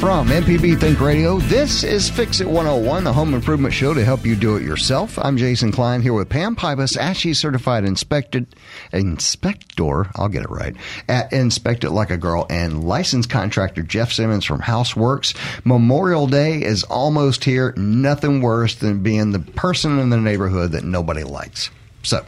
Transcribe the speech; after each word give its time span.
From 0.00 0.28
MPB 0.28 0.78
Think 0.78 1.00
Radio, 1.00 1.38
this 1.38 1.82
is 1.82 2.08
Fix 2.08 2.40
It 2.40 2.46
101, 2.46 3.02
the 3.02 3.12
home 3.12 3.34
improvement 3.34 3.74
show 3.74 3.92
to 3.94 4.04
help 4.04 4.24
you 4.24 4.36
do 4.36 4.54
it 4.54 4.62
yourself. 4.62 5.18
I'm 5.18 5.36
Jason 5.36 5.72
Klein 5.72 6.02
here 6.02 6.12
with 6.12 6.28
Pam 6.28 6.54
Pybus, 6.54 6.96
ASHI 6.96 7.34
certified 7.34 7.84
inspected 7.84 8.46
inspector, 8.92 10.08
I'll 10.14 10.28
get 10.28 10.44
it 10.44 10.50
right, 10.50 10.76
at 11.08 11.32
Inspect 11.32 11.82
It 11.82 11.90
Like 11.90 12.10
a 12.10 12.16
Girl, 12.16 12.46
and 12.48 12.84
licensed 12.84 13.28
contractor 13.28 13.82
Jeff 13.82 14.12
Simmons 14.12 14.44
from 14.44 14.60
Houseworks. 14.60 15.34
Memorial 15.64 16.28
Day 16.28 16.62
is 16.62 16.84
almost 16.84 17.42
here. 17.42 17.74
Nothing 17.76 18.40
worse 18.40 18.76
than 18.76 19.02
being 19.02 19.32
the 19.32 19.40
person 19.40 19.98
in 19.98 20.10
the 20.10 20.16
neighborhood 20.16 20.70
that 20.72 20.84
nobody 20.84 21.24
likes. 21.24 21.70
So, 22.08 22.24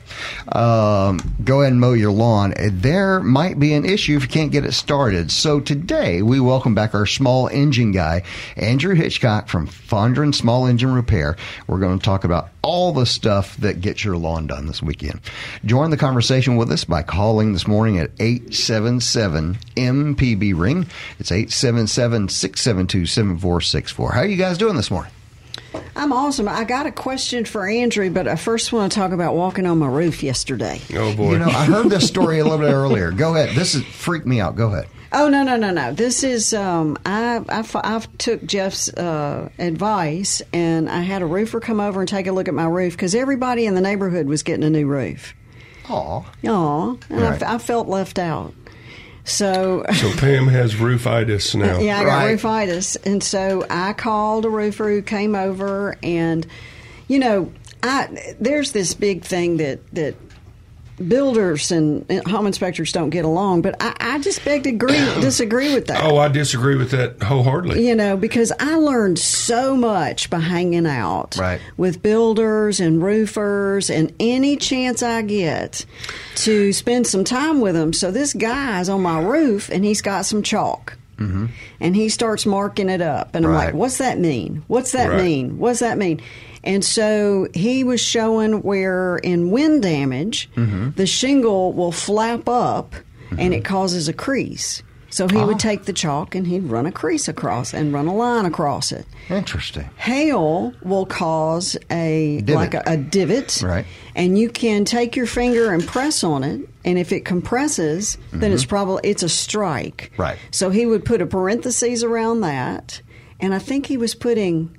um, 0.52 1.18
go 1.42 1.62
ahead 1.62 1.72
and 1.72 1.80
mow 1.80 1.94
your 1.94 2.12
lawn. 2.12 2.52
There 2.58 3.20
might 3.20 3.58
be 3.58 3.72
an 3.72 3.86
issue 3.86 4.16
if 4.16 4.22
you 4.22 4.28
can't 4.28 4.52
get 4.52 4.66
it 4.66 4.72
started. 4.72 5.30
So 5.30 5.58
today 5.58 6.20
we 6.20 6.38
welcome 6.38 6.74
back 6.74 6.94
our 6.94 7.06
small 7.06 7.48
engine 7.48 7.92
guy, 7.92 8.24
Andrew 8.56 8.94
Hitchcock 8.94 9.48
from 9.48 9.66
Fondren 9.66 10.34
Small 10.34 10.66
Engine 10.66 10.92
Repair. 10.92 11.36
We're 11.66 11.78
going 11.78 11.98
to 11.98 12.04
talk 12.04 12.24
about 12.24 12.50
all 12.60 12.92
the 12.92 13.06
stuff 13.06 13.56
that 13.56 13.80
gets 13.80 14.04
your 14.04 14.18
lawn 14.18 14.46
done 14.46 14.66
this 14.66 14.82
weekend. 14.82 15.20
Join 15.64 15.88
the 15.88 15.96
conversation 15.96 16.56
with 16.56 16.70
us 16.70 16.84
by 16.84 17.02
calling 17.02 17.54
this 17.54 17.66
morning 17.66 17.98
at 17.98 18.10
877 18.20 19.56
MPB 19.76 20.58
ring. 20.58 20.86
It's 21.18 21.32
877 21.32 22.28
672 22.28 23.06
7464. 23.06 24.12
How 24.12 24.20
are 24.20 24.26
you 24.26 24.36
guys 24.36 24.58
doing 24.58 24.76
this 24.76 24.90
morning? 24.90 25.12
I'm 25.96 26.12
awesome. 26.12 26.48
I 26.48 26.64
got 26.64 26.86
a 26.86 26.92
question 26.92 27.44
for 27.44 27.66
Andrew, 27.68 28.10
but 28.10 28.26
I 28.26 28.36
first 28.36 28.72
want 28.72 28.90
to 28.92 28.98
talk 28.98 29.12
about 29.12 29.34
walking 29.34 29.66
on 29.66 29.78
my 29.78 29.88
roof 29.88 30.22
yesterday. 30.22 30.80
Oh 30.94 31.14
boy! 31.14 31.32
You 31.32 31.38
know, 31.40 31.46
I 31.48 31.64
heard 31.64 31.90
this 31.90 32.06
story 32.08 32.38
a 32.38 32.44
little 32.44 32.58
bit 32.58 32.72
earlier. 32.72 33.10
Go 33.12 33.34
ahead. 33.34 33.54
This 33.56 33.74
is 33.74 33.84
freaked 33.84 34.26
me 34.26 34.40
out. 34.40 34.56
Go 34.56 34.68
ahead. 34.68 34.88
Oh 35.12 35.28
no 35.28 35.42
no 35.42 35.56
no 35.56 35.70
no! 35.70 35.92
This 35.92 36.22
is 36.22 36.54
um, 36.54 36.96
I 37.04 37.40
I, 37.48 37.64
I 37.74 37.98
took 38.18 38.44
Jeff's 38.44 38.88
uh, 38.94 39.48
advice 39.58 40.40
and 40.52 40.88
I 40.88 41.00
had 41.00 41.22
a 41.22 41.26
roofer 41.26 41.60
come 41.60 41.80
over 41.80 42.00
and 42.00 42.08
take 42.08 42.26
a 42.26 42.32
look 42.32 42.48
at 42.48 42.54
my 42.54 42.66
roof 42.66 42.94
because 42.94 43.14
everybody 43.14 43.66
in 43.66 43.74
the 43.74 43.80
neighborhood 43.80 44.26
was 44.26 44.42
getting 44.42 44.64
a 44.64 44.70
new 44.70 44.86
roof. 44.86 45.34
Aw. 45.88 46.24
Aw, 46.46 46.96
and 47.10 47.20
Right. 47.20 47.42
I, 47.42 47.54
I 47.54 47.58
felt 47.58 47.88
left 47.88 48.18
out. 48.20 48.54
So 49.24 49.84
so 49.94 50.12
Pam 50.16 50.48
has 50.48 50.74
roofitis 50.74 51.54
now. 51.58 51.78
Yeah, 51.78 52.00
I 52.00 52.04
got 52.04 52.16
Right. 52.24 52.38
roofitis, 52.38 52.96
and 53.06 53.22
so 53.22 53.64
I 53.70 53.92
called 53.92 54.44
a 54.44 54.50
roofer 54.50 54.88
who 54.88 55.02
came 55.02 55.34
over, 55.34 55.96
and 56.02 56.46
you 57.08 57.18
know, 57.18 57.52
I 57.82 58.34
there's 58.40 58.72
this 58.72 58.94
big 58.94 59.22
thing 59.24 59.58
that 59.58 59.78
that 59.94 60.14
builders 61.08 61.70
and 61.72 62.04
home 62.26 62.46
inspectors 62.46 62.92
don't 62.92 63.10
get 63.10 63.24
along, 63.24 63.62
but 63.62 63.76
I, 63.82 63.94
I 64.00 64.18
just 64.18 64.44
beg 64.44 64.64
to 64.64 64.68
agree 64.70 64.92
disagree 65.20 65.72
with 65.74 65.86
that. 65.86 66.02
Oh, 66.04 66.18
I 66.18 66.28
disagree 66.28 66.76
with 66.76 66.90
that 66.92 67.22
wholeheartedly. 67.22 67.86
You 67.86 67.94
know, 67.94 68.16
because 68.16 68.52
I 68.60 68.74
learned 68.76 69.18
so 69.18 69.76
much 69.76 70.30
by 70.30 70.40
hanging 70.40 70.86
out 70.86 71.36
Right. 71.38 71.60
with 71.76 72.02
builders 72.02 72.80
and 72.80 73.02
roofers, 73.02 73.90
and 73.90 74.12
any 74.20 74.56
chance 74.56 75.02
I 75.02 75.22
get 75.22 75.84
to 76.36 76.72
spend 76.72 77.06
some 77.06 77.24
time 77.24 77.60
with 77.60 77.74
them. 77.74 77.92
So 77.92 78.10
this 78.10 78.32
guy's 78.32 78.88
on 78.88 79.02
my 79.02 79.20
roof, 79.22 79.68
and 79.70 79.84
he's 79.84 80.02
got 80.02 80.26
some 80.26 80.42
chalk. 80.42 80.96
Mm-hmm. 81.18 81.46
And 81.80 81.94
he 81.94 82.08
starts 82.08 82.46
marking 82.46 82.88
it 82.88 83.02
up. 83.02 83.34
And 83.34 83.44
I'm 83.44 83.52
like, 83.52 83.74
what's 83.74 83.98
that 83.98 84.18
mean? 84.18 84.62
What's 84.68 84.92
that 84.92 85.10
Right. 85.10 85.22
mean? 85.22 85.58
What's 85.58 85.80
that 85.80 85.98
mean? 85.98 86.22
And 86.62 86.84
so 86.84 87.48
he 87.54 87.84
was 87.84 88.00
showing 88.00 88.62
where 88.62 89.16
in 89.16 89.50
wind 89.50 89.82
damage, 89.82 90.50
mm-hmm. 90.56 90.90
the 90.90 91.06
shingle 91.06 91.72
will 91.72 91.92
flap 91.92 92.48
up 92.48 92.94
and 93.30 93.54
it 93.54 93.58
mm-hmm. 93.58 93.72
causes 93.72 94.08
a 94.08 94.12
crease. 94.12 94.82
So 95.10 95.26
he 95.26 95.38
would 95.38 95.56
ah. 95.56 95.58
take 95.58 95.84
the 95.84 95.92
chalk 95.92 96.36
and 96.36 96.46
he'd 96.46 96.64
run 96.64 96.86
a 96.86 96.92
crease 96.92 97.26
across 97.26 97.74
and 97.74 97.92
run 97.92 98.06
a 98.06 98.14
line 98.14 98.46
across 98.46 98.92
it. 98.92 99.06
Interesting. 99.28 99.90
Hail 99.96 100.72
will 100.82 101.04
cause 101.04 101.76
a 101.90 102.40
Divot. 102.44 102.54
like 102.54 102.74
a, 102.74 102.82
a 102.86 102.96
divot, 102.96 103.60
Right. 103.62 103.84
And 104.14 104.38
you 104.38 104.48
can 104.48 104.84
take 104.84 105.16
your 105.16 105.26
finger 105.26 105.72
and 105.72 105.84
press 105.84 106.22
on 106.22 106.44
it, 106.44 106.60
and 106.84 106.98
if 106.98 107.12
it 107.12 107.24
compresses, 107.24 108.18
then 108.32 108.52
it's 108.52 108.62
mm-hmm. 108.62 108.68
probably 108.68 109.10
it's 109.10 109.22
a 109.22 109.28
strike, 109.28 110.12
Mm-hmm. 110.12 110.22
Right. 110.22 110.38
So 110.52 110.70
he 110.70 110.86
would 110.86 111.04
put 111.04 111.20
a 111.20 111.26
parenthesis 111.26 112.02
around 112.04 112.40
that, 112.42 113.02
and 113.40 113.52
I 113.52 113.58
think 113.58 113.86
he 113.86 113.96
was 113.96 114.14
putting 114.14 114.76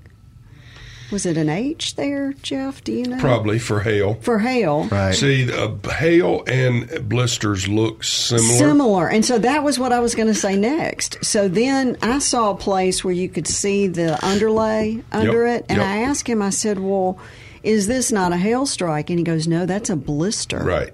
was 1.11 1.25
it 1.25 1.37
an 1.37 1.49
H 1.49 1.95
there, 1.95 2.33
Jeff? 2.41 2.83
Do 2.83 2.91
you 2.91 3.05
know? 3.05 3.19
Probably 3.19 3.59
for 3.59 3.81
hail. 3.81 4.15
for 4.15 4.39
hail. 4.39 4.85
Right. 4.85 5.13
See, 5.13 5.51
uh, 5.51 5.75
hail 5.89 6.43
and 6.47 7.07
blisters 7.07 7.67
look 7.67 8.03
similar. 8.03 8.57
Similar. 8.57 9.09
And 9.09 9.25
so 9.25 9.37
that 9.39 9.63
was 9.63 9.77
what 9.77 9.91
I 9.91 9.99
was 9.99 10.15
going 10.15 10.27
to 10.27 10.33
say 10.35 10.55
next. 10.55 11.23
So 11.23 11.47
then 11.47 11.97
I 12.01 12.19
saw 12.19 12.51
a 12.51 12.55
place 12.55 13.03
where 13.03 13.13
you 13.13 13.29
could 13.29 13.47
see 13.47 13.87
the 13.87 14.23
underlay 14.25 15.03
under 15.11 15.45
Yep, 15.45 15.61
it. 15.61 15.65
And 15.69 15.77
yep. 15.79 15.87
I 15.87 15.97
asked 16.03 16.27
him, 16.27 16.41
I 16.41 16.49
said, 16.49 16.79
Well, 16.79 17.19
is 17.63 17.87
this 17.87 18.11
not 18.11 18.31
a 18.33 18.37
hail 18.37 18.65
strike? 18.65 19.09
And 19.09 19.19
he 19.19 19.23
goes, 19.23 19.47
No, 19.47 19.65
that's 19.65 19.89
a 19.89 19.95
blister. 19.95 20.63
Right. 20.63 20.93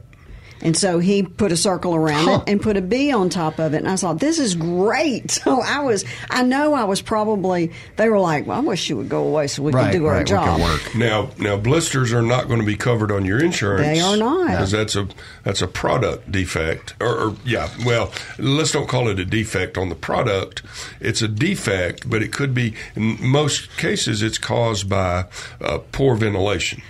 And 0.61 0.75
so 0.75 0.99
he 0.99 1.23
put 1.23 1.51
a 1.51 1.57
circle 1.57 1.93
around 1.95 2.25
Huh. 2.25 2.43
it 2.45 2.51
and 2.51 2.61
put 2.61 2.77
a 2.77 2.81
B 2.81 3.11
on 3.11 3.29
top 3.29 3.59
of 3.59 3.73
it. 3.73 3.77
And 3.77 3.87
I 3.89 3.95
thought, 3.95 4.19
this 4.19 4.39
is 4.39 4.55
great. 4.55 5.39
So 5.47 5.61
I 5.61 5.79
was, 5.79 6.03
I 6.29 6.43
know 6.43 6.73
I 6.73 6.83
was 6.83 7.01
probably, 7.01 7.71
they 7.95 8.09
were 8.09 8.19
like, 8.19 8.47
well, 8.47 8.57
I 8.57 8.61
wish 8.61 8.89
you 8.89 8.97
would 8.97 9.07
go 9.07 9.23
away 9.27 9.47
so 9.47 9.61
we 9.63 9.71
Right, 9.71 9.91
could 9.91 9.99
do 9.99 10.05
our 10.07 10.13
right, 10.15 10.25
we 10.25 10.29
job. 10.29 10.59
work. 10.59 10.95
Now, 10.95 11.29
now 11.37 11.55
blisters 11.57 12.11
are 12.11 12.21
not 12.21 12.47
going 12.47 12.59
to 12.59 12.65
be 12.65 12.75
covered 12.75 13.11
on 13.11 13.23
your 13.23 13.41
insurance. 13.43 13.85
They 13.85 13.99
are 14.01 14.17
not. 14.17 14.47
because 14.47 14.71
that's 14.71 14.95
a 14.95 15.07
that's 15.43 15.61
a 15.61 15.67
product 15.67 16.31
defect. 16.31 16.95
Or, 16.99 17.07
or 17.29 17.35
yeah, 17.45 17.69
well, 17.85 18.11
let's 18.39 18.71
don't 18.71 18.87
call 18.89 19.07
it 19.09 19.19
a 19.19 19.25
defect 19.25 19.77
on 19.77 19.89
the 19.89 19.95
product. 19.95 20.63
It's 20.99 21.21
a 21.21 21.27
defect, 21.27 22.09
but 22.09 22.21
it 22.21 22.33
could 22.33 22.53
be. 22.53 22.73
In 22.95 23.17
most 23.21 23.77
cases, 23.77 24.21
it's 24.21 24.37
caused 24.37 24.89
by 24.89 25.25
uh, 25.61 25.79
poor 25.91 26.15
ventilation. 26.15 26.81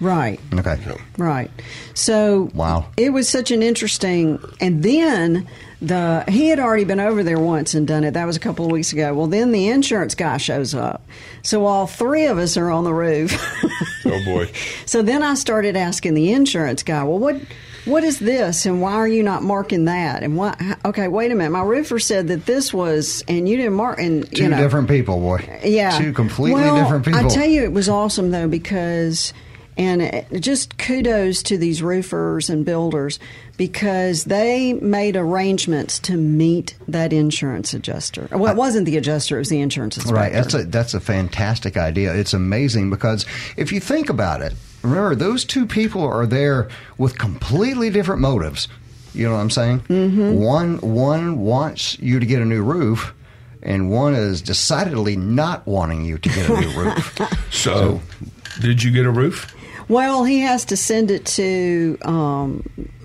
Right. 0.00 0.38
Okay. 0.54 0.78
Right. 1.16 1.50
So 1.94 2.50
Wow. 2.54 2.86
it 2.96 3.10
was 3.10 3.28
such 3.28 3.50
an 3.50 3.62
interesting. 3.62 4.38
And 4.60 4.82
then 4.82 5.46
the 5.80 6.24
he 6.28 6.48
had 6.48 6.58
already 6.58 6.84
been 6.84 7.00
over 7.00 7.22
there 7.22 7.38
once 7.38 7.74
and 7.74 7.86
done 7.86 8.04
it. 8.04 8.12
That 8.12 8.24
was 8.26 8.36
a 8.36 8.40
couple 8.40 8.64
of 8.66 8.70
weeks 8.72 8.92
ago. 8.92 9.14
Well, 9.14 9.26
then 9.26 9.52
the 9.52 9.68
insurance 9.68 10.14
guy 10.14 10.36
shows 10.38 10.74
up. 10.74 11.06
So 11.42 11.64
all 11.66 11.86
three 11.86 12.26
of 12.26 12.38
us 12.38 12.56
are 12.56 12.70
on 12.70 12.84
the 12.84 12.94
roof. 12.94 13.32
Oh 14.08 14.24
boy. 14.24 14.48
so 14.86 15.02
then 15.02 15.24
I 15.24 15.34
started 15.34 15.76
asking 15.76 16.14
the 16.14 16.30
insurance 16.32 16.84
guy, 16.84 17.02
well, 17.02 17.18
what 17.18 17.40
what 17.86 18.04
is 18.04 18.20
this 18.20 18.64
and 18.64 18.80
why 18.80 18.92
are 18.92 19.08
you 19.08 19.24
not 19.24 19.42
marking 19.42 19.86
that 19.86 20.22
and 20.22 20.36
why 20.36 20.76
okay 20.84 21.08
wait 21.08 21.32
a 21.32 21.34
minute 21.34 21.50
my 21.50 21.62
roofer 21.62 21.98
said 21.98 22.28
that 22.28 22.46
this 22.46 22.72
was 22.72 23.24
and 23.26 23.48
you 23.48 23.56
didn't 23.56 23.72
mark 23.74 23.98
and 23.98 24.30
Two 24.32 24.44
you 24.44 24.48
know 24.48 24.58
different 24.58 24.88
people, 24.88 25.18
boy. 25.18 25.60
yeah. 25.64 25.98
Two 25.98 26.12
completely 26.12 26.60
well, 26.60 26.76
different 26.84 27.04
people. 27.04 27.20
I 27.20 27.28
tell 27.28 27.46
you, 27.46 27.64
it 27.64 27.72
was 27.72 27.88
awesome 27.88 28.30
though 28.30 28.46
because, 28.46 29.32
and 29.76 30.26
just 30.42 30.78
kudos 30.78 31.42
to 31.44 31.58
these 31.58 31.82
roofers 31.82 32.48
and 32.48 32.64
builders 32.64 33.18
because 33.56 34.24
they 34.24 34.74
made 34.74 35.16
arrangements 35.16 35.98
to 36.00 36.16
meet 36.16 36.76
that 36.88 37.12
insurance 37.12 37.74
adjuster. 37.74 38.28
Well, 38.30 38.52
it 38.52 38.56
wasn't 38.56 38.86
the 38.86 38.96
adjuster; 38.96 39.36
it 39.36 39.40
was 39.40 39.48
the 39.48 39.60
insurance 39.60 39.96
inspector. 39.96 40.20
Right. 40.20 40.32
That's 40.32 40.54
a 40.54 40.64
that's 40.64 40.94
a 40.94 41.00
fantastic 41.00 41.76
idea. 41.76 42.14
It's 42.14 42.34
amazing 42.34 42.90
because 42.90 43.26
if 43.56 43.72
you 43.72 43.80
think 43.80 44.08
about 44.08 44.42
it, 44.42 44.54
remember 44.82 45.14
those 45.14 45.44
two 45.44 45.66
people 45.66 46.02
are 46.02 46.26
there 46.26 46.68
with 46.98 47.18
completely 47.18 47.90
different 47.90 48.20
motives. 48.20 48.68
You 49.14 49.26
know 49.26 49.34
what 49.34 49.40
I'm 49.40 49.50
saying? 49.50 49.80
Mm-hmm. 49.80 50.34
One 50.34 50.78
one 50.78 51.40
wants 51.40 51.98
you 51.98 52.20
to 52.20 52.26
get 52.26 52.42
a 52.42 52.44
new 52.44 52.62
roof, 52.62 53.14
and 53.62 53.90
one 53.90 54.14
is 54.14 54.42
decidedly 54.42 55.16
not 55.16 55.66
wanting 55.66 56.04
you 56.04 56.18
to 56.18 56.28
get 56.28 56.48
a 56.48 56.60
new 56.60 56.80
roof. 56.80 57.18
So, 57.50 58.02
did 58.60 58.82
you 58.82 58.90
get 58.90 59.06
a 59.06 59.10
roof? 59.10 59.55
Well, 59.88 60.24
he 60.24 60.40
has 60.40 60.66
to 60.66 60.76
send 60.76 61.10
it 61.10 61.26
to 61.26 61.98
um, 62.02 62.64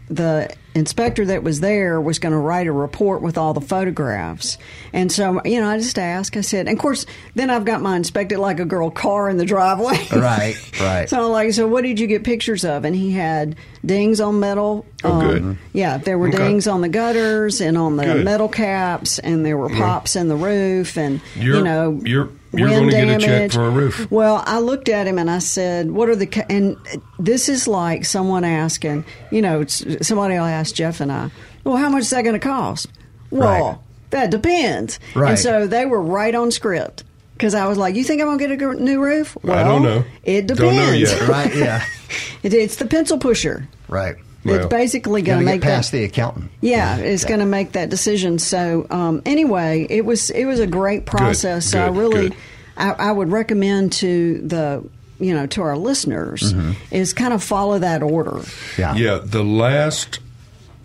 the 0.10 0.54
inspector 0.74 1.26
that 1.26 1.44
was 1.44 1.60
there 1.60 2.00
was 2.00 2.20
going 2.20 2.32
to 2.32 2.38
write 2.38 2.68
a 2.68 2.72
report 2.72 3.22
with 3.22 3.38
all 3.38 3.54
the 3.54 3.62
photographs. 3.62 4.58
And 4.94 5.12
so, 5.12 5.42
you 5.46 5.60
know, 5.60 5.70
I 5.70 5.78
just 5.78 6.00
asked, 6.00 6.36
I 6.38 6.42
said, 6.42 6.68
and 6.68 6.78
of 6.78 6.82
course, 6.82 7.06
then 7.36 7.50
I've 7.50 7.66
got 7.66 7.82
my 7.82 7.96
inspected 7.96 8.40
like 8.40 8.60
a 8.60 8.66
girl 8.66 8.90
car 8.90 9.30
in 9.30 9.38
the 9.38 9.46
driveway. 9.46 10.08
right. 10.12 10.56
Right. 10.82 11.08
So 11.08 11.26
I'm 11.26 11.32
like, 11.32 11.54
so 11.54 11.68
what 11.68 11.84
did 11.84 12.00
you 12.00 12.08
get 12.08 12.24
pictures 12.24 12.66
of? 12.66 12.86
And 12.86 12.96
he 12.96 13.12
had 13.12 13.56
dings 13.86 14.22
on 14.22 14.40
metal. 14.40 14.86
um, 15.04 15.12
Oh, 15.12 15.22
good. 15.22 15.58
Yeah, 15.74 15.98
there 15.98 16.18
were 16.18 16.28
Okay. 16.28 16.38
dings 16.38 16.68
on 16.68 16.82
the 16.82 16.90
gutters 16.90 17.62
and 17.62 17.78
on 17.78 17.98
the 17.98 18.04
Good. 18.04 18.26
metal 18.26 18.48
caps, 18.48 19.18
and 19.20 19.46
there 19.46 19.58
were 19.58 19.70
pops 19.70 20.16
in 20.16 20.28
the 20.28 20.36
roof, 20.36 20.98
and 20.98 21.20
You're- 21.36 21.58
you 21.58 21.64
know, 21.64 22.00
you're- 22.04 22.30
you're 22.54 22.70
wind 22.70 22.92
gonna 22.92 22.92
get 22.92 23.08
a 23.08 23.18
check 23.20 23.30
damage. 23.30 23.54
for 23.54 23.68
a 23.68 23.70
roof. 23.70 24.08
Well, 24.12 24.44
I 24.46 24.60
looked 24.60 24.90
at 24.90 25.08
him 25.08 25.18
and 25.18 25.32
I 25.32 25.40
said, 25.40 25.90
"What 25.92 26.10
are 26.10 26.16
the?" 26.16 26.26
Ca-? 26.28 26.46
And 26.50 26.76
this 27.18 27.50
is 27.50 27.68
like 27.68 28.06
someone 28.06 28.44
asking, 28.44 29.06
you 29.32 29.42
know, 29.42 29.64
somebody 29.68 30.36
will 30.36 30.42
ask 30.46 30.76
Jeff 30.76 31.00
and 31.02 31.12
I, 31.12 31.30
"Well, 31.64 31.78
how 31.78 31.90
much 31.90 32.02
is 32.02 32.10
that 32.12 32.24
going 32.24 32.40
to 32.40 32.46
cost?" 32.46 32.88
Well. 33.32 33.66
Right. 33.68 33.76
that 34.12 34.30
depends. 34.30 35.00
Right. 35.16 35.30
And 35.30 35.40
so 35.40 35.66
they 35.68 35.86
were 35.86 36.02
right 36.02 36.36
on 36.36 36.52
script. 36.52 37.06
Because 37.42 37.56
I 37.56 37.66
was 37.66 37.80
like, 37.80 37.96
you 37.96 38.04
think 38.04 38.22
I'm 38.22 38.38
going 38.38 38.52
to 38.52 38.56
get 38.56 38.70
a 38.70 38.74
new 38.76 39.02
roof? 39.02 39.36
Well, 39.42 39.58
I 39.58 39.64
don't 39.64 39.82
know. 39.82 40.04
It 40.24 40.46
depends. 40.46 40.60
Don't 40.60 40.76
know 40.76 40.92
yet. 40.92 41.28
Right? 41.28 41.56
Yeah. 41.56 41.84
It, 42.44 42.54
it's 42.54 42.76
the 42.76 42.88
pencil 42.88 43.20
pusher. 43.20 43.68
Right. 43.88 44.16
Well, 44.44 44.56
it's 44.56 44.66
basically 44.66 45.22
going 45.22 45.40
to 45.40 45.46
to 45.46 45.52
make 45.52 45.62
past 45.62 45.92
that. 45.92 45.98
the 45.98 46.04
accountant. 46.04 46.52
Yeah, 46.60 46.98
it's 46.98 47.24
going 47.24 47.40
to 47.40 47.46
make 47.46 47.74
that 47.74 47.90
decision. 47.90 48.38
So 48.40 48.86
um, 48.90 49.22
anyway, 49.26 49.86
it 49.90 50.04
was 50.04 50.30
it 50.32 50.46
was 50.46 50.60
a 50.60 50.68
great 50.68 51.06
process. 51.06 51.68
so 51.68 51.86
I 51.86 51.88
really. 51.90 52.34
I, 52.76 52.92
I 52.92 53.12
would 53.12 53.32
recommend 53.32 53.94
to 53.94 54.42
the 54.42 54.84
you 55.20 55.34
know 55.34 55.46
to 55.48 55.62
our 55.62 55.78
listeners 55.78 56.54
is 56.90 57.14
kind 57.14 57.34
of 57.34 57.44
follow 57.44 57.80
that 57.80 58.04
order. 58.04 58.42
Yeah. 58.78 58.96
Yeah, 58.96 59.20
the 59.24 59.44
last 59.44 60.20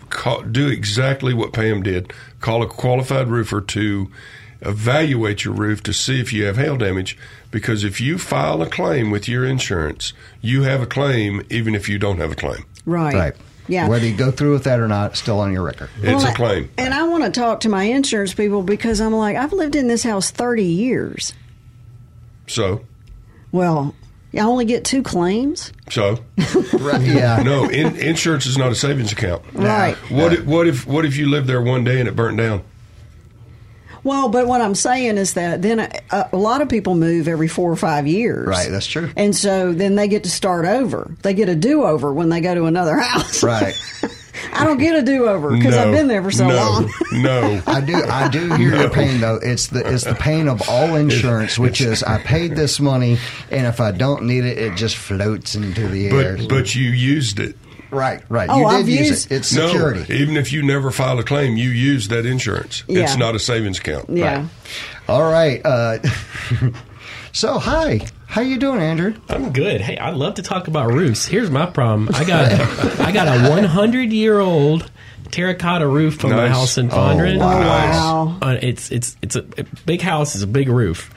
call, 0.09 0.43
do 0.43 0.67
exactly 0.67 1.33
what 1.33 1.51
Pam 1.53 1.81
did. 1.83 2.13
Call 2.39 2.61
a 2.61 2.67
qualified 2.67 3.27
roofer 3.27 3.61
to 3.61 4.09
evaluate 4.61 5.43
your 5.45 5.53
roof 5.53 5.81
to 5.83 5.93
see 5.93 6.19
if 6.19 6.31
you 6.33 6.45
have 6.45 6.57
hail 6.57 6.77
damage. 6.77 7.17
Because 7.51 7.83
if 7.83 8.01
you 8.01 8.17
file 8.17 8.61
a 8.61 8.69
claim 8.69 9.09
with 9.11 9.27
your 9.27 9.45
insurance, 9.45 10.13
you 10.41 10.63
have 10.63 10.81
a 10.81 10.85
claim 10.85 11.45
even 11.49 11.75
if 11.75 11.87
you 11.87 11.97
don't 11.99 12.17
have 12.17 12.31
a 12.31 12.35
claim. 12.35 12.65
Right. 12.85 13.13
Right. 13.13 13.33
Yeah. 13.69 13.87
Whether 13.89 14.05
you 14.07 14.15
go 14.15 14.31
through 14.31 14.53
with 14.53 14.63
that 14.63 14.79
or 14.79 14.87
not, 14.87 15.11
it's 15.11 15.19
still 15.19 15.39
on 15.39 15.51
your 15.51 15.63
record. 15.63 15.89
It's 16.01 16.23
Well, 16.23 16.31
a 16.31 16.35
claim. 16.35 16.69
And 16.77 16.93
I 16.93 17.03
want 17.03 17.25
to 17.25 17.31
talk 17.37 17.59
to 17.61 17.69
my 17.69 17.83
insurance 17.83 18.33
people 18.33 18.63
because 18.63 19.01
I'm 19.01 19.13
like, 19.13 19.35
I've 19.35 19.51
lived 19.51 19.75
in 19.75 19.87
this 19.89 20.03
house 20.03 20.31
30 20.31 20.63
years. 20.63 21.33
So, 22.47 22.85
Well, 23.51 23.93
I 24.33 24.39
only 24.39 24.65
get 24.65 24.85
two 24.85 25.03
claims. 25.03 25.73
so 25.89 26.23
Right. 26.79 27.01
Yeah. 27.01 27.41
no, 27.43 27.65
in, 27.69 27.95
insurance 27.97 28.45
is 28.45 28.57
not 28.57 28.71
a 28.71 28.75
savings 28.75 29.11
account. 29.11 29.43
Right. 29.53 29.95
What 30.11 30.33
if, 30.33 30.45
what 30.45 30.67
if 30.67 30.87
what 30.87 31.05
if 31.05 31.17
you 31.17 31.29
lived 31.29 31.47
there 31.47 31.61
one 31.61 31.83
day 31.83 31.99
and 31.99 32.07
it 32.07 32.15
burnt 32.15 32.37
down? 32.37 32.63
Well, 34.07 34.29
but 34.29 34.47
what 34.47 34.61
I'm 34.61 34.73
saying 34.73 35.17
is 35.17 35.33
that 35.33 35.61
then 35.61 35.79
a, 35.81 36.29
a 36.31 36.37
lot 36.37 36.61
of 36.61 36.69
people 36.69 36.95
move 36.95 37.27
every 37.27 37.49
four 37.49 37.69
or 37.69 37.75
five 37.75 38.07
years. 38.07 38.47
Right, 38.47 38.71
that's 38.71 38.87
true. 38.87 39.11
And 39.17 39.35
so 39.35 39.73
then 39.73 39.95
they 39.95 40.07
get 40.07 40.23
to 40.23 40.29
start 40.29 40.65
over. 40.65 41.13
They 41.23 41.33
get 41.33 41.49
a 41.49 41.55
do 41.55 41.83
over 41.83 42.13
when 42.13 42.29
they 42.29 42.39
go 42.39 42.55
to 42.55 42.65
another 42.65 42.95
house. 43.01 43.43
Right. 43.43 43.75
I 44.53 44.63
don't 44.63 44.77
get 44.77 44.95
a 44.95 45.01
do 45.01 45.27
over 45.27 45.49
because 45.55 45.75
No, 45.75 45.83
I've 45.83 45.91
been 45.91 46.07
there 46.07 46.23
for 46.23 46.31
so 46.31 46.47
no, 46.47 46.55
long. 46.55 46.91
no. 47.11 47.61
I 47.67 47.81
do. 47.81 47.95
I 47.95 48.29
do 48.29 48.53
hear 48.53 48.75
your 48.77 48.89
pain 48.89 49.19
though. 49.19 49.39
It's 49.43 49.67
the 49.67 49.85
it's 49.93 50.05
the 50.05 50.15
pain 50.15 50.47
of 50.47 50.67
all 50.69 50.95
insurance, 50.95 51.59
which 51.59 51.81
is 51.81 52.01
I 52.01 52.19
paid 52.19 52.55
this 52.55 52.79
money, 52.79 53.17
and 53.51 53.67
if 53.67 53.81
I 53.81 53.91
don't 53.91 54.23
need 54.23 54.45
it, 54.45 54.57
it 54.57 54.75
just 54.77 54.95
floats 54.95 55.55
into 55.55 55.87
the 55.87 56.07
air. 56.07 56.37
But 56.37 56.49
but 56.49 56.75
you 56.75 56.89
used 56.89 57.39
it. 57.39 57.57
Right, 57.91 58.21
right. 58.29 58.49
Oh, 58.49 58.57
you 58.59 58.69
did 58.69 58.75
I've 58.75 58.89
use 58.89 59.07
used- 59.09 59.31
it. 59.31 59.35
It's 59.35 59.47
security. 59.49 60.05
No, 60.13 60.19
even 60.19 60.37
if 60.37 60.51
you 60.53 60.63
never 60.63 60.91
file 60.91 61.17
a 61.19 61.23
claim, 61.23 61.57
you 61.57 61.69
use 61.69 62.07
that 62.09 62.25
insurance. 62.25 62.83
It's 62.87 63.17
not 63.17 63.35
a 63.35 63.39
savings 63.39 63.79
account. 63.79 64.09
yeah. 64.09 64.47
All 65.07 65.23
right. 65.31 65.61
Uh, 65.65 65.99
so 67.31 67.59
hi, 67.59 68.01
how 68.25 68.41
you 68.41 68.57
doing, 68.57 68.81
Andrew? 68.81 69.13
I'm 69.29 69.53
good. 69.53 69.79
Hey, 69.81 69.97
I 69.97 70.09
love 70.11 70.35
to 70.35 70.41
talk 70.43 70.67
about 70.67 70.91
roofs. 70.91 71.25
Here's 71.25 71.49
my 71.49 71.65
problem. 71.65 72.09
I 72.13 72.23
got 72.25 72.51
I 72.99 73.11
got 73.11 73.27
a 73.27 73.49
100 73.49 74.11
year 74.11 74.39
old 74.39 74.89
terracotta 75.31 75.87
roof 75.87 76.23
on 76.25 76.31
my 76.31 76.47
house 76.49 76.77
in 76.77 76.89
Oh, 76.91 76.95
Fondren. 76.95 77.37
wow. 77.39 77.59
Wow. 78.25 78.37
Uh, 78.41 78.57
it's 78.61 78.91
it's 78.91 79.15
it's 79.21 79.35
a, 79.35 79.45
a 79.57 79.63
big 79.85 80.01
house. 80.01 80.35
It's 80.35 80.43
a 80.43 80.47
big 80.47 80.69
roof. 80.69 81.09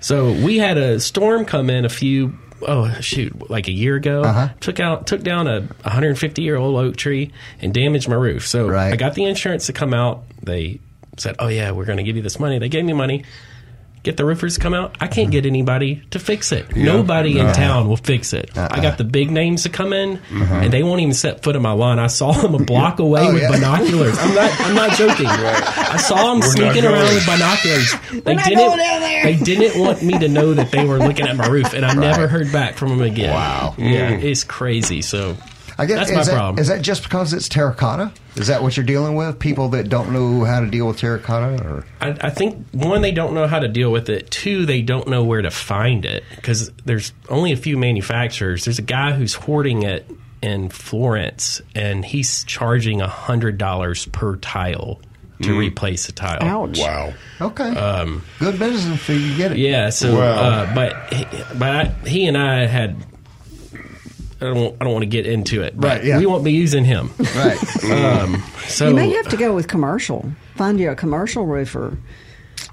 So 0.00 0.32
we 0.32 0.58
had 0.58 0.76
a 0.76 1.00
storm 1.00 1.46
come 1.46 1.70
in 1.70 1.86
a 1.86 1.88
few 1.88 2.38
oh 2.66 2.92
shoot 3.00 3.50
like 3.50 3.68
a 3.68 3.72
year 3.72 3.96
ago. 3.96 4.22
Uh-huh. 4.22 4.48
Took 4.60 4.80
out 4.80 5.06
took 5.06 5.22
down 5.22 5.46
a 5.46 5.60
150 5.60 6.42
year 6.42 6.56
old 6.56 6.76
oak 6.76 6.96
tree 6.96 7.32
and 7.60 7.72
damaged 7.72 8.08
my 8.08 8.16
roof. 8.16 8.46
So 8.46 8.68
Right. 8.68 8.92
I 8.92 8.96
got 8.96 9.14
the 9.14 9.24
insurance 9.24 9.66
to 9.66 9.72
come 9.72 9.94
out. 9.94 10.24
They 10.42 10.80
said, 11.16 11.36
"Oh 11.38 11.48
yeah, 11.48 11.70
we're 11.70 11.84
going 11.84 11.98
to 11.98 12.02
give 12.04 12.16
you 12.16 12.22
this 12.22 12.38
money." 12.40 12.58
They 12.58 12.68
gave 12.68 12.84
me 12.84 12.92
money. 12.92 13.24
Get 14.04 14.18
the 14.18 14.24
roofers 14.26 14.54
to 14.56 14.60
come 14.60 14.74
out. 14.74 14.96
I 15.00 15.06
can't 15.06 15.30
get 15.30 15.46
anybody 15.46 16.02
to 16.10 16.18
fix 16.18 16.52
it. 16.52 16.76
Nobody 16.76 17.38
in 17.38 17.50
town 17.54 17.88
will 17.88 17.96
fix 17.96 18.34
it. 18.34 18.56
Uh-uh. 18.56 18.68
I 18.70 18.82
got 18.82 18.98
the 18.98 19.04
big 19.04 19.30
names 19.30 19.62
to 19.62 19.70
come 19.70 19.94
in, 19.94 20.18
uh-huh. 20.18 20.54
and 20.56 20.70
they 20.70 20.82
won't 20.82 21.00
even 21.00 21.14
set 21.14 21.42
foot 21.42 21.56
on 21.56 21.62
my 21.62 21.72
lawn. 21.72 21.98
I 21.98 22.08
saw 22.08 22.32
them 22.32 22.54
a 22.54 22.58
block 22.64 22.98
away 22.98 23.22
Oh, 23.26 23.32
with 23.32 23.42
yeah. 23.42 23.50
binoculars. 23.50 24.18
I'm 24.18 24.34
not. 24.34 24.60
I'm 24.60 24.74
not 24.74 24.90
joking. 24.98 25.26
I 25.26 25.96
saw 25.96 26.32
them 26.32 26.40
We're 26.40 26.50
sneaking 26.50 26.84
around 26.84 27.14
with 27.14 27.24
binoculars. 27.24 27.94
They 28.10 28.34
didn't. 28.36 28.58
going 28.58 28.78
down 28.78 29.00
there. 29.00 29.24
They 29.24 29.36
didn't 29.36 29.80
want 29.80 30.02
me 30.02 30.18
to 30.18 30.28
know 30.28 30.52
that 30.52 30.70
they 30.70 30.84
were 30.84 30.98
looking 30.98 31.26
at 31.26 31.36
my 31.36 31.46
roof, 31.46 31.72
and 31.72 31.82
I 31.86 31.94
never 32.08 32.28
heard 32.28 32.52
back 32.52 32.74
from 32.74 32.90
them 32.90 33.00
again. 33.00 33.32
Wow. 33.32 33.74
Yeah, 33.78 34.12
mm. 34.12 34.22
it's 34.22 34.44
crazy. 34.44 35.00
So 35.00 35.34
I 35.76 35.86
guess 35.86 35.98
that's 35.98 36.10
is 36.10 36.16
my 36.16 36.24
that, 36.24 36.34
problem. 36.34 36.60
Is 36.60 36.68
that 36.68 36.82
just 36.82 37.02
because 37.02 37.32
it's 37.32 37.48
terracotta? 37.48 38.12
Is 38.36 38.46
that 38.46 38.62
what 38.62 38.76
you're 38.76 38.86
dealing 38.86 39.16
with? 39.16 39.38
People 39.38 39.70
that 39.70 39.88
don't 39.88 40.12
know 40.12 40.44
how 40.44 40.60
to 40.60 40.66
deal 40.66 40.86
with 40.86 40.98
terracotta, 40.98 41.64
or 41.64 41.84
I, 42.00 42.16
I 42.20 42.30
think 42.30 42.66
one, 42.72 43.02
they 43.02 43.12
don't 43.12 43.34
know 43.34 43.46
how 43.46 43.58
to 43.58 43.68
deal 43.68 43.90
with 43.90 44.08
it. 44.08 44.30
Two, 44.30 44.66
they 44.66 44.82
don't 44.82 45.08
know 45.08 45.24
where 45.24 45.42
to 45.42 45.50
find 45.50 46.04
it 46.04 46.22
because 46.36 46.70
there's 46.84 47.12
only 47.28 47.52
a 47.52 47.56
few 47.56 47.76
manufacturers. 47.76 48.64
There's 48.64 48.78
a 48.78 48.82
guy 48.82 49.12
who's 49.12 49.34
hoarding 49.34 49.82
it 49.82 50.08
in 50.42 50.68
Florence, 50.68 51.60
and 51.74 52.04
he's 52.04 52.44
charging 52.44 53.00
a 53.00 53.08
hundred 53.08 53.58
dollars 53.58 54.06
per 54.06 54.36
tile 54.36 55.00
to 55.42 55.58
replace 55.58 56.08
a 56.08 56.12
tile. 56.12 56.38
Ouch. 56.42 56.78
Wow. 56.78 57.12
okay, 57.40 58.20
good 58.38 58.58
business 58.58 59.08
if 59.08 59.08
you 59.08 59.36
get 59.36 59.52
it. 59.52 59.54
Um, 59.54 59.60
Yeah. 59.60 59.90
So, 59.90 60.16
Wow. 60.16 60.34
uh, 60.36 60.74
but 60.74 61.12
he, 61.12 61.24
but 61.58 61.70
I, 61.70 61.84
he 62.06 62.26
and 62.26 62.38
I 62.38 62.66
had. 62.66 62.96
I 64.44 64.54
don't. 64.54 64.76
I 64.80 64.84
don't 64.84 64.92
want 64.92 65.02
to 65.02 65.08
get 65.08 65.26
into 65.26 65.62
it. 65.62 65.78
But 65.78 65.88
Right, 65.88 66.04
yeah. 66.04 66.18
We 66.18 66.26
won't 66.26 66.44
be 66.44 66.52
using 66.52 66.84
him. 66.84 67.10
right. 67.34 67.58
Um, 67.84 68.42
so 68.66 68.88
You 68.88 68.94
may 68.94 69.10
have 69.10 69.28
to 69.28 69.36
go 69.36 69.54
with 69.54 69.68
commercial. 69.68 70.30
Find 70.56 70.78
you 70.80 70.90
a 70.90 70.94
commercial 70.94 71.46
roofer. 71.46 71.96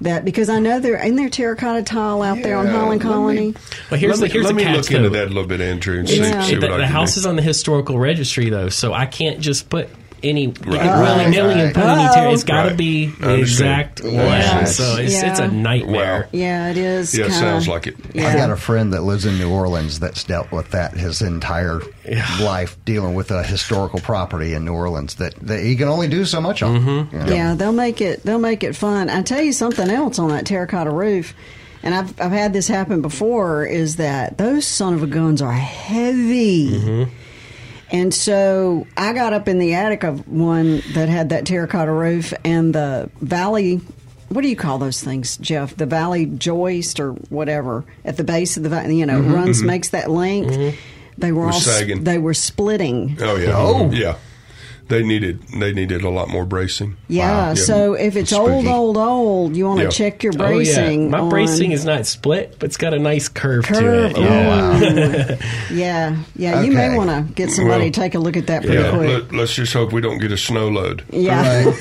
That 0.00 0.24
because 0.24 0.48
I 0.48 0.58
know 0.58 0.80
they're 0.80 0.96
in 1.00 1.14
their 1.16 1.28
terracotta 1.28 1.82
tile 1.84 2.22
out 2.22 2.42
there 2.42 2.56
on 2.56 2.66
Holland 2.66 3.04
let 3.04 3.08
me- 3.08 3.12
Colony. 3.12 3.54
But 3.90 3.98
here's 4.00 4.20
let 4.20 4.20
the 4.20 4.24
me, 4.26 4.32
here's 4.32 4.44
let 4.46 4.48
the 4.50 4.54
me 4.56 4.62
catch, 4.64 4.76
look 4.76 4.90
into 4.92 5.10
that 5.10 5.26
a 5.26 5.28
little 5.28 5.46
bit, 5.46 5.60
Andrew, 5.60 5.98
and 5.98 6.08
see, 6.08 6.18
Yeah. 6.18 6.40
see 6.42 6.54
the, 6.56 6.62
what 6.68 6.68
the 6.78 6.82
I 6.84 6.86
can 6.86 6.92
house 6.92 7.14
do. 7.14 7.20
is 7.20 7.26
on 7.26 7.36
the 7.36 7.42
historical 7.42 7.98
registry 7.98 8.48
though, 8.50 8.68
so 8.68 8.92
I 8.92 9.06
can't 9.06 9.38
just 9.40 9.68
put 9.68 9.88
any 10.22 10.46
get 10.48 10.66
Right. 10.66 11.00
willy 11.00 11.30
nilly 11.30 11.60
and 11.60 11.74
put 11.74 11.84
any. 11.84 12.14
Ter- 12.14 12.28
it's 12.32 12.44
got 12.44 12.62
to 12.64 12.68
Right. 12.70 12.76
be 12.76 13.06
the 13.06 13.34
exact 13.34 14.02
one. 14.02 14.12
Yeah. 14.14 14.64
So 14.64 14.96
it's 14.98 15.22
it's 15.22 15.38
a 15.40 15.48
nightmare. 15.48 16.28
Wow. 16.32 16.38
Yeah, 16.38 16.70
it 16.70 16.76
is. 16.76 17.14
Yeah, 17.14 17.24
it 17.24 17.28
kinda- 17.30 17.40
sounds 17.40 17.68
like 17.68 17.86
it. 17.86 17.96
Yeah. 18.14 18.28
I 18.28 18.34
got 18.36 18.50
a 18.50 18.56
friend 18.56 18.92
that 18.92 19.02
lives 19.02 19.26
in 19.26 19.38
New 19.38 19.50
Orleans 19.50 19.98
that's 20.00 20.24
dealt 20.24 20.50
with 20.52 20.70
that 20.70 20.96
his 20.96 21.22
entire 21.22 21.80
Yeah. 22.08 22.24
life, 22.40 22.76
dealing 22.84 23.14
with 23.14 23.30
a 23.30 23.42
historical 23.42 24.00
property 24.00 24.54
in 24.54 24.64
New 24.64 24.72
Orleans 24.72 25.14
that, 25.16 25.34
that 25.42 25.60
he 25.60 25.76
can 25.76 25.88
only 25.88 26.08
do 26.08 26.24
so 26.24 26.40
much 26.40 26.62
on. 26.62 26.78
Mm-hmm. 26.80 27.16
You 27.16 27.24
know? 27.26 27.32
Yeah, 27.34 27.54
they'll 27.54 27.72
make 27.72 28.00
it. 28.00 28.24
They'll 28.24 28.38
make 28.38 28.62
it 28.64 28.74
fun. 28.76 29.10
I 29.10 29.22
tell 29.22 29.42
you 29.42 29.52
something 29.52 29.88
else 29.90 30.18
on 30.18 30.28
that 30.30 30.46
terracotta 30.46 30.90
roof, 30.90 31.34
and 31.82 31.94
I've 31.94 32.14
I've 32.20 32.32
had 32.32 32.52
this 32.52 32.68
happen 32.68 33.02
before. 33.02 33.64
Is 33.66 33.96
that 33.96 34.38
those 34.38 34.66
son 34.66 34.94
of 34.94 35.02
a 35.02 35.06
guns 35.06 35.42
are 35.42 35.52
heavy, 35.52 36.70
Mm-hmm. 36.70 37.02
And 37.92 38.12
so 38.12 38.86
I 38.96 39.12
got 39.12 39.32
up 39.32 39.46
in 39.46 39.58
the 39.60 39.74
attic 39.74 40.02
of 40.02 40.26
one 40.28 40.82
that 40.94 41.08
had 41.08 41.28
that 41.28 41.46
terracotta 41.46 41.92
roof, 41.92 42.34
and 42.44 42.74
the 42.74 43.10
valley. 43.20 43.80
What 44.30 44.40
do 44.40 44.48
you 44.48 44.56
call 44.56 44.78
those 44.78 45.02
things, 45.04 45.36
Jeff? 45.36 45.76
The 45.76 45.84
valley 45.84 46.24
joist 46.24 46.98
or 47.00 47.12
whatever 47.12 47.84
at 48.02 48.16
the 48.16 48.24
base 48.24 48.56
of 48.56 48.62
the 48.62 48.70
valley, 48.70 48.98
you 48.98 49.04
know, 49.04 49.20
Mm-hmm. 49.20 49.34
runs 49.34 49.62
makes 49.62 49.90
that 49.90 50.10
length. 50.10 50.78
They 51.18 51.32
were 51.32 51.42
We're 51.42 51.46
all 51.48 51.60
sagging. 51.60 52.04
they 52.04 52.16
were 52.16 52.32
splitting. 52.32 53.18
Oh 53.20 53.36
yeah. 53.36 53.52
Oh. 53.54 53.90
yeah. 53.90 54.16
They 54.92 55.02
needed 55.02 55.40
they 55.58 55.72
needed 55.72 56.02
a 56.02 56.10
lot 56.10 56.28
more 56.28 56.44
bracing. 56.44 56.96
Yeah, 57.08 57.48
Yeah. 57.48 57.54
so 57.54 57.94
if 57.94 58.14
it's 58.14 58.30
Spooky. 58.30 58.52
old, 58.52 58.66
old, 58.66 58.96
old, 58.98 59.56
you 59.56 59.64
want 59.66 59.78
to 59.78 59.84
Yeah. 59.84 59.90
check 59.90 60.22
your 60.22 60.34
Oh 60.38 60.42
yeah, 60.42 60.48
bracing. 60.54 61.10
my 61.10 61.18
on- 61.20 61.28
bracing 61.30 61.72
is 61.72 61.84
not 61.86 62.06
split, 62.06 62.56
but 62.58 62.66
it's 62.66 62.76
got 62.76 62.92
a 62.92 62.98
nice 62.98 63.28
curve, 63.28 63.64
Curve. 63.64 63.78
to 63.78 64.04
it. 64.04 64.18
Oh, 64.18 64.20
Yeah. 64.22 65.36
Yeah, 65.72 66.16
yeah. 66.36 66.62
You 66.62 66.72
may 66.72 66.94
want 66.96 67.08
to 67.08 67.32
get 67.34 67.50
somebody 67.50 67.84
Well, 67.84 67.90
to 67.90 68.00
take 68.00 68.14
a 68.14 68.18
look 68.18 68.36
at 68.36 68.46
that 68.48 68.62
pretty 68.64 68.82
Yeah. 68.82 68.90
quick. 68.96 69.32
Let, 69.32 69.40
us 69.40 69.54
just 69.54 69.72
hope 69.72 69.92
we 69.92 70.02
don't 70.02 70.18
get 70.18 70.30
a 70.30 70.36
snow 70.36 70.68
load. 70.68 71.02
yeah. 71.10 71.64
Right. 71.64 71.74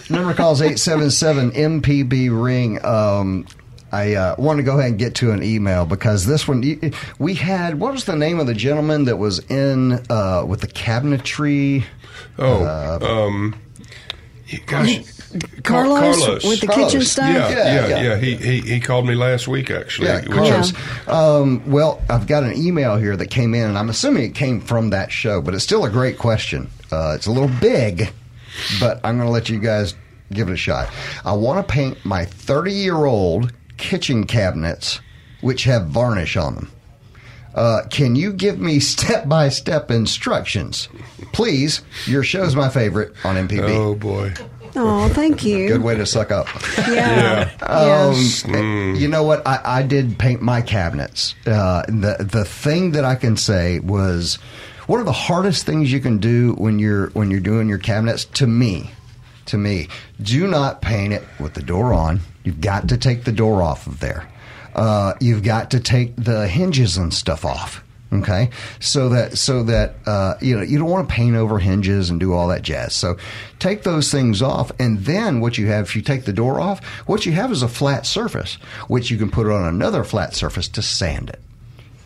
Number 0.10 0.34
calls 0.34 0.60
877 0.60 1.52
MPB 1.52 2.28
ring. 2.30 2.84
Um, 2.84 3.46
I 3.92 4.14
uh, 4.14 4.34
want 4.38 4.58
to 4.58 4.62
go 4.62 4.78
ahead 4.78 4.90
and 4.90 4.98
get 4.98 5.14
to 5.16 5.32
an 5.32 5.42
email 5.42 5.84
because 5.86 6.26
this 6.26 6.46
one 6.46 6.62
we 7.18 7.34
had. 7.34 7.78
What 7.80 7.92
was 7.92 8.04
the 8.04 8.16
name 8.16 8.38
of 8.40 8.46
the 8.46 8.54
gentleman 8.54 9.04
that 9.06 9.16
was 9.16 9.38
in 9.50 10.00
uh, 10.10 10.44
with 10.46 10.60
the 10.60 10.68
cabinetry? 10.68 11.84
Oh, 12.38 12.64
Uh, 12.64 12.98
um, 13.26 13.60
gosh, 14.66 14.98
Car- 15.62 15.84
Carlos, 15.84 16.44
with 16.44 16.60
the 16.60 16.66
Carlos. 16.66 16.92
kitchen 16.92 17.04
stuff. 17.06 17.28
Yeah, 17.28 17.48
Yeah, 17.50 17.56
yeah, 17.64 17.88
yeah. 17.88 18.02
yeah. 18.02 18.16
He, 18.16 18.36
he 18.36 18.60
he 18.60 18.80
called 18.80 19.06
me 19.06 19.14
last 19.14 19.46
week 19.48 19.70
actually. 19.70 20.08
Yeah, 20.08 20.20
which 20.20 20.30
Carlos. 20.30 20.70
is- 20.70 21.08
Um, 21.08 21.62
well, 21.70 22.00
I've 22.08 22.26
got 22.26 22.42
an 22.42 22.56
email 22.56 22.96
here 22.96 23.16
that 23.16 23.26
came 23.30 23.54
in, 23.54 23.68
and 23.68 23.78
I'm 23.78 23.88
assuming 23.90 24.24
it 24.24 24.34
came 24.34 24.60
from 24.60 24.90
that 24.90 25.10
show, 25.12 25.40
but 25.40 25.54
it's 25.54 25.64
still 25.64 25.84
a 25.84 25.90
great 25.90 26.18
question. 26.18 26.68
Uh, 26.92 27.12
it's 27.16 27.26
a 27.26 27.30
little 27.32 27.50
big, 27.60 28.10
but 28.80 29.00
I'm 29.04 29.16
going 29.16 29.26
to 29.28 29.32
let 29.32 29.48
you 29.48 29.58
guys 29.60 29.94
give 30.32 30.48
it 30.48 30.52
a 30.52 30.56
shot. 30.56 30.88
I 31.24 31.32
want 31.32 31.66
to 31.66 31.72
paint 31.72 32.04
my 32.04 32.24
30 32.24 32.72
year 32.72 33.04
old 33.04 33.52
kitchen 33.80 34.24
cabinets, 34.26 35.00
which 35.40 35.64
have 35.64 35.86
varnish 35.88 36.36
on 36.36 36.54
them. 36.54 36.70
Uh, 37.54 37.82
can 37.90 38.14
you 38.14 38.32
give 38.32 38.60
me 38.60 38.78
step 38.78 39.28
by 39.28 39.48
step 39.48 39.90
instructions? 39.90 40.88
Please, 41.32 41.82
your 42.06 42.22
show's 42.22 42.54
my 42.54 42.68
favorite 42.68 43.12
on 43.24 43.34
MPB. 43.48 43.68
Oh 43.70 43.94
boy. 43.96 44.32
Oh, 44.76 45.08
thank 45.08 45.42
you. 45.44 45.66
Good 45.66 45.82
way 45.82 45.96
to 45.96 46.06
suck 46.06 46.30
up. 46.30 46.46
Yeah. 46.78 47.50
Yeah. 47.60 47.66
Um, 47.66 48.14
Yeah. 48.54 48.92
You 49.00 49.08
know 49.08 49.24
what? 49.24 49.44
I, 49.44 49.60
I 49.64 49.82
did 49.82 50.16
paint 50.16 50.42
my 50.42 50.62
cabinets. 50.62 51.34
Uh, 51.44 51.82
the 51.88 52.16
the 52.20 52.44
thing 52.44 52.92
that 52.92 53.04
I 53.04 53.16
can 53.16 53.36
say 53.36 53.80
was 53.80 54.36
one 54.86 55.00
of 55.00 55.06
the 55.06 55.12
hardest 55.12 55.66
things 55.66 55.90
you 55.92 55.98
can 55.98 56.18
do 56.18 56.52
when 56.52 56.78
you're 56.78 57.08
when 57.10 57.32
you're 57.32 57.40
doing 57.40 57.68
your 57.68 57.78
cabinets. 57.78 58.26
To 58.26 58.46
me, 58.46 58.92
to 59.46 59.58
me, 59.58 59.88
do 60.22 60.46
not 60.46 60.82
paint 60.82 61.12
it 61.14 61.24
with 61.40 61.54
the 61.54 61.62
door 61.62 61.92
on. 61.92 62.20
You've 62.44 62.60
got 62.60 62.88
to 62.88 62.96
take 62.96 63.24
the 63.24 63.32
door 63.32 63.62
off 63.62 63.86
of 63.86 64.00
there. 64.00 64.28
Uh, 64.74 65.14
you've 65.20 65.42
got 65.42 65.72
to 65.72 65.80
take 65.80 66.16
the 66.16 66.46
hinges 66.48 66.96
and 66.96 67.12
stuff 67.12 67.44
off. 67.44 67.82
Okay, 68.12 68.50
so 68.80 69.08
that 69.10 69.38
so 69.38 69.62
that 69.62 69.94
uh, 70.04 70.34
you 70.40 70.56
know 70.56 70.62
you 70.62 70.80
don't 70.80 70.90
want 70.90 71.08
to 71.08 71.14
paint 71.14 71.36
over 71.36 71.60
hinges 71.60 72.10
and 72.10 72.18
do 72.18 72.32
all 72.32 72.48
that 72.48 72.62
jazz. 72.62 72.92
So 72.92 73.16
take 73.60 73.84
those 73.84 74.10
things 74.10 74.42
off, 74.42 74.72
and 74.80 74.98
then 74.98 75.40
what 75.40 75.58
you 75.58 75.68
have 75.68 75.84
if 75.84 75.94
you 75.94 76.02
take 76.02 76.24
the 76.24 76.32
door 76.32 76.58
off, 76.60 76.84
what 77.06 77.24
you 77.24 77.30
have 77.32 77.52
is 77.52 77.62
a 77.62 77.68
flat 77.68 78.06
surface, 78.06 78.54
which 78.88 79.12
you 79.12 79.16
can 79.16 79.30
put 79.30 79.46
on 79.46 79.64
another 79.64 80.02
flat 80.02 80.34
surface 80.34 80.66
to 80.68 80.82
sand 80.82 81.30
it, 81.30 81.40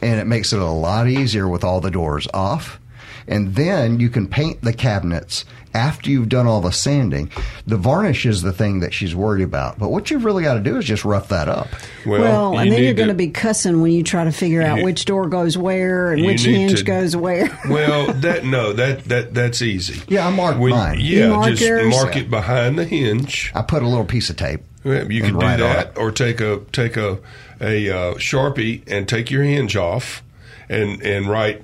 and 0.03 0.21
it 0.21 0.26
makes 0.26 0.53
it 0.53 0.61
a 0.61 0.67
lot 0.67 1.09
easier 1.09 1.49
with 1.49 1.64
all 1.64 1.81
the 1.81 1.91
doors 1.91 2.29
off. 2.35 2.79
And 3.26 3.54
then 3.54 4.00
you 4.00 4.11
can 4.11 4.26
paint 4.28 4.61
the 4.62 4.73
cabinets 4.73 5.45
after 5.73 6.09
you've 6.11 6.28
done 6.28 6.47
all 6.47 6.61
the 6.61 6.71
sanding. 6.71 7.31
The 7.66 7.76
varnish 7.76 8.26
is 8.26 8.43
the 8.43 8.52
thing 8.52 8.81
that 8.81 8.95
she's 8.95 9.14
worried 9.14 9.43
about, 9.43 9.76
but 9.78 9.90
what 9.90 10.09
you've 10.11 10.25
really 10.25 10.45
got 10.45 10.54
to 10.54 10.61
do 10.61 10.76
is 10.76 10.85
just 10.85 11.04
rough 11.04 11.28
that 11.31 11.49
up. 11.49 11.66
Well, 12.07 12.52
you 12.52 12.59
and 12.61 12.71
then 12.71 12.83
you're 12.85 12.95
going 12.95 13.09
to 13.09 13.14
to 13.14 13.19
be 13.19 13.31
cussing 13.31 13.81
when 13.83 13.90
you 13.93 14.02
try 14.04 14.23
to 14.25 14.31
figure 14.33 14.62
out 14.62 14.78
You- 14.78 14.85
which 14.85 15.04
door 15.04 15.28
goes 15.28 15.59
where 15.59 16.12
and 16.12 16.25
which 16.25 16.43
hinge 16.45 16.78
to- 16.81 16.85
goes 16.85 17.16
where. 17.16 17.49
Well, 17.69 18.12
that 18.21 18.45
no, 18.45 18.73
that 18.75 19.04
that 19.04 19.35
that's 19.35 19.62
easy. 19.62 20.00
Yeah, 20.07 20.28
I 20.28 20.31
marked 20.31 20.59
When- 20.61 20.71
mine. 20.73 20.99
Yeah, 21.00 21.25
You 21.26 21.28
mark 21.31 21.49
just 21.50 21.62
yours? 21.62 21.90
mark 21.90 22.16
it 22.16 22.31
behind 22.31 22.78
the 22.78 22.85
hinge. 22.85 23.50
I 23.54 23.62
put 23.62 23.83
a 23.83 23.88
little 23.88 24.04
piece 24.04 24.31
of 24.31 24.37
tape. 24.37 24.61
Yeah, 24.85 25.04
You 25.09 25.23
can 25.23 25.33
do 25.33 25.40
that, 25.40 25.97
or 25.99 26.12
take 26.12 26.40
a 26.40 26.61
take 26.73 26.97
a 26.99 27.19
a 27.61 27.88
uh, 27.90 28.14
sharpie 28.14 28.83
and 28.87 29.09
take 29.09 29.31
your 29.31 29.43
hinge 29.43 29.76
off, 29.76 30.23
and 30.69 31.02
and 31.02 31.26
write 31.28 31.62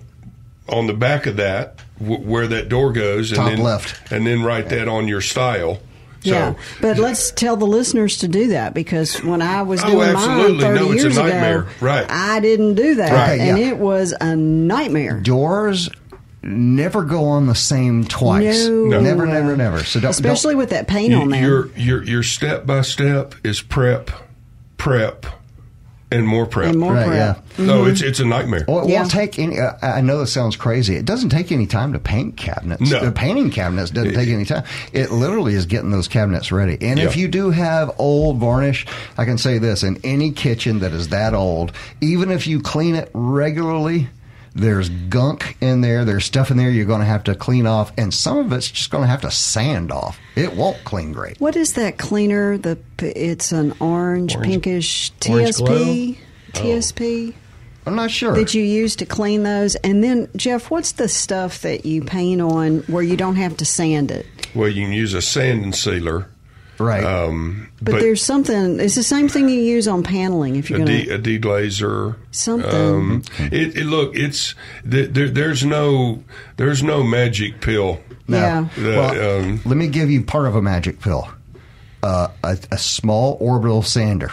on 0.71 0.87
the 0.87 0.95
back 0.95 1.27
of 1.27 1.37
that 1.37 1.79
w- 1.99 2.21
where 2.21 2.47
that 2.47 2.69
door 2.69 2.93
goes, 2.93 3.31
and 3.31 3.37
Top 3.39 3.49
then 3.51 3.59
left. 3.63 4.13
and 4.13 4.27
then 4.27 4.43
write 4.43 4.69
that 4.71 4.89
on 4.89 5.09
your 5.09 5.21
style. 5.21 5.81
So, 6.23 6.31
yeah, 6.33 6.55
but 6.83 6.99
let's 6.99 7.31
tell 7.31 7.57
the 7.57 7.67
listeners 7.67 8.19
to 8.19 8.29
do 8.29 8.49
that 8.49 8.75
because 8.75 9.23
when 9.25 9.41
I 9.41 9.63
was 9.63 9.83
Oh, 9.83 9.91
doing 9.91 10.13
mine 10.13 10.59
30 10.61 10.79
No, 10.79 10.93
it's 10.93 11.01
a 11.03 11.07
years 11.07 11.17
nightmare. 11.17 11.61
ago, 11.61 11.69
Right. 11.81 12.07
I 12.11 12.41
didn't 12.41 12.75
do 12.75 12.97
that, 12.97 13.11
Right, 13.13 13.41
and 13.41 13.59
yeah. 13.59 13.69
it 13.69 13.79
was 13.79 14.13
a 14.21 14.37
nightmare. 14.37 15.19
Doors 15.21 15.89
never 16.43 17.05
go 17.05 17.25
on 17.25 17.47
the 17.47 17.55
same 17.55 18.05
twice. 18.05 18.67
No. 18.67 19.01
Never, 19.01 19.25
never, 19.27 19.57
never. 19.57 19.83
So 19.83 19.99
don't, 20.01 20.11
Especially 20.11 20.53
don't, 20.53 20.59
with 20.59 20.71
that 20.71 20.89
paint 20.89 21.11
you- 21.13 21.21
on 21.21 21.31
there. 21.31 21.41
your 21.43 21.69
your 21.77 22.03
your 22.05 22.23
step 22.23 22.67
by 22.67 22.83
step 22.83 23.35
is 23.43 23.63
prep, 23.63 24.11
prep, 24.77 25.25
and 26.13 26.27
more 26.27 26.45
prep. 26.47 26.71
and 26.71 26.79
more 26.81 26.93
Right, 26.95 27.07
prep. 27.07 27.45
yeah. 27.59 27.65
No, 27.67 27.85
it's 27.85 28.03
it's 28.03 28.21
a 28.21 28.25
nightmare. 28.25 28.65
Well, 28.67 28.85
it 28.85 28.91
Yeah. 28.91 29.01
won't 29.01 29.11
take 29.13 29.39
any. 29.39 29.59
Uh, 29.59 29.73
I 29.83 30.01
know 30.01 30.19
this 30.19 30.33
sounds 30.33 30.57
crazy. 30.57 30.97
It 30.97 31.05
doesn't 31.05 31.29
take 31.31 31.53
any 31.53 31.67
time 31.67 31.93
to 31.93 31.99
paint 31.99 32.37
cabinets. 32.37 32.91
No. 32.91 33.05
The 33.05 33.13
painting 33.13 33.51
cabinets 33.51 33.91
doesn't 33.91 34.15
take 34.15 34.29
any 34.29 34.45
time. 34.45 34.65
It 34.93 35.11
literally 35.13 35.55
is 35.55 35.67
getting 35.67 35.91
those 35.91 36.09
cabinets 36.09 36.51
ready. 36.53 36.79
And 36.81 36.99
if 36.99 37.17
you 37.17 37.29
do 37.29 37.51
have 37.51 37.93
old 37.99 38.39
varnish, 38.39 38.87
I 39.19 39.25
can 39.25 39.39
say 39.39 39.59
this: 39.59 39.83
in 39.83 39.99
any 40.05 40.31
kitchen 40.33 40.81
that 40.81 40.93
is 40.93 41.09
that 41.09 41.35
old, 41.35 41.73
even 42.01 42.31
if 42.31 42.47
you 42.47 42.61
clean 42.61 42.95
it 42.95 43.11
regularly. 43.15 44.09
There's 44.55 44.89
gunk 44.89 45.57
in 45.61 45.81
there. 45.81 46.05
There's 46.05 46.25
stuff 46.25 46.51
in 46.51 46.57
there 46.57 46.71
you're 46.71 46.85
going 46.87 47.01
to 47.01 47.07
have 47.07 47.25
to 47.25 47.35
clean 47.35 47.67
off, 47.67 47.93
and 47.97 48.13
some 48.13 48.37
of 48.39 48.53
it's 48.53 48.71
just 48.71 48.91
going 48.91 49.03
to 49.05 49.09
have 49.09 49.21
to 49.23 49.31
sand 49.31 49.93
off. 49.93 50.19
It 50.35 50.55
won't 50.57 50.83
clean 50.85 51.13
great. 51.13 51.41
What 51.41 51.55
is 51.57 51.75
that 51.75 51.99
cleaner? 51.99 52.59
The 52.59 52.79
it's 52.99 53.53
an 53.53 53.75
orange, 53.81 54.35
Orange- 54.35 54.51
pinkish 54.51 55.13
orange 55.29 55.49
TSP. 55.57 55.67
glow? 55.67 56.15
Oh. 56.53 56.59
TSP 56.59 57.35
I'm 57.87 57.95
not 57.95 58.11
sure. 58.11 58.35
that 58.35 58.53
you 58.55 58.63
use 58.63 58.97
to 58.97 59.07
clean 59.07 59.45
those, 59.45 59.77
and 59.77 60.03
then 60.03 60.29
Jeff, 60.37 60.71
what's 60.71 60.93
the 60.93 61.09
stuff 61.09 61.63
that 61.63 61.87
you 61.87 62.03
paint 62.03 62.41
on 62.41 62.79
where 62.89 63.03
you 63.05 63.17
don't 63.17 63.37
have 63.37 63.57
to 63.59 63.65
sand 63.65 64.11
it? 64.11 64.27
Well, 64.55 64.69
you 64.69 64.85
can 64.85 64.93
use 64.93 65.15
a 65.15 65.23
sanding 65.23 65.73
sealer. 65.73 66.29
Right? 66.81 67.05
Um, 67.05 67.69
But, 67.83 68.01
there's 68.01 68.23
something. 68.23 68.81
It's 68.81 68.95
the 68.95 69.03
same 69.03 69.29
thing 69.29 69.49
you 69.49 69.61
use 69.61 69.87
on 69.87 70.03
paneling. 70.03 70.57
If 70.57 70.71
you're 70.71 70.83
a, 70.83 70.85
going 70.85 71.07
to 71.07 71.15
a 71.15 71.19
deglazer. 71.19 72.17
Something. 72.31 72.71
Um, 72.71 73.23
it, 73.39 73.77
it 73.77 73.85
look, 73.85 74.17
it's 74.17 74.55
there, 74.85 75.07
there's 75.07 75.65
no 75.65 76.23
there's 76.57 76.83
no 76.83 77.03
magic 77.03 77.61
pill. 77.61 78.01
yeah. 78.27 78.69
that, 78.77 78.97
Well, 78.97 79.41
um, 79.41 79.61
let 79.65 79.77
me 79.77 79.89
give 79.89 80.11
you 80.11 80.23
part 80.23 80.47
of 80.47 80.57
a 80.57 80.63
magic 80.63 81.01
pill. 81.01 81.29
Uh, 82.03 82.29
a, 82.43 82.59
a 82.73 82.79
small 82.79 83.37
orbital 83.41 83.83
sander 83.83 84.33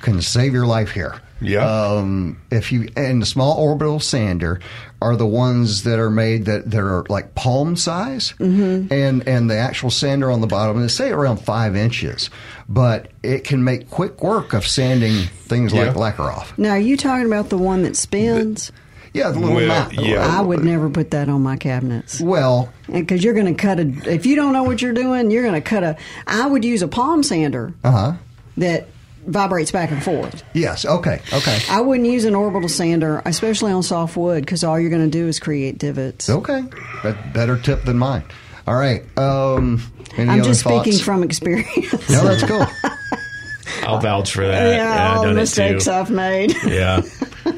can 0.00 0.22
save 0.22 0.52
your 0.52 0.66
life 0.66 0.90
here. 0.90 1.20
Yeah. 1.40 1.64
Um, 1.68 2.40
if 2.50 2.70
you 2.72 2.88
and 2.96 3.22
a 3.22 3.26
small 3.26 3.58
orbital 3.58 4.00
sander 4.00 4.60
are 5.02 5.16
the 5.16 5.26
ones 5.26 5.82
that 5.82 5.98
are 5.98 6.10
made 6.10 6.44
that 6.46 6.70
that 6.70 6.80
are 6.80 7.04
like 7.08 7.34
palm 7.34 7.76
size, 7.76 8.34
mm-hmm. 8.38 8.92
and 8.92 9.26
and 9.28 9.50
the 9.50 9.56
actual 9.56 9.90
sander 9.90 10.30
on 10.30 10.40
the 10.40 10.46
bottom 10.46 10.82
is 10.82 10.94
say 10.94 11.10
around 11.10 11.38
five 11.38 11.74
inches, 11.76 12.30
but 12.68 13.08
it 13.22 13.44
can 13.44 13.64
make 13.64 13.90
quick 13.90 14.22
work 14.22 14.52
of 14.52 14.66
sanding 14.66 15.26
things 15.26 15.74
like 15.74 15.86
Yeah. 15.86 15.92
lacquer 16.00 16.22
off. 16.30 16.56
Now, 16.56 16.70
are 16.70 16.78
you 16.78 16.96
talking 16.96 17.26
about 17.26 17.48
the 17.50 17.58
one 17.58 17.82
that 17.82 17.96
spins? 17.96 18.70
Yeah, 19.12 19.30
the 19.30 19.40
little 19.40 19.56
Well, 19.56 19.66
map. 19.68 19.92
yeah. 19.92 20.24
I 20.26 20.40
would 20.40 20.64
never 20.64 20.88
put 20.88 21.10
that 21.10 21.28
on 21.28 21.42
my 21.42 21.56
cabinets 21.56 22.18
Well, 22.18 22.70
because 22.90 23.22
you're 23.22 23.34
going 23.34 23.54
to 23.54 23.60
cut 23.60 23.78
a. 23.78 23.86
If 24.10 24.24
you 24.24 24.36
don't 24.36 24.54
know 24.54 24.62
what 24.62 24.80
you're 24.80 24.94
doing, 24.94 25.30
you're 25.30 25.42
going 25.42 25.52
to 25.54 25.60
cut 25.60 25.82
a. 25.82 25.96
I 26.26 26.46
would 26.46 26.64
use 26.64 26.80
a 26.80 26.88
palm 26.88 27.22
sander 27.22 27.74
uh 27.84 27.90
huh. 27.90 28.12
that 28.56 28.88
vibrates 29.26 29.70
back 29.70 29.90
and 29.90 30.02
forth. 30.02 30.42
Yes. 30.52 30.84
Okay. 30.84 31.20
Okay. 31.32 31.58
I 31.70 31.80
wouldn't 31.80 32.08
use 32.08 32.24
an 32.24 32.34
orbital 32.34 32.68
sander, 32.68 33.22
especially 33.24 33.72
on 33.72 33.82
soft 33.82 34.16
wood, 34.16 34.44
because 34.44 34.64
all 34.64 34.78
you're 34.78 34.90
going 34.90 35.10
to 35.10 35.18
do 35.18 35.28
is 35.28 35.38
create 35.38 35.78
divots. 35.78 36.28
Okay, 36.30 36.64
That 37.02 37.32
better 37.32 37.58
tip 37.58 37.84
than 37.84 37.98
mine. 37.98 38.24
All 38.66 38.74
right. 38.74 39.02
Um, 39.18 39.82
any 40.16 40.28
I'm 40.30 40.40
other 40.40 40.50
just 40.50 40.60
speaking 40.60 40.98
from 40.98 41.22
experience. 41.22 41.92
No, 42.10 42.24
that's 42.24 42.42
cool. 42.44 42.66
I'll 43.84 43.98
vouch 43.98 44.32
for 44.32 44.46
that. 44.46 44.76
yeah, 44.76 45.10
I've 45.12 45.16
all 45.18 45.24
the 45.24 45.32
mistakes. 45.34 45.88
I've 45.88 46.10
made. 46.10 46.54
Yeah. 46.66 47.02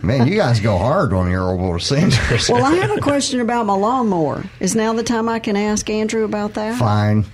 Man, 0.02 0.26
you 0.26 0.36
guys 0.36 0.60
go 0.60 0.78
hard 0.78 1.12
on 1.12 1.30
your 1.30 1.42
orbital 1.44 1.78
sanders. 1.78 2.48
well, 2.48 2.64
I 2.64 2.74
have 2.76 2.96
a 2.96 3.00
question 3.00 3.40
about 3.40 3.66
my 3.66 3.74
lawnmower. 3.74 4.44
Is 4.60 4.74
now 4.74 4.94
the 4.94 5.02
time 5.02 5.28
I 5.28 5.38
can 5.40 5.56
ask 5.56 5.88
Andrew 5.90 6.24
about 6.24 6.54
that? 6.54 6.78
Fine. 6.78 7.26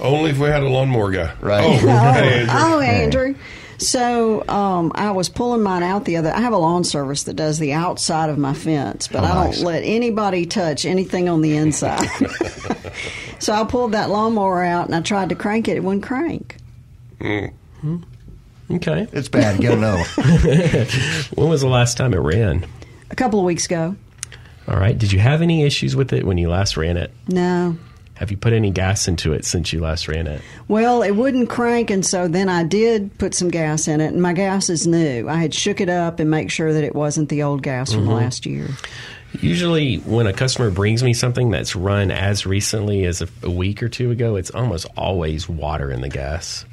only 0.00 0.30
if 0.30 0.38
we 0.38 0.48
had 0.48 0.62
a 0.62 0.68
lawnmower 0.68 1.10
guy. 1.12 1.32
Right. 1.40 1.64
Oh, 1.64 1.72
Oh, 1.72 2.12
hey, 2.12 2.40
Andrew. 2.40 2.54
oh, 2.58 2.80
Andrew. 2.80 3.34
So 3.78 4.46
um, 4.48 4.92
I 4.94 5.10
was 5.10 5.28
pulling 5.28 5.62
mine 5.62 5.82
out 5.82 6.04
the 6.04 6.16
other. 6.16 6.30
I 6.32 6.40
have 6.40 6.52
a 6.52 6.58
lawn 6.58 6.84
service 6.84 7.24
that 7.24 7.34
does 7.34 7.58
the 7.58 7.72
outside 7.72 8.30
of 8.30 8.38
my 8.38 8.54
fence, 8.54 9.08
but 9.08 9.22
Oh, 9.22 9.26
I 9.26 9.34
don't 9.34 9.44
nice. 9.46 9.62
let 9.62 9.82
anybody 9.82 10.46
touch 10.46 10.84
anything 10.84 11.28
on 11.28 11.40
the 11.40 11.56
inside. 11.56 12.06
so 13.38 13.52
I 13.52 13.64
pulled 13.64 13.92
that 13.92 14.10
lawnmower 14.10 14.62
out 14.62 14.86
and 14.86 14.94
I 14.94 15.00
tried 15.00 15.28
to 15.30 15.34
crank 15.34 15.68
it. 15.68 15.76
It 15.76 15.84
wouldn't 15.84 16.04
crank. 16.04 16.56
Okay. 17.22 19.06
It's 19.12 19.28
bad. 19.28 19.60
Get 19.60 19.72
another. 19.74 20.04
When 21.34 21.48
was 21.48 21.60
the 21.60 21.68
last 21.68 21.96
time 21.96 22.14
it 22.14 22.18
ran? 22.18 22.66
A 23.10 23.14
couple 23.16 23.38
of 23.38 23.44
weeks 23.44 23.66
ago. 23.66 23.96
All 24.68 24.76
right. 24.78 24.96
Did 24.96 25.12
you 25.12 25.18
have 25.18 25.42
any 25.42 25.64
issues 25.64 25.94
with 25.96 26.12
it 26.12 26.24
when 26.24 26.38
you 26.38 26.48
last 26.48 26.76
ran 26.76 26.96
it? 26.96 27.12
No. 27.28 27.76
Have 28.14 28.30
you 28.30 28.36
put 28.36 28.52
any 28.52 28.70
gas 28.70 29.08
into 29.08 29.32
it 29.32 29.44
since 29.44 29.72
you 29.72 29.80
last 29.80 30.06
ran 30.06 30.26
it? 30.28 30.40
Well, 30.68 31.02
it 31.02 31.12
wouldn't 31.12 31.48
crank, 31.50 31.90
and 31.90 32.06
so 32.06 32.28
then 32.28 32.48
I 32.48 32.62
did 32.62 33.18
put 33.18 33.34
some 33.34 33.48
gas 33.48 33.88
in 33.88 34.00
it, 34.00 34.12
and 34.12 34.22
my 34.22 34.32
gas 34.32 34.70
is 34.70 34.86
new. 34.86 35.28
I 35.28 35.34
had 35.36 35.52
shook 35.52 35.80
it 35.80 35.88
up 35.88 36.20
and 36.20 36.30
make 36.30 36.50
sure 36.50 36.72
that 36.72 36.84
it 36.84 36.94
wasn't 36.94 37.28
the 37.28 37.42
old 37.42 37.62
gas 37.62 37.92
from 37.92 38.06
last 38.06 38.46
year. 38.46 38.68
Usually, 39.40 39.96
when 39.96 40.28
a 40.28 40.32
customer 40.32 40.70
brings 40.70 41.02
me 41.02 41.12
something 41.12 41.50
that's 41.50 41.74
run 41.74 42.12
as 42.12 42.46
recently 42.46 43.04
as 43.04 43.20
a, 43.20 43.28
a 43.42 43.50
week 43.50 43.82
or 43.82 43.88
two 43.88 44.12
ago, 44.12 44.36
it's 44.36 44.50
almost 44.50 44.86
always 44.96 45.48
water 45.48 45.90
in 45.90 46.00
the 46.02 46.08
gas. 46.08 46.64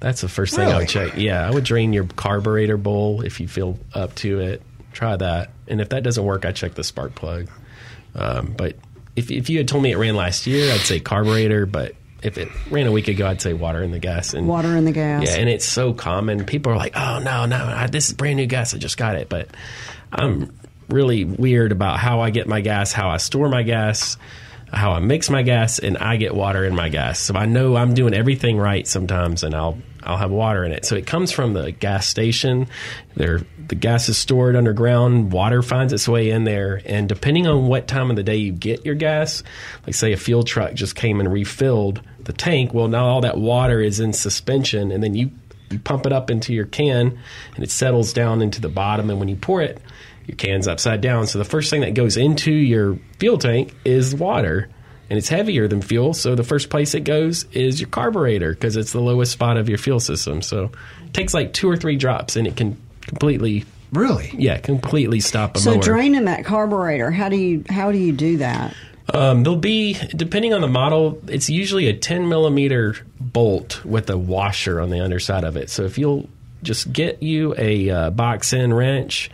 That's 0.00 0.20
the 0.20 0.28
first 0.28 0.56
thing 0.56 0.64
I 0.66 0.70
Really? 0.70 0.78
would 0.80 0.88
check. 0.88 1.16
Yeah, 1.16 1.46
I 1.46 1.50
would 1.52 1.62
drain 1.62 1.92
your 1.92 2.04
carburetor 2.06 2.76
bowl 2.76 3.20
if 3.22 3.38
you 3.38 3.46
feel 3.46 3.78
up 3.94 4.16
to 4.16 4.40
it. 4.40 4.62
Try 4.92 5.14
that, 5.16 5.50
and 5.68 5.80
if 5.80 5.90
that 5.90 6.02
doesn't 6.02 6.24
work, 6.24 6.44
I 6.44 6.50
check 6.50 6.74
the 6.74 6.82
spark 6.82 7.14
plug. 7.14 7.48
Um, 8.16 8.52
but 8.56 8.74
if 9.18 9.30
if 9.30 9.50
you 9.50 9.58
had 9.58 9.68
told 9.68 9.82
me 9.82 9.92
it 9.92 9.96
ran 9.98 10.16
last 10.16 10.46
year, 10.46 10.72
I'd 10.72 10.80
say 10.80 11.00
carburetor. 11.00 11.66
But 11.66 11.94
if 12.22 12.38
it 12.38 12.48
ran 12.70 12.86
a 12.86 12.92
week 12.92 13.08
ago, 13.08 13.26
I'd 13.26 13.40
say 13.40 13.52
water 13.52 13.82
in 13.82 13.90
the 13.90 13.98
gas. 13.98 14.34
And 14.34 14.48
Water 14.48 14.76
in 14.76 14.84
the 14.84 14.92
gas. 14.92 15.24
yeah, 15.24 15.36
and 15.36 15.48
it's 15.48 15.64
so 15.64 15.92
common. 15.92 16.44
People 16.44 16.72
are 16.72 16.76
like, 16.76 16.96
"Oh 16.96 17.20
no, 17.22 17.46
no, 17.46 17.56
I, 17.64 17.86
this 17.88 18.08
is 18.08 18.14
brand 18.14 18.36
new 18.36 18.46
gas. 18.46 18.74
I 18.74 18.78
just 18.78 18.96
got 18.96 19.16
it." 19.16 19.28
But 19.28 19.48
I'm 20.12 20.52
really 20.88 21.24
weird 21.24 21.70
about 21.72 21.98
how 21.98 22.20
I 22.20 22.30
get 22.30 22.48
my 22.48 22.60
gas, 22.60 22.92
how 22.92 23.08
I 23.10 23.18
store 23.18 23.48
my 23.48 23.62
gas. 23.62 24.16
how 24.70 24.92
I 24.92 25.00
mix 25.00 25.30
my 25.30 25.42
gas, 25.42 25.78
and 25.78 25.96
I 25.96 26.16
get 26.16 26.34
water 26.34 26.62
in 26.64 26.74
my 26.74 26.90
gas. 26.90 27.18
So 27.20 27.34
I 27.34 27.46
know 27.46 27.74
I'm 27.76 27.94
doing 27.94 28.12
everything 28.12 28.58
right 28.58 28.86
sometimes, 28.86 29.42
and 29.42 29.54
I'll 29.54 29.78
I'll 30.02 30.16
have 30.16 30.30
water 30.30 30.64
in 30.64 30.72
it. 30.72 30.84
So 30.84 30.96
it 30.96 31.06
comes 31.06 31.32
from 31.32 31.52
the 31.52 31.72
gas 31.72 32.06
station. 32.06 32.68
There, 33.16 33.40
the 33.68 33.74
gas 33.74 34.08
is 34.08 34.16
stored 34.16 34.56
underground. 34.56 35.32
Water 35.32 35.62
finds 35.62 35.92
its 35.92 36.08
way 36.08 36.30
in 36.30 36.44
there, 36.44 36.80
and 36.84 37.08
depending 37.08 37.46
on 37.46 37.66
what 37.66 37.88
time 37.88 38.10
of 38.10 38.16
the 38.16 38.22
day 38.22 38.36
you 38.36 38.52
get 38.52 38.84
your 38.84 38.94
gas, 38.94 39.42
like 39.86 39.94
say 39.94 40.12
a 40.12 40.16
fuel 40.16 40.42
truck 40.42 40.74
just 40.74 40.94
came 40.94 41.20
and 41.20 41.32
refilled 41.32 42.00
the 42.20 42.32
tank. 42.32 42.72
Well, 42.72 42.88
now 42.88 43.06
all 43.06 43.20
that 43.22 43.38
water 43.38 43.80
is 43.80 44.00
in 44.00 44.12
suspension, 44.12 44.90
and 44.92 45.02
then 45.02 45.14
you 45.14 45.30
you 45.70 45.78
pump 45.78 46.06
it 46.06 46.12
up 46.12 46.30
into 46.30 46.54
your 46.54 46.64
can, 46.64 47.18
and 47.54 47.64
it 47.64 47.70
settles 47.70 48.12
down 48.12 48.40
into 48.40 48.60
the 48.60 48.70
bottom. 48.70 49.10
And 49.10 49.18
when 49.18 49.28
you 49.28 49.36
pour 49.36 49.60
it, 49.60 49.80
your 50.26 50.36
can's 50.36 50.68
upside 50.68 51.00
down. 51.00 51.26
So 51.26 51.38
the 51.38 51.44
first 51.44 51.70
thing 51.70 51.80
that 51.82 51.94
goes 51.94 52.16
into 52.16 52.52
your 52.52 52.98
fuel 53.18 53.38
tank 53.38 53.74
is 53.84 54.14
water. 54.14 54.68
And 55.10 55.16
it's 55.16 55.28
heavier 55.28 55.66
than 55.68 55.80
fuel, 55.80 56.12
so 56.12 56.34
the 56.34 56.44
first 56.44 56.68
place 56.68 56.94
it 56.94 57.00
goes 57.00 57.44
is 57.52 57.80
your 57.80 57.88
carburetor 57.88 58.52
because 58.52 58.76
it's 58.76 58.92
the 58.92 59.00
lowest 59.00 59.32
spot 59.32 59.56
of 59.56 59.68
your 59.68 59.78
fuel 59.78 60.00
system. 60.00 60.42
So 60.42 60.70
it 61.06 61.14
takes 61.14 61.32
like 61.32 61.54
two 61.54 61.70
or 61.70 61.76
three 61.78 61.96
drops, 61.96 62.36
and 62.36 62.46
it 62.46 62.56
can 62.56 62.76
completely, 63.00 63.64
Really? 63.90 64.30
yeah, 64.36 64.58
completely 64.58 65.20
stop 65.20 65.56
a 65.56 65.60
So 65.60 65.72
mower. 65.72 65.82
draining 65.82 66.26
that 66.26 66.44
carburetor, 66.44 67.10
how 67.10 67.30
do 67.30 67.36
you 67.36 67.64
how 67.70 67.90
do 67.90 67.96
you 67.96 68.12
do 68.12 68.36
that? 68.38 68.74
Um, 69.14 69.42
there'll 69.44 69.58
be, 69.58 69.94
depending 70.14 70.52
on 70.52 70.60
the 70.60 70.68
model, 70.68 71.18
it's 71.28 71.48
usually 71.48 71.86
a 71.88 71.96
10 71.96 72.28
millimeter 72.28 72.94
bolt 73.18 73.82
with 73.86 74.10
a 74.10 74.18
washer 74.18 74.78
on 74.78 74.90
the 74.90 75.00
underside 75.00 75.44
of 75.44 75.56
it. 75.56 75.70
So 75.70 75.84
if 75.84 75.96
you'll 75.96 76.28
just 76.62 76.92
get 76.92 77.22
you 77.22 77.54
a 77.56 77.88
uh, 77.88 78.10
box 78.10 78.52
in 78.52 78.74
wrench, 78.74 79.30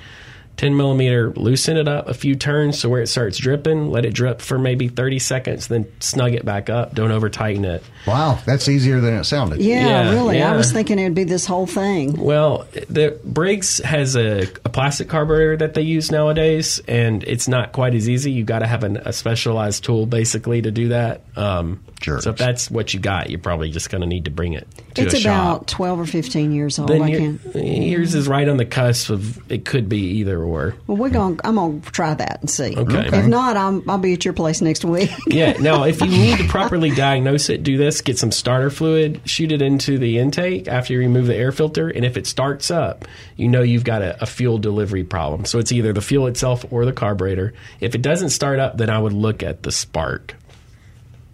10 0.56 0.76
millimeter, 0.76 1.30
loosen 1.32 1.76
it 1.76 1.88
up 1.88 2.08
a 2.08 2.14
few 2.14 2.34
turns 2.36 2.78
so 2.78 2.88
where 2.88 3.02
it 3.02 3.08
starts 3.08 3.38
dripping, 3.38 3.90
let 3.90 4.04
it 4.04 4.14
drip 4.14 4.40
for 4.40 4.58
maybe 4.58 4.88
30 4.88 5.18
seconds, 5.18 5.66
then 5.68 5.86
snug 6.00 6.32
it 6.32 6.44
back 6.44 6.70
up. 6.70 6.94
Don't 6.94 7.10
over 7.10 7.28
tighten 7.28 7.64
it. 7.64 7.82
Wow, 8.06 8.38
that's 8.46 8.68
easier 8.68 9.00
than 9.00 9.14
it 9.14 9.24
sounded. 9.24 9.60
Yeah, 9.60 9.86
Yeah, 10.04 10.10
really. 10.12 10.42
I 10.42 10.56
was 10.56 10.70
thinking 10.72 10.98
it 10.98 11.04
would 11.04 11.14
be 11.14 11.24
this 11.24 11.44
whole 11.46 11.66
thing. 11.66 12.12
Well, 12.20 12.66
the 12.88 13.18
Briggs 13.24 13.78
has 13.78 14.14
a, 14.16 14.42
a 14.64 14.68
plastic 14.68 15.08
carburetor 15.08 15.56
that 15.56 15.74
they 15.74 15.82
use 15.82 16.10
nowadays, 16.12 16.80
and 16.86 17.24
it's 17.24 17.48
not 17.48 17.72
quite 17.72 17.94
as 17.94 18.08
easy. 18.08 18.30
You 18.30 18.44
got 18.44 18.60
to 18.60 18.66
have 18.66 18.84
an, 18.84 18.98
a 18.98 19.12
specialized 19.12 19.84
tool 19.84 20.06
basically 20.06 20.62
to 20.62 20.70
do 20.70 20.88
that. 20.88 21.22
Um, 21.36 21.82
Jerks. 22.00 22.24
so 22.24 22.30
if 22.30 22.36
that's 22.36 22.70
what 22.70 22.92
you 22.92 23.00
got, 23.00 23.30
you're 23.30 23.38
probably 23.40 23.70
just 23.70 23.88
going 23.90 24.02
to 24.02 24.06
need 24.06 24.26
to 24.26 24.30
bring 24.30 24.52
it 24.52 24.68
to 24.94 25.02
It's 25.02 25.14
a 25.14 25.18
about 25.20 25.60
shop. 25.60 25.66
twelve 25.68 25.98
or 25.98 26.04
fifteen 26.06 26.52
years 26.52 26.78
old. 26.78 26.88
Then 26.90 27.00
I 27.02 27.08
your- 27.08 27.38
can. 27.38 27.62
yours 27.82 28.14
is 28.14 28.28
right 28.28 28.46
on 28.46 28.58
the 28.58 28.66
cusp 28.66 29.08
of 29.10 29.50
it 29.50 29.64
could 29.64 29.88
be 29.88 30.18
either 30.18 30.43
Well, 30.86 30.96
we're 30.96 31.10
going. 31.10 31.40
I'm 31.44 31.56
gonna 31.56 31.80
try 31.80 32.14
that 32.14 32.40
and 32.40 32.50
see. 32.50 32.76
Okay. 32.76 33.08
If 33.08 33.26
not, 33.26 33.56
I'm, 33.56 33.88
I'll 33.88 33.98
be 33.98 34.12
at 34.14 34.24
your 34.24 34.34
place 34.34 34.60
next 34.60 34.84
week. 34.84 35.10
Yeah. 35.26 35.54
Now, 35.54 35.84
if 35.84 36.00
you 36.00 36.06
need 36.06 36.38
to 36.38 36.44
properly 36.44 36.90
diagnose 36.90 37.48
it, 37.48 37.62
do 37.62 37.76
this: 37.76 38.02
get 38.02 38.18
some 38.18 38.30
starter 38.30 38.70
fluid, 38.70 39.20
shoot 39.24 39.50
it 39.52 39.62
into 39.62 39.98
the 39.98 40.18
intake 40.18 40.68
after 40.68 40.92
you 40.92 41.00
remove 41.00 41.26
the 41.26 41.34
air 41.34 41.50
filter, 41.50 41.88
and 41.88 42.04
if 42.04 42.16
it 42.16 42.26
starts 42.26 42.70
up, 42.70 43.06
you 43.36 43.48
know 43.48 43.62
you've 43.62 43.84
got 43.84 44.02
a, 44.02 44.22
a 44.22 44.26
fuel 44.26 44.58
delivery 44.58 45.02
problem. 45.02 45.44
So 45.44 45.58
it's 45.58 45.72
either 45.72 45.92
the 45.92 46.02
fuel 46.02 46.26
itself 46.26 46.64
or 46.70 46.84
the 46.84 46.92
carburetor. 46.92 47.54
If 47.80 47.94
it 47.94 48.02
doesn't 48.02 48.30
start 48.30 48.58
up, 48.58 48.76
then 48.76 48.90
I 48.90 48.98
would 48.98 49.12
look 49.12 49.42
at 49.42 49.62
the 49.62 49.72
spark. 49.72 50.36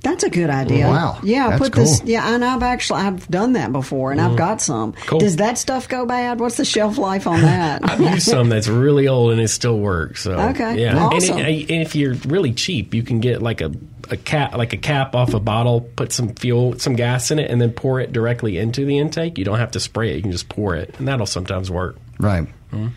That's 0.02 0.25
a 0.25 0.30
good 0.30 0.49
idea. 0.49 0.88
Wow, 0.88 1.19
Yeah, 1.23 1.50
that's 1.50 1.62
put 1.62 1.73
this. 1.75 2.00
cool. 2.00 2.09
Yeah, 2.09 2.35
and 2.35 2.42
I've 2.42 2.62
actually 2.62 3.00
I've 3.02 3.28
done 3.28 3.52
that 3.52 3.71
before, 3.71 4.12
and 4.12 4.21
I've 4.21 4.37
got 4.37 4.62
some. 4.62 4.95
Mm. 4.95 5.07
Cool. 5.07 5.19
Does 5.21 5.37
that 5.37 5.59
stuff 5.59 5.88
go 5.88 6.07
bad? 6.07 6.40
What's 6.40 6.57
the 6.57 6.64
shelf 6.64 6.97
life 6.97 7.26
on 7.26 7.42
that? 7.42 7.83
I've 7.90 8.00
used 8.00 8.26
some 8.26 8.49
that's 8.49 8.66
really 8.69 9.09
old 9.09 9.33
and 9.33 9.40
it 9.40 9.49
still 9.49 9.78
works. 9.78 10.23
So 10.23 10.33
Okay, 10.33 10.80
yeah. 10.83 10.97
awesome. 10.99 11.37
And, 11.38 11.49
it, 11.49 11.71
and 11.71 11.83
if 11.83 11.95
you're 11.95 12.14
really 12.26 12.52
cheap, 12.54 12.95
you 12.95 13.02
can 13.02 13.21
get 13.21 13.42
like 13.42 13.61
a 13.61 13.73
a 14.11 14.16
cap 14.16 14.57
like 14.57 14.73
a 14.73 14.76
cap 14.78 15.14
off 15.14 15.35
a 15.35 15.40
bottle, 15.40 15.83
put 15.83 16.12
some 16.12 16.35
fuel, 16.35 16.78
some 16.78 16.97
gas 16.97 17.30
in 17.30 17.38
it, 17.38 17.50
and 17.50 17.61
then 17.61 17.71
pour 17.71 18.00
it 18.00 18.11
directly 18.12 18.57
into 18.57 18.87
the 18.87 18.97
intake. 18.99 19.37
You 19.38 19.45
don't 19.45 19.59
have 19.59 19.73
to 19.73 19.80
spray 19.80 20.12
it; 20.12 20.16
you 20.16 20.23
can 20.23 20.33
just 20.33 20.49
pour 20.49 20.75
it, 20.76 20.95
and 20.99 21.07
that'll 21.07 21.26
sometimes 21.26 21.71
work. 21.71 21.97
Right. 22.19 22.49
okay, 22.73 22.90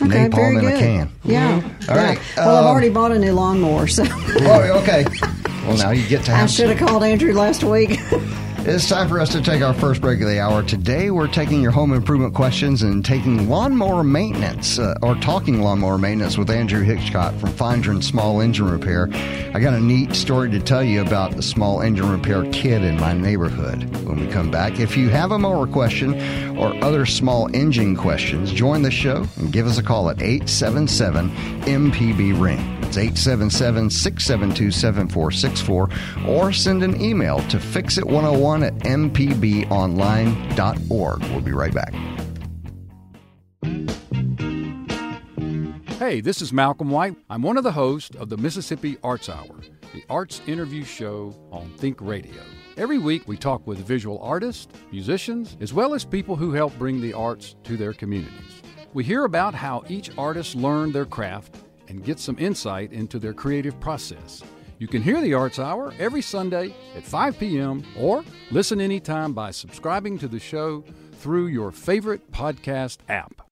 Napalm 0.00 0.30
very 0.34 0.54
in 0.56 0.60
good. 0.62 0.74
a 0.74 0.78
can. 0.78 1.12
Yeah. 1.24 1.54
All 1.54 1.96
yeah. 1.96 2.04
right, 2.04 2.18
Well, 2.36 2.56
I've 2.56 2.64
um, 2.64 2.70
already 2.70 2.88
bought 2.88 3.12
a 3.12 3.18
new 3.18 3.32
lawnmower, 3.32 3.86
so 3.86 4.04
Oh, 4.10 4.80
okay. 4.82 5.04
Well, 5.66 5.76
now 5.78 5.90
you 5.90 6.06
get 6.08 6.24
to 6.26 6.32
I 6.32 6.46
should 6.46 6.68
have 6.68 6.78
called 6.78 7.02
Andrew 7.02 7.32
last 7.32 7.64
week. 7.64 7.98
It's 8.68 8.88
time 8.88 9.08
for 9.08 9.20
us 9.20 9.28
to 9.30 9.40
take 9.40 9.62
our 9.62 9.72
first 9.72 10.00
break 10.00 10.20
of 10.20 10.26
the 10.26 10.40
hour. 10.40 10.60
Today, 10.60 11.12
we're 11.12 11.28
taking 11.28 11.62
your 11.62 11.70
home 11.70 11.92
improvement 11.92 12.34
questions 12.34 12.82
and 12.82 13.04
taking 13.04 13.48
lawnmower 13.48 14.02
maintenance, 14.02 14.80
uh, 14.80 14.98
or 15.02 15.14
talking 15.14 15.60
lawnmower 15.60 15.98
maintenance 15.98 16.36
with 16.36 16.50
Andrew 16.50 16.82
Hitchcock 16.82 17.32
from 17.36 17.50
Fondren 17.50 18.02
Small 18.02 18.40
Engine 18.40 18.68
Repair. 18.68 19.08
I 19.54 19.60
got 19.60 19.74
a 19.74 19.78
neat 19.78 20.16
story 20.16 20.50
to 20.50 20.58
tell 20.58 20.82
you 20.82 21.00
about 21.00 21.36
the 21.36 21.42
small 21.42 21.80
engine 21.80 22.10
repair 22.10 22.42
kid 22.50 22.82
in 22.82 22.98
my 22.98 23.12
neighborhood 23.12 23.84
when 24.04 24.18
we 24.18 24.26
come 24.26 24.50
back. 24.50 24.80
If 24.80 24.96
you 24.96 25.10
have 25.10 25.30
a 25.30 25.38
mower 25.38 25.68
question 25.68 26.58
or 26.58 26.74
other 26.82 27.06
small 27.06 27.48
engine 27.54 27.94
questions, 27.94 28.50
join 28.50 28.82
the 28.82 28.90
show 28.90 29.28
and 29.36 29.52
give 29.52 29.68
us 29.68 29.78
a 29.78 29.82
call 29.84 30.10
at 30.10 30.20
877 30.20 31.30
MPB 31.66 32.40
Ring. 32.40 32.85
It's 32.86 32.98
877 32.98 33.90
672 33.90 34.70
7464 34.70 35.88
or 36.28 36.52
send 36.52 36.84
an 36.84 37.00
email 37.00 37.38
to 37.48 37.56
fixit101 37.56 38.64
at 38.64 38.74
mpbonline.org. 38.84 41.22
We'll 41.24 41.40
be 41.40 41.50
right 41.50 41.74
back. 41.74 41.92
Hey, 45.98 46.20
this 46.20 46.40
is 46.40 46.52
Malcolm 46.52 46.90
White. 46.90 47.16
I'm 47.28 47.42
one 47.42 47.56
of 47.56 47.64
the 47.64 47.72
hosts 47.72 48.14
of 48.14 48.28
the 48.28 48.36
Mississippi 48.36 48.98
Arts 49.02 49.28
Hour, 49.28 49.62
the 49.92 50.04
arts 50.08 50.40
interview 50.46 50.84
show 50.84 51.34
on 51.50 51.68
Think 51.78 52.00
Radio. 52.00 52.40
Every 52.76 52.98
week, 52.98 53.26
we 53.26 53.36
talk 53.36 53.66
with 53.66 53.78
visual 53.78 54.20
artists, 54.22 54.68
musicians, 54.92 55.56
as 55.60 55.74
well 55.74 55.92
as 55.92 56.04
people 56.04 56.36
who 56.36 56.52
help 56.52 56.78
bring 56.78 57.00
the 57.00 57.14
arts 57.14 57.56
to 57.64 57.76
their 57.76 57.92
communities. 57.92 58.62
We 58.94 59.02
hear 59.02 59.24
about 59.24 59.54
how 59.54 59.82
each 59.88 60.16
artist 60.16 60.54
learned 60.54 60.94
their 60.94 61.04
craft 61.04 61.56
and 61.88 62.04
get 62.04 62.18
some 62.18 62.38
insight 62.38 62.92
into 62.92 63.18
their 63.18 63.32
creative 63.34 63.78
process. 63.80 64.42
You 64.78 64.86
can 64.86 65.02
hear 65.02 65.20
the 65.20 65.34
Arts 65.34 65.58
Hour 65.58 65.94
every 65.98 66.22
Sunday 66.22 66.74
at 66.94 67.02
5 67.02 67.38
p.m. 67.38 67.82
or 67.98 68.24
listen 68.50 68.80
anytime 68.80 69.32
by 69.32 69.50
subscribing 69.50 70.18
to 70.18 70.28
the 70.28 70.40
show 70.40 70.84
through 71.14 71.46
your 71.46 71.72
favorite 71.72 72.30
podcast 72.30 72.98
app. 73.08 73.42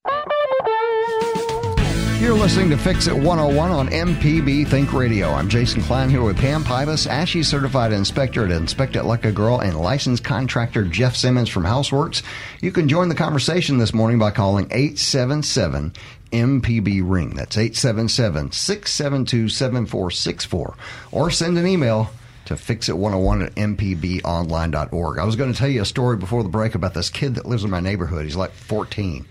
You're 2.20 2.33
listening 2.33 2.70
to 2.70 2.79
Fix 2.79 3.07
It 3.07 3.14
101 3.14 3.70
on 3.70 3.88
MPB 3.88 4.66
Think 4.68 4.94
Radio. 4.94 5.29
I'm 5.29 5.47
Jason 5.49 5.83
Klein 5.83 6.09
here 6.09 6.23
with 6.23 6.38
Pam 6.38 6.64
Pybus, 6.64 7.07
ASHI 7.07 7.44
certified 7.44 7.92
inspector 7.92 8.47
at 8.47 8.51
Inspect 8.51 8.97
It 8.97 9.03
Like 9.03 9.27
a 9.27 9.33
Girl, 9.33 9.61
and 9.61 9.79
licensed 9.79 10.25
contractor 10.25 10.85
Jeff 10.85 11.16
Simmons 11.16 11.51
from 11.51 11.64
Houseworks. 11.64 12.23
You 12.62 12.73
can 12.73 12.88
join 12.88 13.11
the 13.11 13.14
conversation 13.14 13.77
this 13.77 13.92
morning 13.92 14.18
by 14.18 14.31
calling 14.31 14.68
877 14.70 15.92
MPB 16.35 17.03
Ring. 17.05 17.31
That's 17.31 17.57
877 17.57 18.53
672 18.53 19.49
7464. 19.49 20.77
Or 21.12 21.31
send 21.31 21.57
an 21.57 21.66
email 21.66 22.11
to 22.47 22.55
fixit101 22.55 23.47
at 23.47 23.55
mpbonline.org. 23.55 25.18
I 25.18 25.25
was 25.25 25.37
going 25.37 25.53
to 25.53 25.59
tell 25.59 25.68
you 25.68 25.83
a 25.83 25.87
story 25.87 26.16
before 26.16 26.42
the 26.42 26.49
break 26.49 26.75
about 26.75 26.94
this 26.94 27.09
kid 27.09 27.37
that 27.37 27.47
lives 27.47 27.64
in 27.64 27.70
my 27.70 27.81
neighborhood. 27.81 28.25
He's 28.25 28.37
like 28.37 28.53
14. 28.53 29.25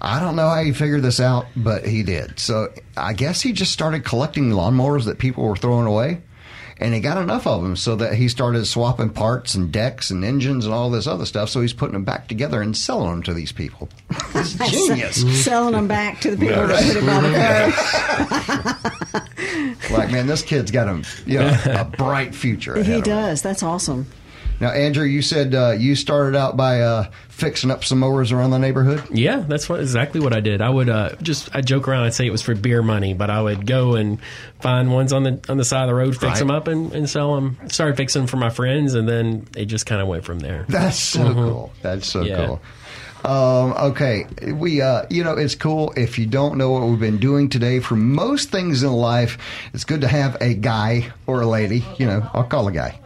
I 0.00 0.18
don't 0.18 0.34
know 0.34 0.48
how 0.48 0.62
he 0.62 0.72
figured 0.72 1.02
this 1.02 1.20
out, 1.20 1.46
but 1.54 1.86
he 1.86 2.02
did. 2.02 2.40
So 2.40 2.72
I 2.96 3.12
guess 3.12 3.40
he 3.40 3.52
just 3.52 3.72
started 3.72 4.04
collecting 4.04 4.50
lawnmowers 4.50 5.04
that 5.04 5.18
people 5.18 5.44
were 5.44 5.56
throwing 5.56 5.86
away. 5.86 6.22
And 6.82 6.92
he 6.92 7.00
got 7.00 7.16
enough 7.16 7.46
of 7.46 7.62
them 7.62 7.76
so 7.76 7.94
that 7.96 8.14
he 8.14 8.28
started 8.28 8.66
swapping 8.66 9.10
parts 9.10 9.54
and 9.54 9.70
decks 9.70 10.10
and 10.10 10.24
engines 10.24 10.64
and 10.64 10.74
all 10.74 10.90
this 10.90 11.06
other 11.06 11.24
stuff. 11.26 11.48
So 11.48 11.60
he's 11.60 11.72
putting 11.72 11.92
them 11.92 12.04
back 12.04 12.26
together 12.28 12.60
and 12.60 12.76
selling 12.76 13.10
them 13.10 13.22
to 13.24 13.32
these 13.34 13.52
people. 13.52 13.88
It's 14.34 14.54
genius. 14.54 15.44
Selling 15.44 15.74
them 15.74 15.86
back 15.86 16.20
to 16.22 16.32
the 16.32 16.36
people 16.36 16.66
that 16.66 16.82
put 16.82 16.96
it 16.96 17.06
by 17.06 17.20
the 17.20 18.88
curb. 19.82 19.92
like, 19.92 20.10
man, 20.10 20.26
this 20.26 20.42
kid's 20.42 20.70
got 20.70 20.88
a, 20.88 21.04
you 21.26 21.38
know, 21.38 21.56
a 21.66 21.84
bright 21.84 22.34
future. 22.34 22.74
ahead 22.74 22.86
He 22.86 22.92
of 22.92 22.98
him. 22.98 23.04
does. 23.04 23.42
That's 23.42 23.62
awesome. 23.62 24.06
Now, 24.62 24.70
Andrew, 24.70 25.04
you 25.04 25.22
said 25.22 25.56
uh, 25.56 25.70
you 25.72 25.96
started 25.96 26.36
out 26.38 26.56
by 26.56 26.82
uh, 26.82 27.10
fixing 27.28 27.68
up 27.72 27.82
some 27.82 27.98
mowers 27.98 28.30
around 28.30 28.50
the 28.52 28.60
neighborhood. 28.60 29.02
Yeah, 29.10 29.40
that's 29.40 29.68
what 29.68 29.80
exactly 29.80 30.20
what 30.20 30.32
I 30.32 30.38
did. 30.38 30.62
I 30.62 30.70
would 30.70 30.88
uh, 30.88 31.16
just 31.20 31.52
I 31.52 31.62
joke 31.62 31.88
around 31.88 32.04
and 32.04 32.14
say 32.14 32.26
it 32.26 32.30
was 32.30 32.42
for 32.42 32.54
beer 32.54 32.80
money, 32.80 33.12
but 33.12 33.28
I 33.28 33.42
would 33.42 33.66
go 33.66 33.96
and 33.96 34.20
find 34.60 34.92
ones 34.92 35.12
on 35.12 35.24
the 35.24 35.40
on 35.48 35.56
the 35.56 35.64
side 35.64 35.82
of 35.82 35.88
the 35.88 35.94
road, 35.96 36.12
fix 36.12 36.22
Right. 36.24 36.38
them 36.38 36.52
up, 36.52 36.68
and, 36.68 36.92
and 36.92 37.10
sell 37.10 37.34
them. 37.34 37.58
Started 37.66 37.96
fixing 37.96 38.22
them 38.22 38.26
for 38.28 38.36
my 38.36 38.50
friends, 38.50 38.94
and 38.94 39.08
then 39.08 39.48
it 39.56 39.64
just 39.64 39.84
kind 39.84 40.00
of 40.00 40.06
went 40.06 40.24
from 40.24 40.38
there. 40.38 40.64
That's 40.68 40.96
so 40.96 41.34
cool. 41.34 41.72
That's 41.82 42.06
so 42.06 42.22
Yeah. 42.22 42.36
cool. 42.46 42.62
Um, 43.24 43.72
okay, 43.90 44.26
we 44.52 44.80
uh, 44.80 45.06
you 45.10 45.24
know 45.24 45.34
it's 45.34 45.56
cool 45.56 45.92
if 45.96 46.20
you 46.20 46.26
don't 46.26 46.56
know 46.56 46.70
what 46.70 46.82
we've 46.86 47.00
been 47.00 47.18
doing 47.18 47.48
today. 47.48 47.80
For 47.80 47.96
most 47.96 48.50
things 48.50 48.84
in 48.84 48.92
life, 48.92 49.38
it's 49.74 49.82
good 49.82 50.02
to 50.02 50.08
have 50.08 50.36
a 50.40 50.54
guy 50.54 51.12
or 51.26 51.40
a 51.40 51.46
lady. 51.46 51.84
You 51.98 52.06
know, 52.06 52.30
I'll 52.32 52.44
call 52.44 52.68
a 52.68 52.72
guy 52.72 52.98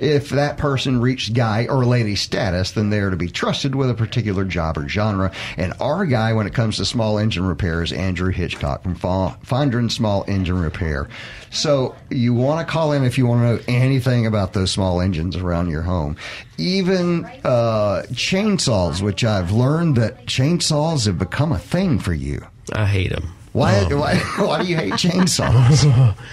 if 0.00 0.30
that 0.30 0.56
person 0.56 1.00
reached 1.00 1.34
guy 1.34 1.66
or 1.68 1.84
lady 1.84 2.16
status, 2.16 2.72
then 2.72 2.90
they're 2.90 3.10
to 3.10 3.16
be 3.16 3.28
trusted 3.28 3.74
with 3.74 3.90
a 3.90 3.94
particular 3.94 4.44
job 4.44 4.78
or 4.78 4.88
genre. 4.88 5.30
And 5.56 5.74
our 5.78 6.06
guy, 6.06 6.32
when 6.32 6.46
it 6.46 6.54
comes 6.54 6.78
to 6.78 6.84
small 6.86 7.18
engine 7.18 7.44
repair, 7.44 7.82
is 7.82 7.92
Andrew 7.92 8.32
Hitchcock 8.32 8.82
from 8.82 8.96
Fondren 8.96 9.90
Small 9.90 10.24
Engine 10.26 10.58
Repair. 10.58 11.08
So 11.50 11.94
you 12.08 12.32
want 12.32 12.66
to 12.66 12.72
call 12.72 12.92
in 12.92 13.04
if 13.04 13.18
you 13.18 13.26
want 13.26 13.42
to 13.42 13.46
know 13.66 13.74
anything 13.76 14.26
about 14.26 14.54
those 14.54 14.70
small 14.70 15.00
engines 15.00 15.36
around 15.36 15.68
your 15.68 15.82
home. 15.82 16.16
Even 16.56 17.26
uh, 17.44 18.04
chainsaws, 18.12 19.02
which 19.02 19.22
I've 19.22 19.52
learned 19.52 19.96
that 19.96 20.26
chainsaws 20.26 21.06
have 21.06 21.18
become 21.18 21.52
a 21.52 21.58
thing 21.58 21.98
for 21.98 22.14
you. 22.14 22.46
I 22.72 22.86
hate 22.86 23.10
them. 23.10 23.34
Why? 23.52 23.82
Why, 23.84 24.16
why 24.38 24.62
do 24.62 24.68
you 24.68 24.76
hate 24.76 24.92
chainsaws? 24.94 26.16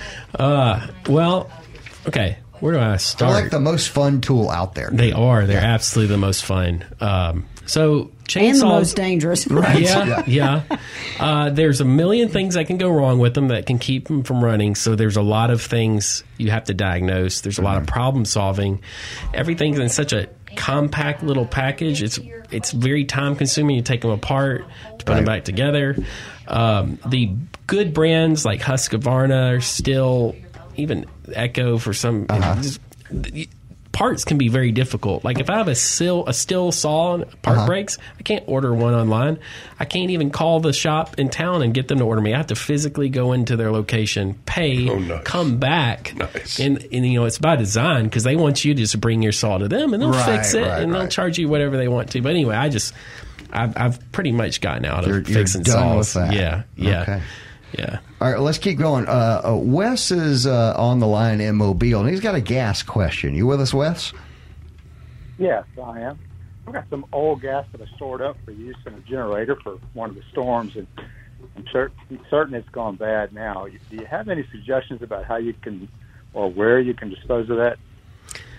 Well, 1.09 1.49
okay. 2.07 2.37
Where 2.59 2.73
do 2.73 2.79
I 2.79 2.89
They're 2.89 2.97
start? 2.99 3.33
like 3.33 3.51
the 3.51 3.59
most 3.59 3.89
fun 3.89 4.21
tool 4.21 4.49
out 4.49 4.75
there. 4.75 4.89
they 4.91 5.11
are. 5.11 5.45
They're 5.45 5.61
absolutely 5.63 6.13
the 6.15 6.19
most 6.19 6.43
fun. 6.45 6.85
Um, 6.99 7.45
so 7.65 8.11
chainsaws. 8.25 8.49
and 8.49 8.59
the 8.61 8.65
most 8.65 8.95
dangerous. 8.95 9.47
Right. 9.51 9.79
Yeah, 9.81 10.23
yeah. 10.25 10.63
Uh, 11.19 11.49
there's 11.49 11.81
a 11.81 11.85
million 11.85 12.29
things 12.29 12.55
that 12.55 12.67
can 12.67 12.77
go 12.77 12.89
wrong 12.89 13.19
with 13.19 13.33
them 13.33 13.49
that 13.49 13.65
can 13.65 13.77
keep 13.79 14.07
them 14.07 14.23
from 14.23 14.43
running. 14.43 14.75
So 14.75 14.95
there's 14.95 15.17
a 15.17 15.21
lot 15.21 15.49
of 15.51 15.61
things 15.61 16.23
you 16.37 16.49
have 16.51 16.63
to 16.65 16.73
diagnose. 16.73 17.41
There's 17.41 17.57
a 17.59 17.61
lot 17.63 17.77
of 17.77 17.85
problem 17.87 18.23
solving. 18.25 18.81
Everything's 19.33 19.79
in 19.79 19.89
such 19.89 20.13
a 20.13 20.27
compact 20.55 21.23
little 21.23 21.45
package. 21.45 22.01
It's 22.01 22.19
it's 22.49 22.71
very 22.71 23.03
time 23.03 23.35
consuming. 23.35 23.75
You 23.75 23.81
take 23.81 24.01
them 24.01 24.11
apart 24.11 24.65
to 24.99 25.05
put 25.05 25.15
them 25.15 25.25
back 25.25 25.43
together. 25.43 25.97
Um, 26.47 26.97
the 27.05 27.31
good 27.67 27.93
brands 27.93 28.45
like 28.45 28.61
Husqvarna 28.61 29.55
are 29.55 29.57
Stihl 29.57 30.35
even 30.77 31.05
Echo 31.33 31.77
for 31.77 31.93
some. 31.93 32.25
Uh-huh. 32.29 32.61
just- 32.61 32.79
parts 33.93 34.25
can 34.25 34.37
be 34.37 34.47
very 34.47 34.71
difficult. 34.71 35.23
Like 35.23 35.39
if 35.39 35.49
I 35.49 35.57
have 35.57 35.67
a 35.67 35.71
Stihl 35.71 36.27
a 36.27 36.31
Stihl 36.31 36.71
saw 36.71 37.15
and 37.15 37.41
part 37.41 37.57
uh-huh. 37.57 37.65
breaks, 37.65 37.97
I 38.19 38.21
can't 38.21 38.43
order 38.45 38.71
one 38.71 38.93
online. 38.93 39.39
I 39.79 39.85
can't 39.85 40.11
even 40.11 40.29
call 40.29 40.59
the 40.59 40.71
shop 40.71 41.17
in 41.17 41.29
town 41.29 41.63
and 41.63 41.73
get 41.73 41.87
them 41.87 41.97
to 41.97 42.03
order 42.03 42.21
me. 42.21 42.31
I 42.31 42.37
have 42.37 42.47
to 42.47 42.55
physically 42.55 43.09
go 43.09 43.33
into 43.33 43.55
their 43.55 43.71
location, 43.71 44.35
pay, 44.45 44.87
Oh, 44.87 44.99
nice. 44.99 45.23
come 45.23 45.57
back, 45.57 46.13
Nice. 46.15 46.59
and 46.59 46.77
and 46.91 47.07
you 47.07 47.19
know 47.19 47.25
it's 47.25 47.39
by 47.39 47.55
design 47.55 48.03
because 48.03 48.23
they 48.23 48.35
want 48.35 48.63
you 48.63 48.75
to 48.75 48.79
just 48.79 49.01
bring 49.01 49.23
your 49.23 49.31
saw 49.31 49.57
to 49.57 49.67
them 49.67 49.93
and 49.93 50.01
they'll 50.03 50.11
Right, 50.11 50.35
fix 50.37 50.53
it 50.53 50.61
right, 50.61 50.83
and 50.83 50.93
they'll 50.93 51.07
charge 51.07 51.39
you 51.39 51.47
whatever 51.49 51.75
they 51.75 51.87
want 51.87 52.11
to. 52.11 52.21
But 52.21 52.29
anyway, 52.33 52.55
I 52.55 52.69
just 52.69 52.93
I've, 53.51 53.75
I've 53.75 54.11
pretty 54.11 54.31
much 54.31 54.61
gotten 54.61 54.85
out 54.85 55.05
of 55.05 55.07
You're- 55.09 55.23
you're 55.25 55.39
fixing 55.39 55.65
saws. 55.65 56.15
Yeah, 56.15 56.63
yeah, 56.75 57.01
Okay. 57.01 57.21
yeah. 57.79 57.99
All 58.19 58.31
right, 58.31 58.39
let's 58.39 58.57
keep 58.57 58.79
going. 58.79 59.07
Uh, 59.07 59.41
uh, 59.45 59.55
Wes 59.55 60.09
is 60.09 60.47
uh, 60.47 60.73
on 60.75 60.99
the 60.99 61.05
line 61.07 61.39
in 61.39 61.55
Mobile, 61.55 61.99
and 62.01 62.09
he's 62.09 62.19
got 62.19 62.33
a 62.33 62.41
gas 62.41 62.81
question. 62.81 63.35
You 63.35 63.45
with 63.45 63.61
us, 63.61 63.73
Wes? 63.73 64.11
Yes, 65.37 65.65
I 65.81 66.01
am. 66.01 66.17
I've 66.65 66.73
got 66.73 66.89
some 66.89 67.05
old 67.13 67.41
gas 67.41 67.65
that 67.71 67.81
I 67.81 67.85
stored 67.95 68.21
up 68.23 68.35
for 68.43 68.51
use 68.51 68.75
in 68.87 68.93
a 68.95 68.99
generator 69.01 69.55
for 69.63 69.77
one 69.93 70.09
of 70.09 70.15
the 70.15 70.23
storms, 70.31 70.75
and 70.75 70.87
I'm 71.55 71.65
cer- 71.71 71.91
certain 72.29 72.55
it's 72.55 72.67
gone 72.69 72.95
bad 72.95 73.33
now. 73.33 73.67
Do 73.89 73.95
you 73.95 74.05
have 74.05 74.29
any 74.29 74.45
suggestions 74.51 75.03
about 75.03 75.25
how 75.25 75.35
you 75.37 75.53
can, 75.53 75.87
or 76.33 76.49
where 76.49 76.79
you 76.79 76.95
can 76.95 77.09
dispose 77.11 77.49
of 77.51 77.57
that 77.57 77.77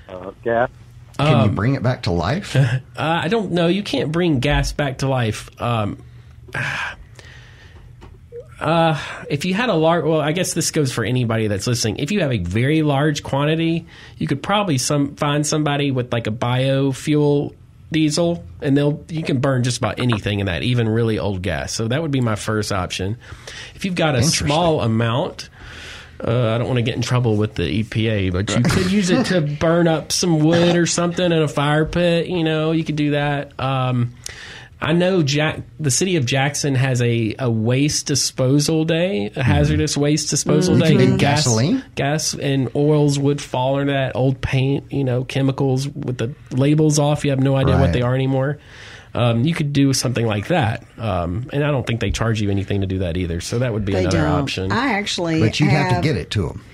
uh, 0.09 0.31
gas? 0.45 0.71
Can 1.19 1.35
Um, 1.35 1.51
you 1.51 1.55
bring 1.57 1.75
it 1.75 1.83
back 1.83 2.03
to 2.05 2.13
life? 2.13 2.55
Uh, 2.97 3.21
I 3.23 3.29
don't 3.29 3.53
know. 3.53 3.69
You 3.69 3.83
can't 3.85 4.11
bring 4.11 4.41
gas 4.41 4.73
back 4.73 4.99
to 4.99 5.09
life. 5.09 5.49
Um, 5.63 6.03
uh, 8.61 9.01
if 9.29 9.45
you 9.45 9.55
had 9.55 9.69
a 9.69 9.75
large, 9.75 10.05
well, 10.05 10.21
I 10.21 10.33
guess 10.33 10.53
this 10.53 10.71
goes 10.71 10.93
for 10.93 11.05
anybody 11.05 11.47
that's 11.47 11.67
listening. 11.67 11.99
If 11.99 12.11
you 12.11 12.21
have 12.21 12.33
a 12.33 12.39
very 12.39 12.83
large 12.83 13.23
quantity, 13.23 13.87
you 14.17 14.27
could 14.27 14.43
probably 14.43 14.79
some 14.79 15.15
find 15.17 15.47
somebody 15.47 15.91
with 15.91 16.13
like 16.13 16.27
a 16.27 16.33
biofuel 16.33 17.55
diesel, 17.93 18.45
and 18.61 18.77
they'll 18.77 19.05
you 19.09 19.23
can 19.23 19.39
burn 19.41 19.63
just 19.63 19.79
about 19.79 20.01
anything 20.01 20.41
in 20.41 20.47
that, 20.47 20.63
even 20.63 20.89
really 20.89 21.19
old 21.19 21.43
gas. 21.43 21.73
So 21.73 21.89
that 21.89 22.03
would 22.03 22.11
be 22.11 22.21
my 22.21 22.35
first 22.35 22.73
option. 22.73 23.17
If 23.75 23.85
you've 23.85 23.95
got 23.95 24.15
a 24.15 24.23
small 24.23 24.81
amount. 24.81 25.51
Uh, 26.21 26.49
I 26.49 26.59
don't 26.59 26.67
want 26.67 26.79
to 26.79 26.83
get 26.83 26.97
in 26.97 27.03
trouble 27.03 27.37
with 27.37 27.55
the 27.55 27.85
EPA, 27.85 28.33
but 28.33 28.51
you 28.51 28.61
could 28.65 28.91
use 28.91 29.09
it 29.09 29.27
to 29.27 29.41
burn 29.41 29.87
up 29.87 30.11
some 30.11 30.41
wood 30.41 30.75
or 30.75 30.85
something 30.85 31.25
in 31.25 31.31
a 31.31 31.47
fire 31.47 31.85
pit. 31.85 32.27
You 32.27 32.43
know, 32.43 32.73
you 32.73 32.83
could 32.83 32.97
do 32.97 33.13
that. 33.13 33.53
Um, 33.61 34.15
I 34.81 34.93
know 34.93 35.23
Jack, 35.25 35.61
the 35.81 35.91
city 35.91 36.15
of 36.17 36.25
Jackson 36.25 36.75
has 36.77 37.03
a, 37.03 37.35
a 37.39 37.51
waste 37.51 38.07
disposal 38.07 38.85
day, 38.85 39.31
a 39.35 39.43
hazardous 39.43 39.97
waste 39.97 40.31
disposal 40.31 40.79
day. 40.79 40.93
Mm-hmm. 40.93 41.11
And 41.13 41.19
gas, 41.19 41.45
Gasoline? 41.45 41.85
gas 41.97 42.35
and 42.35 42.71
oils 42.77 43.19
would 43.19 43.41
fall 43.41 43.81
into 43.81 43.93
that. 43.93 44.15
Old 44.15 44.41
paint, 44.41 44.93
you 44.93 45.03
know, 45.03 45.25
chemicals 45.25 45.89
with 45.89 46.19
the 46.19 46.33
labels 46.53 46.99
off. 47.01 47.25
You 47.25 47.31
have 47.33 47.41
no 47.41 47.57
idea 47.57 47.75
Right. 47.75 47.81
what 47.81 47.93
they 47.93 48.03
are 48.03 48.15
anymore. 48.15 48.59
Um, 49.15 49.43
you 49.43 49.55
could 49.55 49.73
do 49.73 49.93
something 49.95 50.27
like 50.27 50.49
that, 50.49 50.85
um, 50.99 51.49
and 51.53 51.65
I 51.65 51.71
don't 51.73 51.87
think 51.87 51.99
they 52.01 52.11
charge 52.11 52.41
you 52.41 52.51
anything 52.51 52.83
to 52.83 52.87
do 52.87 52.99
that 52.99 53.17
either. 53.17 53.41
So 53.41 53.59
that 53.61 53.73
would 53.73 53.85
be 53.85 53.93
They 53.95 54.01
another 54.03 54.19
don't. 54.19 54.43
option. 54.43 54.71
I 54.71 54.93
actually, 54.93 55.41
But 55.41 55.59
you 55.59 55.69
have 55.69 55.97
to 55.97 56.01
get 56.07 56.17
it 56.17 56.31
to 56.33 56.47
them. 56.47 56.65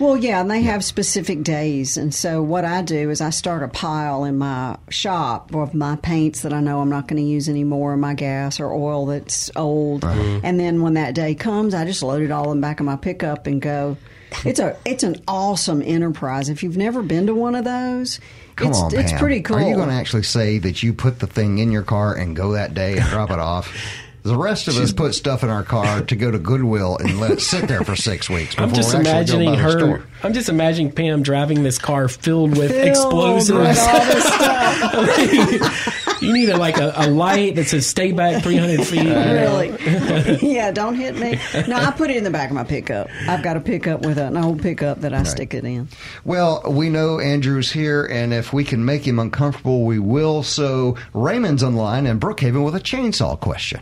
Well, 0.00 0.16
yeah, 0.16 0.40
and 0.40 0.50
they 0.50 0.62
have 0.62 0.82
specific 0.82 1.42
days. 1.42 1.98
And 1.98 2.14
so 2.14 2.42
what 2.42 2.64
I 2.64 2.80
do 2.80 3.10
is 3.10 3.20
I 3.20 3.28
start 3.28 3.62
a 3.62 3.68
pile 3.68 4.24
in 4.24 4.38
my 4.38 4.78
shop 4.88 5.54
of 5.54 5.74
my 5.74 5.96
paints 5.96 6.40
that 6.40 6.54
I 6.54 6.60
know 6.60 6.80
I'm 6.80 6.88
not 6.88 7.06
going 7.06 7.22
to 7.22 7.28
use 7.28 7.50
anymore, 7.50 7.98
my 7.98 8.14
gas 8.14 8.60
or 8.60 8.72
oil 8.72 9.04
that's 9.04 9.50
old. 9.56 10.00
Mm-hmm. 10.00 10.46
And 10.46 10.58
then 10.58 10.80
when 10.80 10.94
that 10.94 11.14
day 11.14 11.34
comes, 11.34 11.74
I 11.74 11.84
just 11.84 12.02
load 12.02 12.22
it 12.22 12.30
all 12.30 12.50
in 12.50 12.60
the 12.60 12.66
back 12.66 12.80
of 12.80 12.86
my 12.86 12.96
pickup 12.96 13.46
and 13.46 13.60
go. 13.60 13.98
It's 14.44 14.58
a 14.58 14.76
it's 14.86 15.02
an 15.02 15.16
awesome 15.28 15.82
enterprise. 15.82 16.48
If 16.48 16.62
you've 16.62 16.78
never 16.78 17.02
been 17.02 17.26
to 17.26 17.34
one 17.34 17.54
of 17.54 17.64
those, 17.64 18.20
Come 18.56 18.68
it's 18.68 18.80
on, 18.80 18.94
it's 18.94 19.10
Pam. 19.10 19.20
pretty 19.20 19.42
cool. 19.42 19.56
Are 19.56 19.68
you 19.68 19.74
going 19.74 19.88
to 19.88 19.94
actually 19.94 20.22
say 20.22 20.58
that 20.58 20.82
you 20.82 20.94
put 20.94 21.18
the 21.18 21.26
thing 21.26 21.58
in 21.58 21.70
your 21.70 21.82
car 21.82 22.14
and 22.14 22.34
go 22.34 22.52
that 22.52 22.72
day 22.72 22.96
and 22.96 23.06
drop 23.10 23.30
it 23.30 23.38
off? 23.38 23.70
The 24.22 24.36
rest 24.36 24.68
of 24.68 24.76
us 24.76 24.92
put 24.92 25.14
stuff 25.14 25.42
in 25.42 25.48
our 25.48 25.62
car 25.62 26.02
to 26.02 26.16
go 26.16 26.30
to 26.30 26.38
Goodwill 26.38 26.98
and 26.98 27.18
let 27.18 27.30
it 27.30 27.40
sit 27.40 27.66
there 27.68 27.82
for 27.84 27.96
six 27.96 28.28
weeks. 28.30 28.54
I'm 28.58 28.72
just 28.74 28.92
we 28.96 29.06
actually 29.06 29.46
go 29.46 29.52
imagining 29.52 29.54
her. 29.54 29.70
store. 29.78 30.04
I'm 30.22 30.32
just 30.34 30.48
imagining 30.50 30.92
Pam 30.92 31.22
driving 31.22 31.62
this 31.62 31.78
car 31.78 32.06
filled 32.08 32.56
with 32.56 32.70
Filled 32.70 32.86
explosives. 32.88 33.50
with 33.58 33.78
all 33.78 34.04
this 34.04 34.24
stuff. 34.34 36.22
you 36.22 36.32
need 36.34 36.50
a, 36.50 36.58
like 36.58 36.76
a, 36.76 36.92
a 36.96 37.08
light 37.08 37.54
that 37.54 37.64
says 37.68 37.86
"Stay 37.86 38.12
back 38.12 38.42
300 38.42 38.86
feet." 38.86 39.06
really? 39.06 40.38
yeah, 40.54 40.70
don't 40.70 40.94
hit 40.96 41.16
me. 41.16 41.38
No, 41.66 41.76
I 41.76 41.90
put 41.90 42.10
it 42.10 42.16
in 42.16 42.24
the 42.24 42.30
back 42.30 42.50
of 42.50 42.56
my 42.56 42.64
pickup. 42.64 43.08
I've 43.26 43.42
got 43.42 43.56
a 43.56 43.60
pickup 43.60 44.02
with 44.02 44.18
an 44.18 44.36
old 44.36 44.60
pickup 44.60 45.00
that 45.00 45.14
I 45.14 45.22
stick 45.22 45.54
it 45.54 45.64
in. 45.64 45.88
Well, 46.24 46.62
we 46.68 46.90
know 46.90 47.18
Andrew's 47.20 47.70
here, 47.72 48.04
and 48.04 48.34
if 48.34 48.52
we 48.52 48.64
can 48.64 48.84
make 48.84 49.06
him 49.06 49.18
uncomfortable, 49.18 49.84
we 49.86 49.98
will. 49.98 50.42
So 50.42 50.96
Raymond's 51.14 51.62
online 51.62 52.06
in 52.06 52.20
Brookhaven 52.20 52.64
with 52.64 52.74
a 52.74 52.80
chainsaw 52.80 53.40
question. 53.40 53.80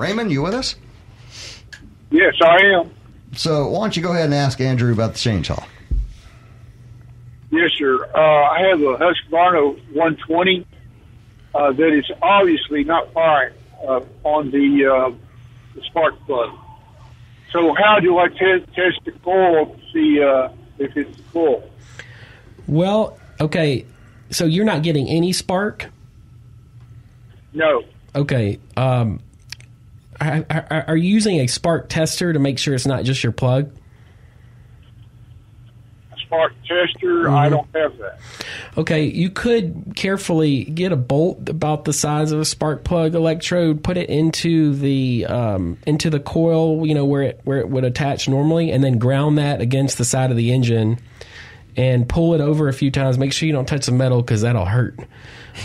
Raymond, 0.00 0.32
you 0.32 0.40
with 0.40 0.54
us? 0.54 0.76
Yes, 2.10 2.34
I 2.42 2.56
am. 2.78 2.90
So 3.34 3.68
why 3.68 3.80
don't 3.80 3.96
you 3.96 4.02
go 4.02 4.12
ahead 4.12 4.24
and 4.24 4.34
ask 4.34 4.58
Andrew 4.58 4.92
about 4.92 5.12
the 5.12 5.18
chainsaw? 5.18 5.62
Yes, 7.50 7.70
sir. 7.76 8.06
Uh, 8.14 8.18
I 8.18 8.62
have 8.70 8.80
a 8.80 8.96
Husqvarna 8.96 9.74
120 9.92 10.66
uh, 11.54 11.72
that 11.72 11.98
is 11.98 12.10
obviously 12.22 12.82
not 12.82 13.12
firing 13.12 13.52
uh, 13.86 14.00
on 14.24 14.50
the, 14.50 14.86
uh, 14.86 15.14
the 15.74 15.82
spark 15.84 16.18
plug. 16.26 16.50
So 17.52 17.74
how 17.74 18.00
do 18.00 18.16
I 18.18 18.28
te- 18.28 18.64
test 18.74 19.00
the 19.04 19.12
coil 19.22 19.66
to 19.66 19.80
see 19.92 20.22
uh, 20.22 20.48
if 20.78 20.96
it's 20.96 21.20
full? 21.32 21.68
Well, 22.66 23.18
okay. 23.38 23.84
So 24.30 24.46
you're 24.46 24.64
not 24.64 24.82
getting 24.82 25.08
any 25.08 25.32
spark. 25.34 25.90
No. 27.52 27.82
Okay. 28.14 28.58
Um, 28.78 29.20
are, 30.20 30.44
are, 30.50 30.84
are 30.88 30.96
you 30.96 31.08
using 31.14 31.40
a 31.40 31.46
spark 31.46 31.88
tester 31.88 32.32
to 32.32 32.38
make 32.38 32.58
sure 32.58 32.74
it's 32.74 32.86
not 32.86 33.04
just 33.04 33.22
your 33.22 33.32
plug? 33.32 33.70
Spark 36.26 36.52
tester, 36.68 37.28
I 37.28 37.48
don't 37.48 37.66
have 37.74 37.96
that. 37.98 38.20
Okay, 38.78 39.04
you 39.06 39.30
could 39.30 39.94
carefully 39.96 40.64
get 40.64 40.92
a 40.92 40.96
bolt 40.96 41.48
about 41.48 41.84
the 41.84 41.92
size 41.92 42.30
of 42.30 42.38
a 42.38 42.44
spark 42.44 42.84
plug 42.84 43.14
electrode, 43.16 43.82
put 43.82 43.96
it 43.96 44.08
into 44.08 44.74
the 44.74 45.26
um, 45.26 45.76
into 45.86 46.08
the 46.08 46.20
coil, 46.20 46.86
you 46.86 46.94
know 46.94 47.04
where 47.04 47.22
it 47.22 47.40
where 47.44 47.58
it 47.58 47.68
would 47.68 47.84
attach 47.84 48.28
normally, 48.28 48.70
and 48.70 48.84
then 48.84 48.98
ground 48.98 49.38
that 49.38 49.60
against 49.60 49.98
the 49.98 50.04
side 50.04 50.30
of 50.30 50.36
the 50.36 50.52
engine, 50.52 51.00
and 51.76 52.08
pull 52.08 52.32
it 52.34 52.40
over 52.40 52.68
a 52.68 52.72
few 52.72 52.92
times. 52.92 53.18
Make 53.18 53.32
sure 53.32 53.46
you 53.48 53.52
don't 53.52 53.66
touch 53.66 53.86
the 53.86 53.92
metal 53.92 54.22
because 54.22 54.42
that'll 54.42 54.66
hurt. 54.66 55.00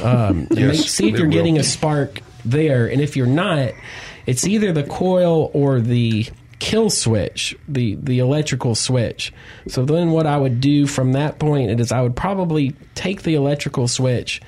Um, 0.02 0.48
Yes, 0.52 0.78
make- 0.80 0.90
see 0.90 1.10
if 1.10 1.18
you're 1.18 1.28
will. 1.28 1.34
getting 1.34 1.60
a 1.60 1.64
spark 1.64 2.22
there, 2.44 2.88
and 2.88 3.02
if 3.02 3.16
you're 3.16 3.28
not, 3.28 3.72
it's 4.26 4.46
either 4.46 4.72
the 4.72 4.84
coil 4.84 5.52
or 5.54 5.80
the 5.80 6.28
kill 6.60 6.90
switch, 6.90 7.56
the 7.68 7.96
the 7.96 8.20
electrical 8.20 8.76
switch. 8.76 9.34
So 9.68 9.86
then 9.86 10.12
what 10.12 10.26
I 10.26 10.38
would 10.38 10.62
do 10.62 10.88
from 10.88 11.14
that 11.14 11.40
point 11.40 11.80
is 11.80 11.92
I 11.92 12.02
would 12.02 12.16
probably 12.16 12.76
take 12.96 13.24
the 13.24 13.36
electrical 13.36 13.88
switch 13.88 14.42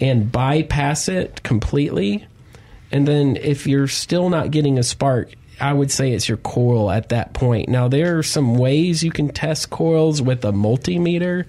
and 0.00 0.30
bypass 0.30 1.08
it 1.08 1.42
completely. 1.42 2.26
And 2.90 3.08
then 3.08 3.36
if 3.36 3.66
you're 3.66 3.88
still 3.88 4.30
not 4.30 4.50
getting 4.50 4.78
a 4.78 4.82
spark, 4.82 5.32
I 5.60 5.72
would 5.72 5.90
say 5.90 6.12
it's 6.12 6.28
your 6.28 6.38
coil 6.38 6.90
at 6.90 7.08
that 7.10 7.32
point. 7.32 7.68
Now 7.68 7.88
there 7.88 8.18
are 8.18 8.22
some 8.22 8.56
ways 8.56 9.02
you 9.02 9.10
can 9.10 9.28
test 9.28 9.70
coils 9.70 10.20
with 10.20 10.44
a 10.44 10.52
multimeter, 10.52 11.46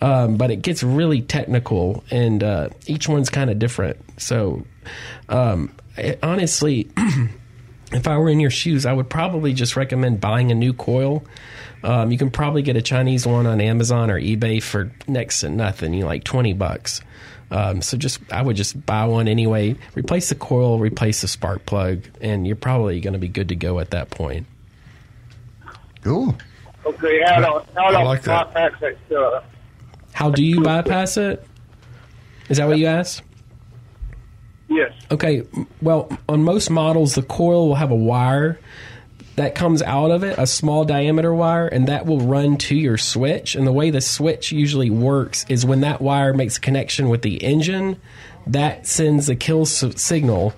um, 0.00 0.36
but 0.36 0.50
it 0.50 0.62
gets 0.62 0.82
really 0.82 1.20
technical, 1.20 2.02
and 2.10 2.42
uh, 2.42 2.70
each 2.86 3.08
one's 3.08 3.28
kind 3.28 3.50
of 3.50 3.58
different. 3.58 3.98
So, 4.20 4.64
um, 5.28 5.72
it- 5.96 6.18
honestly, 6.22 6.88
if 7.92 8.06
I 8.08 8.16
were 8.18 8.28
in 8.28 8.40
your 8.40 8.50
shoes, 8.50 8.86
I 8.86 8.92
would 8.92 9.08
probably 9.10 9.52
just 9.52 9.76
recommend 9.76 10.20
buying 10.20 10.50
a 10.50 10.54
new 10.54 10.72
coil. 10.72 11.24
Um, 11.82 12.12
you 12.12 12.18
can 12.18 12.30
probably 12.30 12.62
get 12.62 12.76
a 12.76 12.82
Chinese 12.82 13.26
one 13.26 13.46
on 13.46 13.60
Amazon 13.60 14.10
or 14.10 14.20
eBay 14.20 14.62
for 14.62 14.92
next 15.08 15.40
to 15.40 15.48
nothing, 15.48 15.94
you 15.94 16.00
know, 16.00 16.06
like 16.06 16.24
twenty 16.24 16.52
bucks. 16.52 17.00
Um, 17.50 17.82
so 17.82 17.96
just 17.96 18.20
I 18.30 18.42
would 18.42 18.54
just 18.56 18.84
buy 18.86 19.06
one 19.06 19.26
anyway. 19.26 19.76
Replace 19.94 20.28
the 20.28 20.34
coil, 20.36 20.78
replace 20.78 21.22
the 21.22 21.28
spark 21.28 21.66
plug, 21.66 22.02
and 22.20 22.46
you're 22.46 22.54
probably 22.54 23.00
going 23.00 23.14
to 23.14 23.18
be 23.18 23.28
good 23.28 23.48
to 23.48 23.56
go 23.56 23.80
at 23.80 23.90
that 23.90 24.10
point. 24.10 24.46
Cool. 26.02 26.36
Okay, 26.86 27.20
how 27.26 27.36
do 27.40 27.66
how 27.74 27.90
do 27.90 27.96
I 27.96 28.02
like 28.02 28.22
that. 28.22 28.52
bypass 28.54 28.80
that? 28.80 29.16
Uh, 29.16 29.40
How 30.12 30.30
do 30.30 30.44
you 30.44 30.60
bypass 30.62 31.16
it? 31.16 31.44
Is 32.48 32.56
that 32.58 32.68
what 32.68 32.78
you 32.78 32.86
asked? 32.86 33.22
Yes. 34.70 34.92
Okay, 35.10 35.42
well, 35.82 36.16
on 36.28 36.42
most 36.42 36.70
models, 36.70 37.14
the 37.14 37.22
coil 37.22 37.68
will 37.68 37.74
have 37.74 37.90
a 37.90 37.96
wire 37.96 38.58
that 39.36 39.54
comes 39.54 39.80
out 39.82 40.10
of 40.10 40.22
it, 40.22 40.38
a 40.38 40.46
small 40.46 40.84
diameter 40.84 41.34
wire, 41.34 41.66
and 41.66 41.88
that 41.88 42.06
will 42.06 42.20
run 42.20 42.56
to 42.58 42.74
your 42.74 42.98
switch. 42.98 43.54
And 43.54 43.66
the 43.66 43.72
way 43.72 43.90
the 43.90 44.00
switch 44.00 44.52
usually 44.52 44.90
works 44.90 45.46
is 45.48 45.64
when 45.64 45.80
that 45.80 46.00
wire 46.00 46.34
makes 46.34 46.58
a 46.58 46.60
connection 46.60 47.08
with 47.08 47.22
the 47.22 47.42
engine, 47.42 48.00
that 48.46 48.86
sends 48.86 49.28
a 49.28 49.36
kill 49.36 49.62
s- 49.62 49.84
signal. 49.96 50.52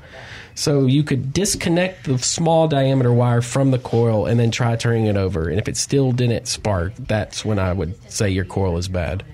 So 0.54 0.86
you 0.86 1.02
could 1.02 1.32
disconnect 1.32 2.04
the 2.04 2.18
small 2.18 2.68
diameter 2.68 3.12
wire 3.12 3.40
from 3.40 3.70
the 3.70 3.78
coil 3.78 4.26
and 4.26 4.38
then 4.38 4.50
try 4.50 4.76
turning 4.76 5.06
it 5.06 5.16
over. 5.16 5.48
And 5.48 5.58
if 5.58 5.68
it 5.68 5.76
still 5.76 6.12
didn't 6.12 6.46
spark, 6.46 6.92
that's 6.98 7.44
when 7.44 7.58
I 7.58 7.72
would 7.72 7.94
say 8.10 8.30
your 8.30 8.44
coil 8.44 8.76
is 8.76 8.88
bad. 8.88 9.24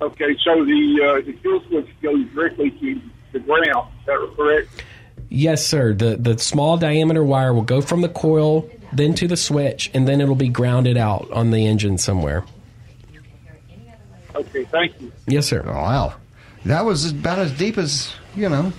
Okay, 0.00 0.36
so 0.44 0.64
the 0.64 1.22
uh, 1.22 1.24
the 1.24 1.32
kill 1.34 1.62
switch 1.68 1.88
goes 2.02 2.26
directly 2.34 2.70
to 2.72 3.00
the 3.32 3.40
ground. 3.40 3.88
Is 4.00 4.06
that 4.06 4.32
correct? 4.36 4.84
Yes, 5.28 5.66
sir. 5.66 5.94
The 5.94 6.16
the 6.16 6.38
small 6.38 6.76
diameter 6.76 7.24
wire 7.24 7.54
will 7.54 7.62
go 7.62 7.80
from 7.80 8.02
the 8.02 8.08
coil, 8.08 8.68
then 8.92 9.14
to 9.14 9.26
the 9.26 9.36
switch, 9.36 9.90
and 9.94 10.06
then 10.06 10.20
it'll 10.20 10.34
be 10.34 10.48
grounded 10.48 10.96
out 10.96 11.30
on 11.32 11.50
the 11.50 11.66
engine 11.66 11.98
somewhere. 11.98 12.44
Okay, 14.34 14.64
thank 14.64 15.00
you. 15.00 15.12
Yes, 15.26 15.46
sir. 15.46 15.62
Oh, 15.66 15.72
wow. 15.72 16.14
That 16.64 16.84
was 16.84 17.10
about 17.10 17.38
as 17.38 17.52
deep 17.56 17.76
as, 17.76 18.12
you 18.34 18.48
know. 18.48 18.72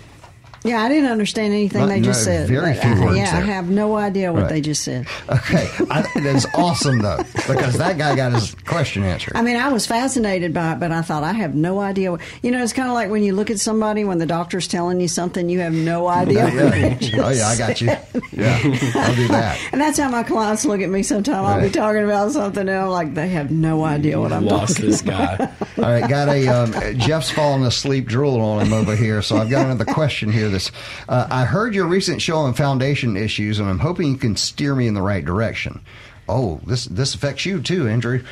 Yeah, 0.63 0.82
I 0.82 0.89
didn't 0.89 1.10
understand 1.12 1.54
anything 1.54 1.82
Not- 1.82 1.89
they 1.89 1.99
just 2.02 2.26
no, 2.26 2.32
said. 2.34 2.47
very 2.47 2.73
few 2.73 2.91
I, 2.91 2.99
words 3.06 3.17
Yeah, 3.17 3.38
I 3.38 3.41
have 3.41 3.69
no 3.69 3.95
idea 3.97 4.32
what 4.32 4.43
Right. 4.43 4.49
they 4.49 4.62
just 4.62 4.84
said. 4.84 5.08
Okay. 5.30 5.67
I, 5.91 6.06
it 6.15 6.26
is 6.26 6.45
awesome, 6.56 6.99
though, 6.99 7.17
because 7.47 7.78
that 7.78 7.97
guy 7.97 8.15
got 8.15 8.34
his 8.34 8.56
question 8.65 9.04
answered. 9.04 9.34
I 9.36 9.41
mean, 9.41 9.58
I 9.58 9.69
was 9.69 9.86
fascinated 9.86 10.54
by 10.54 10.73
it, 10.73 10.80
but 10.80 10.91
I 10.91 11.02
thought 11.02 11.23
I 11.23 11.34
have 11.34 11.54
no 11.56 11.80
idea. 11.80 12.12
What, 12.12 12.21
you 12.41 12.52
know, 12.52 12.63
it's 12.63 12.73
kind 12.73 12.88
of 12.88 12.93
like 12.93 13.10
when 13.10 13.23
you 13.23 13.34
look 13.34 13.49
at 13.49 13.60
somebody 13.60 14.04
when 14.06 14.17
the 14.19 14.26
doctor's 14.26 14.67
telling 14.67 14.99
you 15.02 15.08
something, 15.08 15.49
you 15.49 15.60
have 15.60 15.73
no 15.73 16.08
idea. 16.08 16.43
what 16.45 16.54
yeah. 16.54 16.76
it 16.76 17.02
is. 17.04 17.13
Oh, 17.19 17.30
yeah, 17.30 17.47
I 17.47 17.58
got 17.58 17.82
you. 17.82 17.88
Yeah, 18.32 18.60
I'll 18.95 19.15
do 19.15 19.28
that. 19.30 19.60
And 19.73 19.82
that's 19.82 19.97
how 19.97 20.10
my 20.10 20.23
clients 20.23 20.65
look 20.65 20.82
at 20.82 20.89
me 20.89 21.04
sometimes. 21.04 21.38
I'll 21.47 21.62
be 21.62 21.69
talking 21.69 22.04
about 22.04 22.32
something 22.32 22.67
and 22.67 22.78
I'm 22.78 22.89
like, 22.89 23.13
they 23.15 23.28
have 23.30 23.49
no 23.52 23.84
idea 23.84 24.19
what 24.19 24.32
I'm 24.32 24.45
Lost 24.45 24.76
talking 24.78 24.89
this 24.91 25.02
about. 25.02 25.39
guy. 25.39 25.52
All 25.78 25.84
right, 25.84 26.08
got 26.10 26.30
a 26.30 26.47
um, 26.47 26.71
Jeff's 26.99 27.30
falling 27.32 27.63
asleep, 27.63 28.06
drooling 28.08 28.41
on 28.41 28.65
him 28.65 28.73
over 28.73 28.95
here. 28.95 29.21
So 29.21 29.38
I've 29.38 29.49
got 29.49 29.65
another 29.65 29.86
question 29.86 30.32
here. 30.32 30.49
This 30.53 30.71
uh, 31.09 31.27
I 31.29 31.45
heard 31.45 31.73
your 31.75 31.87
recent 31.87 32.21
show 32.21 32.37
on 32.37 32.53
foundation 32.53 33.17
issues, 33.17 33.59
and 33.59 33.67
I'm 33.67 33.79
hoping 33.79 34.11
you 34.11 34.17
can 34.17 34.35
steer 34.35 34.75
me 34.75 34.87
in 34.87 34.93
the 34.93 35.01
right 35.01 35.25
direction. 35.25 35.81
Oh, 36.29 36.61
this 36.65 36.85
this 36.85 37.15
affects 37.15 37.45
you 37.45 37.61
too, 37.61 37.87
Andrew. 37.87 38.23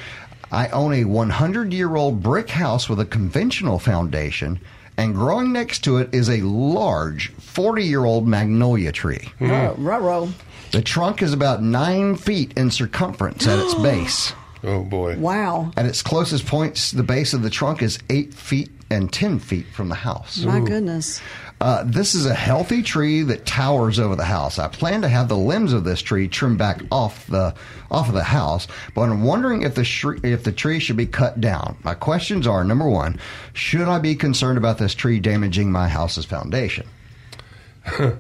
I 0.52 0.68
own 0.70 0.94
a 0.94 1.06
100 1.06 1.74
year 1.74 1.96
old 1.96 2.22
brick 2.22 2.50
house 2.50 2.88
with 2.88 3.00
a 3.00 3.06
conventional 3.06 3.80
foundation, 3.80 4.60
and 4.98 5.16
growing 5.16 5.52
next 5.52 5.84
to 5.86 5.98
it 5.98 6.14
is 6.14 6.30
a 6.30 6.42
large 6.42 7.32
40 7.34 7.84
year 7.84 8.06
old 8.06 8.28
magnolia 8.28 8.92
tree. 8.92 9.32
Oh, 9.42 9.76
ruh-roh. 9.78 10.30
The 10.72 10.82
trunk 10.82 11.22
is 11.22 11.34
about 11.34 11.62
nine 11.64 12.16
feet 12.16 12.54
in 12.58 12.70
circumference 12.72 13.48
at 13.48 13.60
its 13.60 13.74
base. 13.82 14.34
Oh 14.64 14.84
boy. 14.84 15.18
Wow. 15.18 15.72
At 15.76 15.86
its 15.88 16.04
closest 16.04 16.46
points, 16.46 16.92
the 16.92 17.04
base 17.04 17.34
of 17.34 17.42
the 17.42 17.50
trunk 17.50 17.82
is 17.82 17.98
eight 18.10 18.34
feet 18.34 18.70
and 18.92 19.12
ten 19.12 19.40
feet 19.40 19.66
from 19.74 19.90
the 19.90 19.96
house. 19.96 20.40
My 20.44 20.60
goodness. 20.60 21.22
Uh, 21.62 21.84
this 21.86 22.16
is 22.16 22.26
a 22.26 22.34
healthy 22.34 22.82
tree 22.82 23.22
that 23.22 23.46
towers 23.46 24.00
over 24.00 24.16
the 24.16 24.26
house. 24.26 24.58
I 24.58 24.68
plan 24.68 25.04
to 25.04 25.08
have 25.08 25.28
the 25.28 25.38
limbs 25.38 25.74
of 25.74 25.84
this 25.84 26.02
tree 26.02 26.28
trimmed 26.28 26.58
back 26.58 26.82
off 26.92 27.28
the 27.28 27.54
off 27.92 28.08
of 28.08 28.16
the 28.16 28.24
house, 28.24 28.68
but 28.96 29.02
I'm 29.02 29.22
wondering 29.24 29.62
if 29.62 29.76
the 29.76 30.20
if 30.24 30.44
the 30.44 30.52
tree 30.52 30.80
should 30.80 30.98
be 30.98 31.06
cut 31.06 31.40
down. 31.40 31.78
My 31.84 31.94
questions 31.94 32.48
are: 32.48 32.64
number 32.64 32.90
one, 32.90 33.20
should 33.54 33.88
I 33.88 34.00
be 34.00 34.16
concerned 34.16 34.58
about 34.58 34.80
this 34.80 34.96
tree 34.96 35.20
damaging 35.20 35.72
my 35.72 35.88
house's 35.88 36.26
foundation? 36.26 36.88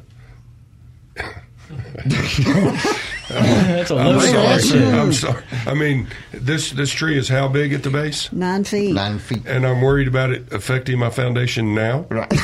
That's 3.29 3.91
a 3.91 3.95
I'm 3.95 4.19
sorry. 4.19 4.83
I'm 4.85 5.13
sorry. 5.13 5.43
I 5.65 5.73
mean, 5.73 6.07
this 6.31 6.71
this 6.71 6.91
tree 6.91 7.17
is 7.17 7.29
how 7.29 7.47
big 7.47 7.71
at 7.73 7.83
the 7.83 7.89
base? 7.89 8.31
Nine 8.33 8.63
feet. 8.63 8.93
Nine 8.93 9.19
feet. 9.19 9.45
And 9.45 9.65
I'm 9.65 9.81
worried 9.81 10.07
about 10.07 10.31
it 10.31 10.51
affecting 10.51 10.99
my 10.99 11.09
foundation 11.09 11.73
now. 11.73 12.05
Right. 12.09 12.31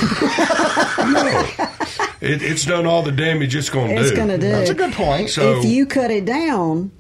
no, 0.98 1.46
it, 2.22 2.42
it's 2.42 2.66
done 2.66 2.86
all 2.86 3.02
the 3.04 3.12
damage 3.12 3.56
it's 3.56 3.70
going 3.70 3.90
to 3.90 3.96
do. 3.96 4.02
It's 4.02 4.12
going 4.16 4.30
to 4.30 4.38
do. 4.38 4.50
That's 4.50 4.70
a 4.70 4.74
good 4.76 4.94
point. 4.94 5.30
So 5.30 5.60
if 5.60 5.66
you 5.66 5.86
cut 5.86 6.10
it 6.12 6.26
down 6.26 6.92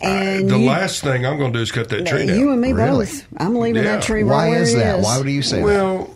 and 0.00 0.50
the 0.50 0.58
you, 0.58 0.66
last 0.66 1.02
thing 1.02 1.24
I'm 1.24 1.38
going 1.38 1.52
to 1.52 1.58
do 1.58 1.62
is 1.62 1.70
cut 1.72 1.88
that 1.90 2.06
tree 2.06 2.26
down. 2.26 2.38
you 2.38 2.50
and 2.50 2.60
me 2.60 2.72
Really? 2.72 3.06
both. 3.06 3.26
I'm 3.36 3.56
leaving 3.56 3.84
Yeah. 3.84 3.96
that 3.96 4.02
tree 4.02 4.24
Why 4.24 4.44
right 4.46 4.50
where 4.50 4.62
is 4.62 4.74
it 4.74 4.78
that? 4.78 4.98
is. 4.98 5.04
Why 5.04 5.18
would 5.18 5.28
you 5.28 5.42
say 5.42 5.58
that? 5.58 5.64
well, 5.64 6.12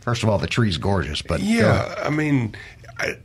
First 0.00 0.22
of 0.22 0.28
all, 0.30 0.38
the 0.38 0.46
tree's 0.46 0.78
gorgeous, 0.78 1.20
but 1.20 1.40
yeah. 1.40 1.94
I 2.02 2.08
mean, 2.08 2.54
I, 2.98 3.16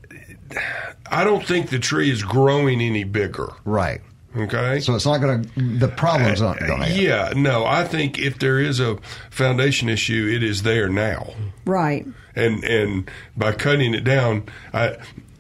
I 1.12 1.24
don't 1.24 1.46
think 1.46 1.70
the 1.70 1.80
tree 1.80 2.10
is 2.10 2.24
growing 2.24 2.82
any 2.82 3.04
bigger. 3.04 3.50
right. 3.66 4.02
Okay. 4.36 4.80
So 4.80 4.96
it's 4.96 5.06
not 5.06 5.20
going 5.20 5.44
to. 5.44 5.78
The 5.78 5.88
problem's 5.89 6.42
not 6.42 6.58
going 6.60 6.82
to. 6.82 6.89
yeah, 6.89 7.34
no. 7.36 7.66
I 7.68 7.84
think 7.84 8.18
if 8.18 8.39
there 8.39 8.60
is 8.60 8.80
a 8.80 8.98
foundation 9.30 9.89
issue, 9.89 10.28
it 10.34 10.42
is 10.42 10.63
there 10.63 10.89
now. 10.89 11.36
Right. 11.66 12.08
and 12.36 12.63
and 12.63 13.12
by 13.38 13.52
cutting 13.52 13.94
it 13.94 14.04
down, 14.04 14.46
I 14.74 14.98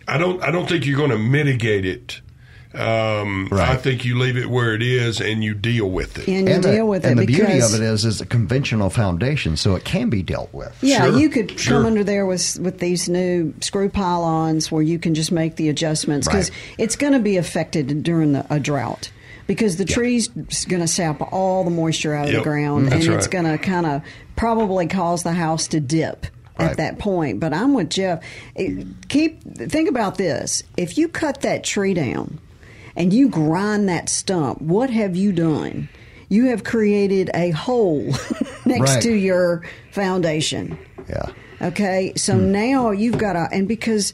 I 0.07 0.19
don't 0.19 0.43
I 0.43 0.51
don't 0.51 0.69
think 0.69 0.85
you're 0.85 0.97
going 0.97 1.09
to 1.09 1.17
mitigate 1.17 1.85
it. 1.85 2.21
Um, 2.73 3.47
Right. 3.51 3.69
I 3.69 3.75
think 3.77 4.03
you 4.05 4.17
leave 4.17 4.35
it 4.37 4.49
where 4.49 4.73
it 4.73 4.81
is 4.81 5.21
and 5.21 5.43
you 5.43 5.53
deal 5.53 5.89
with 5.89 6.17
it. 6.17 6.27
And 6.27 6.47
you 6.47 6.53
and 6.55 6.63
deal 6.63 6.71
the, 6.77 6.85
with 6.85 7.05
and 7.05 7.19
it 7.19 7.21
the 7.21 7.27
beauty 7.27 7.59
of 7.59 7.73
it 7.73 7.81
is, 7.81 8.03
is 8.05 8.19
a 8.21 8.25
conventional 8.25 8.89
foundation, 8.89 9.57
so 9.57 9.75
it 9.75 9.83
can 9.83 10.09
be 10.09 10.23
dealt 10.23 10.51
with. 10.53 10.75
Yeah, 10.81 11.05
Sure, 11.05 11.19
you 11.19 11.29
could 11.29 11.59
sure. 11.59 11.73
come 11.77 11.85
under 11.85 12.03
there 12.03 12.25
with 12.25 12.57
with 12.59 12.79
these 12.79 13.07
new 13.07 13.53
screw 13.61 13.89
pylons 13.89 14.71
where 14.71 14.81
you 14.81 14.97
can 14.99 15.13
just 15.13 15.31
make 15.31 15.55
the 15.55 15.69
adjustments 15.69 16.27
because 16.27 16.49
Right. 16.49 16.59
it's 16.79 16.95
going 16.95 17.13
to 17.13 17.19
be 17.19 17.37
affected 17.37 18.03
during 18.03 18.33
the, 18.33 18.45
a 18.49 18.59
drought 18.59 19.11
because 19.45 19.75
the 19.77 19.85
tree's 19.85 20.29
going 20.67 20.81
to 20.81 20.87
sap 20.87 21.21
all 21.33 21.63
the 21.63 21.69
moisture 21.69 22.13
out 22.15 22.25
of 22.27 22.33
Yep, 22.33 22.43
the 22.43 22.49
ground 22.49 22.87
that's 22.87 23.05
and 23.05 23.13
it's 23.15 23.27
going 23.27 23.45
to 23.45 23.57
kind 23.57 23.85
of 23.85 24.01
probably 24.35 24.87
cause 24.87 25.21
the 25.23 25.33
house 25.33 25.67
to 25.69 25.79
dip 25.79 26.25
Right. 26.59 26.69
at 26.69 26.77
that 26.77 26.99
point. 26.99 27.39
But 27.39 27.51
I'm 27.51 27.73
with 27.73 27.89
Jeff. 27.89 28.23
It- 28.55 28.85
keep 29.09 29.41
think 29.57 29.89
about 29.89 30.17
this: 30.19 30.61
if 30.77 30.97
you 30.99 31.07
cut 31.07 31.41
that 31.41 31.63
tree 31.63 31.93
down 31.95 32.39
and 32.95 33.13
you 33.13 33.29
grind 33.29 33.89
that 33.89 34.09
stump, 34.09 34.61
what 34.61 34.89
have 34.89 35.15
you 35.15 35.31
done? 35.31 35.89
You 36.29 36.45
have 36.45 36.63
created 36.63 37.29
a 37.33 37.51
hole 37.51 38.05
next 38.65 38.93
Right. 38.95 39.01
to 39.03 39.13
your 39.13 39.63
foundation. 39.91 40.77
Yeah. 41.09 41.25
Okay, 41.61 42.13
so 42.15 42.37
hmm. 42.37 42.51
now 42.51 42.91
you've 42.91 43.17
got 43.17 43.33
to, 43.33 43.47
and 43.51 43.67
because 43.67 44.13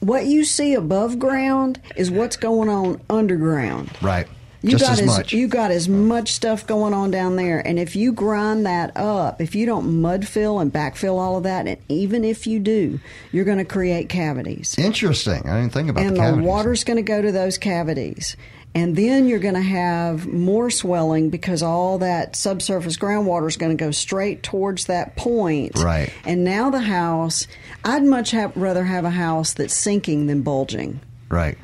what 0.00 0.26
you 0.26 0.44
see 0.44 0.74
above 0.74 1.18
ground 1.18 1.80
is 1.96 2.10
what's 2.10 2.36
going 2.36 2.68
on 2.68 3.00
underground. 3.08 3.90
Right. 4.02 4.26
You 4.66 4.72
Just 4.72 4.84
got 4.84 4.98
as 4.98 5.06
much. 5.06 5.32
You 5.32 5.46
got 5.46 5.70
as 5.70 5.88
much 5.88 6.32
stuff 6.32 6.66
going 6.66 6.92
on 6.92 7.12
down 7.12 7.36
there, 7.36 7.64
and 7.64 7.78
if 7.78 7.94
you 7.94 8.12
grind 8.12 8.66
that 8.66 8.96
up, 8.96 9.40
if 9.40 9.54
you 9.54 9.64
don't 9.64 10.00
mud 10.00 10.26
fill 10.26 10.58
and 10.58 10.72
backfill 10.72 11.20
all 11.20 11.36
of 11.36 11.44
that, 11.44 11.68
and 11.68 11.78
even 11.88 12.24
if 12.24 12.48
you 12.48 12.58
do, 12.58 12.98
you're 13.30 13.44
going 13.44 13.58
to 13.58 13.64
create 13.64 14.08
cavities 14.08 14.76
Interesting. 14.76 15.48
I 15.48 15.60
didn't 15.60 15.72
think 15.72 15.88
about 15.88 16.00
that. 16.00 16.06
and 16.08 16.16
the 16.16 16.36
the, 16.36 16.42
water's 16.42 16.82
going 16.82 16.96
to 16.96 17.02
go 17.04 17.22
to 17.22 17.30
those 17.30 17.58
cavities. 17.58 18.36
And 18.74 18.96
then 18.96 19.28
you're 19.28 19.38
going 19.38 19.54
to 19.54 19.62
have 19.62 20.26
more 20.26 20.68
swelling 20.68 21.30
because 21.30 21.62
all 21.62 21.98
that 21.98 22.34
subsurface 22.34 22.98
groundwater 22.98 23.46
is 23.48 23.56
going 23.56 23.74
to 23.74 23.82
go 23.82 23.92
straight 23.92 24.42
towards 24.42 24.86
that 24.86 25.16
point. 25.16 25.78
Right. 25.78 26.12
And 26.24 26.44
now 26.44 26.70
the 26.70 26.80
house, 26.80 27.46
I'd 27.84 28.02
much 28.02 28.32
have, 28.32 28.54
rather 28.56 28.84
have 28.84 29.04
a 29.04 29.10
house 29.10 29.54
that's 29.54 29.72
sinking 29.72 30.26
than 30.26 30.42
bulging. 30.42 31.00
Right. 31.28 31.56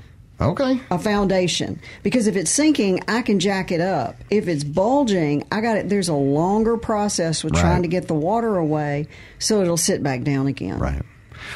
Okay. 0.51 0.81
A 0.91 0.99
foundation 0.99 1.81
because 2.03 2.27
if 2.27 2.37
it's 2.37 2.51
sinking, 2.51 3.01
I 3.09 3.23
can 3.23 3.39
jack 3.39 3.71
it 3.73 3.81
up. 3.81 4.17
If 4.31 4.49
it's 4.49 4.65
bulging, 4.65 5.45
I 5.53 5.61
got 5.61 5.77
it. 5.77 5.89
There's 5.89 6.09
a 6.09 6.15
longer 6.15 6.77
process 6.77 7.43
with 7.45 7.55
Right. 7.55 7.61
trying 7.61 7.83
to 7.83 7.89
get 7.89 8.09
the 8.09 8.15
water 8.15 8.57
away, 8.57 9.09
so 9.39 9.63
it'll 9.63 9.77
sit 9.77 10.03
back 10.03 10.23
down 10.23 10.47
again. 10.47 10.79
Right. 10.79 11.03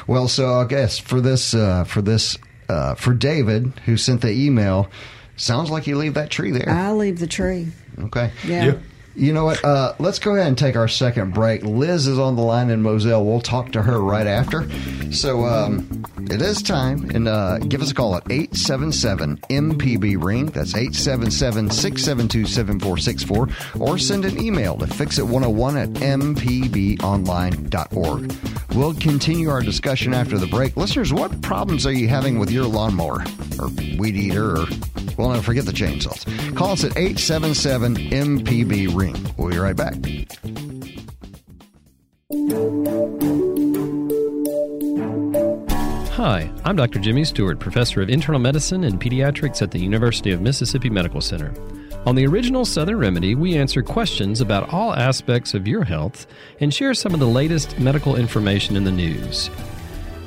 Well, 0.07 0.29
so 0.29 0.61
I 0.61 0.65
guess 0.67 0.99
for 0.99 1.21
this 1.21 1.55
uh, 1.55 1.85
for 1.85 2.03
this 2.03 2.37
uh, 2.69 2.95
for 2.95 3.15
David, 3.15 3.73
who 3.85 3.97
sent 3.97 4.21
the 4.23 4.31
email, 4.31 4.89
sounds 5.37 5.71
like 5.71 5.87
you 5.87 5.97
leave 5.97 6.15
that 6.15 6.31
tree 6.31 6.51
there. 6.51 6.69
I 6.69 6.93
leave 6.93 7.19
the 7.19 7.27
tree. 7.27 7.69
Okay. 7.99 8.31
Yeah. 8.47 8.65
Yeah. 8.65 8.73
You 9.17 9.33
know 9.33 9.47
what? 9.47 9.65
Uh, 9.65 9.95
let's 9.99 10.19
go 10.19 10.35
ahead 10.35 10.47
and 10.47 10.59
take 10.59 10.77
our 10.77 10.89
second 10.89 11.33
break. 11.33 11.63
Liz 11.63 12.07
is 12.07 12.19
on 12.19 12.37
the 12.37 12.43
line 12.43 12.69
in 12.69 12.83
Moselle. 12.83 13.25
We'll 13.25 13.41
talk 13.41 13.73
to 13.73 13.81
her 13.83 13.99
right 13.99 14.27
after. 14.27 14.69
So 15.11 15.47
um, 15.47 16.05
it 16.31 16.43
is 16.43 16.61
time, 16.61 17.09
and 17.11 17.27
uh, 17.27 17.59
give 17.61 17.81
us 17.81 17.93
a 17.93 17.95
call 17.95 18.15
at 18.17 18.31
877 18.31 19.39
MPB 19.49 20.23
Ring. 20.23 20.47
That's 20.47 20.75
877 20.75 21.71
672 21.71 22.47
7464. 22.47 23.49
Or 23.81 23.97
send 23.97 24.27
an 24.27 24.39
email 24.39 24.77
to 24.77 24.85
fixit101 24.85 25.83
at 25.83 25.89
mpbonline.org. 25.91 26.37
We'll 28.77 28.95
continue 28.95 29.49
our 29.49 29.63
discussion 29.63 30.13
after 30.13 30.37
the 30.37 30.47
break. 30.49 30.77
Listeners, 30.77 31.13
what 31.13 31.41
problems 31.41 31.87
are 31.87 31.93
you 31.93 32.09
having 32.09 32.39
with 32.39 32.51
your 32.51 32.67
lawnmower 32.67 33.25
or 33.59 33.69
weed 33.99 34.17
eater 34.17 34.59
or, 34.59 34.67
well, 35.17 35.31
no, 35.31 35.41
forget 35.41 35.65
the 35.65 35.73
chainsaws? 35.73 36.27
Call 36.55 36.73
us 36.73 36.85
at 36.85 36.95
877 36.99 37.95
MPB 37.97 38.95
Ring. 38.95 39.06
We'll 39.37 39.51
be 39.51 39.59
right 39.59 39.77
back. 39.77 39.95
Hi, 46.13 46.51
I'm 46.65 46.77
Dr. 46.77 46.99
Jimmy 46.99 47.25
Stewart, 47.25 47.61
professor 47.61 48.01
of 48.03 48.09
internal 48.09 48.41
medicine 48.41 48.85
and 48.85 49.01
pediatrics 49.01 49.63
at 49.63 49.71
the 49.71 49.79
University 49.79 50.33
of 50.33 50.41
Mississippi 50.41 50.91
Medical 50.91 51.21
Center. 51.21 51.53
On 52.07 52.15
the 52.15 52.27
original 52.27 52.65
Southern 52.65 52.99
Remedy, 52.99 53.35
we 53.35 53.57
answer 53.57 53.83
questions 53.83 54.41
about 54.41 54.73
all 54.73 54.95
aspects 54.95 55.55
of 55.55 55.69
your 55.69 55.85
health 55.85 56.27
and 56.61 56.73
share 56.73 56.95
some 56.95 57.13
of 57.13 57.21
the 57.21 57.27
latest 57.27 57.79
medical 57.79 58.17
information 58.17 58.77
in 58.77 58.85
the 58.85 58.93
news. 58.93 59.51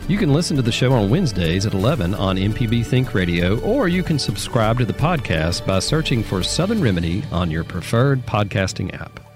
You 0.09 0.17
can 0.17 0.33
listen 0.33 0.57
to 0.57 0.63
the 0.63 0.71
show 0.71 0.91
on 0.93 1.11
Wednesdays 1.11 1.67
at 1.67 1.75
11 1.75 2.15
on 2.15 2.35
MPB 2.35 2.83
Think 2.83 3.13
Radio, 3.13 3.59
or 3.59 3.87
you 3.87 4.01
can 4.01 4.17
subscribe 4.17 4.79
to 4.79 4.85
the 4.85 4.91
podcast 4.91 5.67
by 5.67 5.77
searching 5.77 6.23
for 6.23 6.41
Southern 6.41 6.81
Remedy 6.81 7.23
on 7.31 7.51
your 7.51 7.63
preferred 7.63 8.25
podcasting 8.25 8.91
app. 8.99 9.28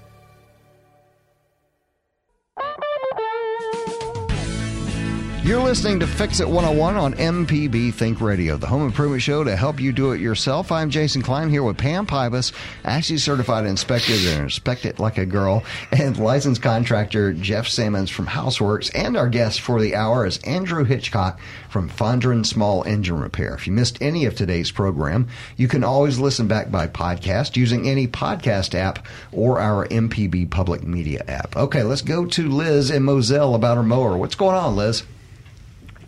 You're 5.44 5.60
listening 5.62 6.00
to 6.00 6.06
Fix 6.06 6.40
It 6.40 6.48
101 6.48 6.96
on 6.96 7.12
MPB 7.12 7.92
Think 7.92 8.22
Radio, 8.22 8.56
the 8.56 8.66
home 8.66 8.86
improvement 8.86 9.20
show 9.20 9.44
to 9.44 9.54
help 9.54 9.78
you 9.78 9.92
do 9.92 10.12
it 10.12 10.20
yourself. 10.22 10.72
I'm 10.72 10.88
Jason 10.88 11.20
Klein 11.20 11.50
here 11.50 11.62
with 11.62 11.76
Pam 11.76 12.06
Pybus, 12.06 12.52
ASHI 12.82 13.18
certified 13.18 13.66
inspector 13.66 14.14
and 14.14 14.44
inspect 14.44 14.86
it 14.86 14.98
like 14.98 15.18
a 15.18 15.26
girl, 15.26 15.62
and 15.92 16.16
licensed 16.16 16.62
contractor 16.62 17.34
Jeff 17.34 17.68
Sammons 17.68 18.08
from 18.08 18.26
Houseworks. 18.26 18.90
And 18.94 19.18
our 19.18 19.28
guest 19.28 19.60
for 19.60 19.82
the 19.82 19.94
hour 19.94 20.24
is 20.24 20.38
Andrew 20.44 20.82
Hitchcock 20.82 21.38
from 21.68 21.90
Fondren 21.90 22.46
Small 22.46 22.82
Engine 22.84 23.20
Repair. 23.20 23.52
If 23.52 23.66
you 23.66 23.74
missed 23.74 23.98
any 24.00 24.24
of 24.24 24.34
today's 24.34 24.70
program, 24.70 25.28
you 25.58 25.68
can 25.68 25.84
always 25.84 26.18
listen 26.18 26.48
back 26.48 26.70
by 26.70 26.86
podcast 26.86 27.54
using 27.54 27.86
any 27.86 28.08
podcast 28.08 28.74
app 28.74 29.06
or 29.30 29.60
our 29.60 29.86
MPB 29.88 30.50
public 30.50 30.84
media 30.84 31.22
app. 31.28 31.54
Okay, 31.54 31.82
let's 31.82 32.00
go 32.00 32.24
to 32.24 32.48
Liz 32.48 32.90
in 32.90 33.02
Moselle 33.02 33.54
about 33.54 33.76
her 33.76 33.82
mower. 33.82 34.16
What's 34.16 34.36
going 34.36 34.56
on, 34.56 34.74
Liz? 34.74 35.02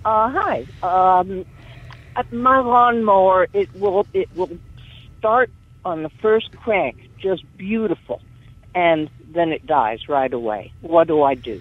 Uh, 0.06 0.30
hi. 0.30 0.66
Um, 0.84 1.44
at 2.14 2.32
my 2.32 2.60
lawnmower, 2.60 3.48
it 3.52 3.74
will 3.74 4.06
it 4.14 4.28
will 4.36 4.56
start 5.18 5.50
on 5.84 6.04
the 6.04 6.10
first 6.22 6.52
crank, 6.58 7.10
just 7.18 7.42
beautiful, 7.56 8.22
and 8.72 9.10
then 9.34 9.50
it 9.50 9.66
dies 9.66 10.08
right 10.08 10.32
away. 10.32 10.72
What 10.80 11.08
do 11.08 11.24
I 11.24 11.34
do? 11.34 11.60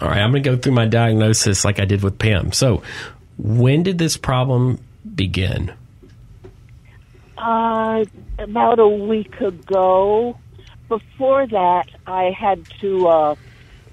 All 0.00 0.06
right, 0.06 0.18
I'm 0.18 0.30
going 0.30 0.44
to 0.44 0.50
go 0.50 0.56
through 0.56 0.72
my 0.72 0.86
diagnosis 0.86 1.64
like 1.64 1.80
I 1.80 1.84
did 1.84 2.04
with 2.04 2.16
Pam. 2.16 2.52
So, 2.52 2.84
when 3.38 3.82
did 3.82 3.98
this 3.98 4.16
problem 4.16 4.78
begin? 5.12 5.72
Uh, 7.36 8.04
about 8.38 8.78
a 8.78 8.88
week 8.88 9.40
ago. 9.40 10.38
Before 10.88 11.44
that, 11.44 11.88
I 12.06 12.30
had 12.30 12.64
to. 12.82 13.08
Uh, 13.08 13.34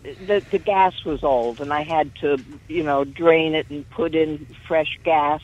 the 0.04 0.44
the 0.52 0.58
gas 0.58 1.06
was 1.06 1.24
old, 1.24 1.62
and 1.62 1.72
I 1.74 1.84
had 1.84 2.14
to, 2.22 2.38
you 2.68 2.84
know, 2.84 3.04
drain 3.04 3.54
it 3.56 3.70
and 3.70 3.90
put 3.92 4.16
in 4.16 4.46
fresh 4.68 5.00
gas, 5.04 5.42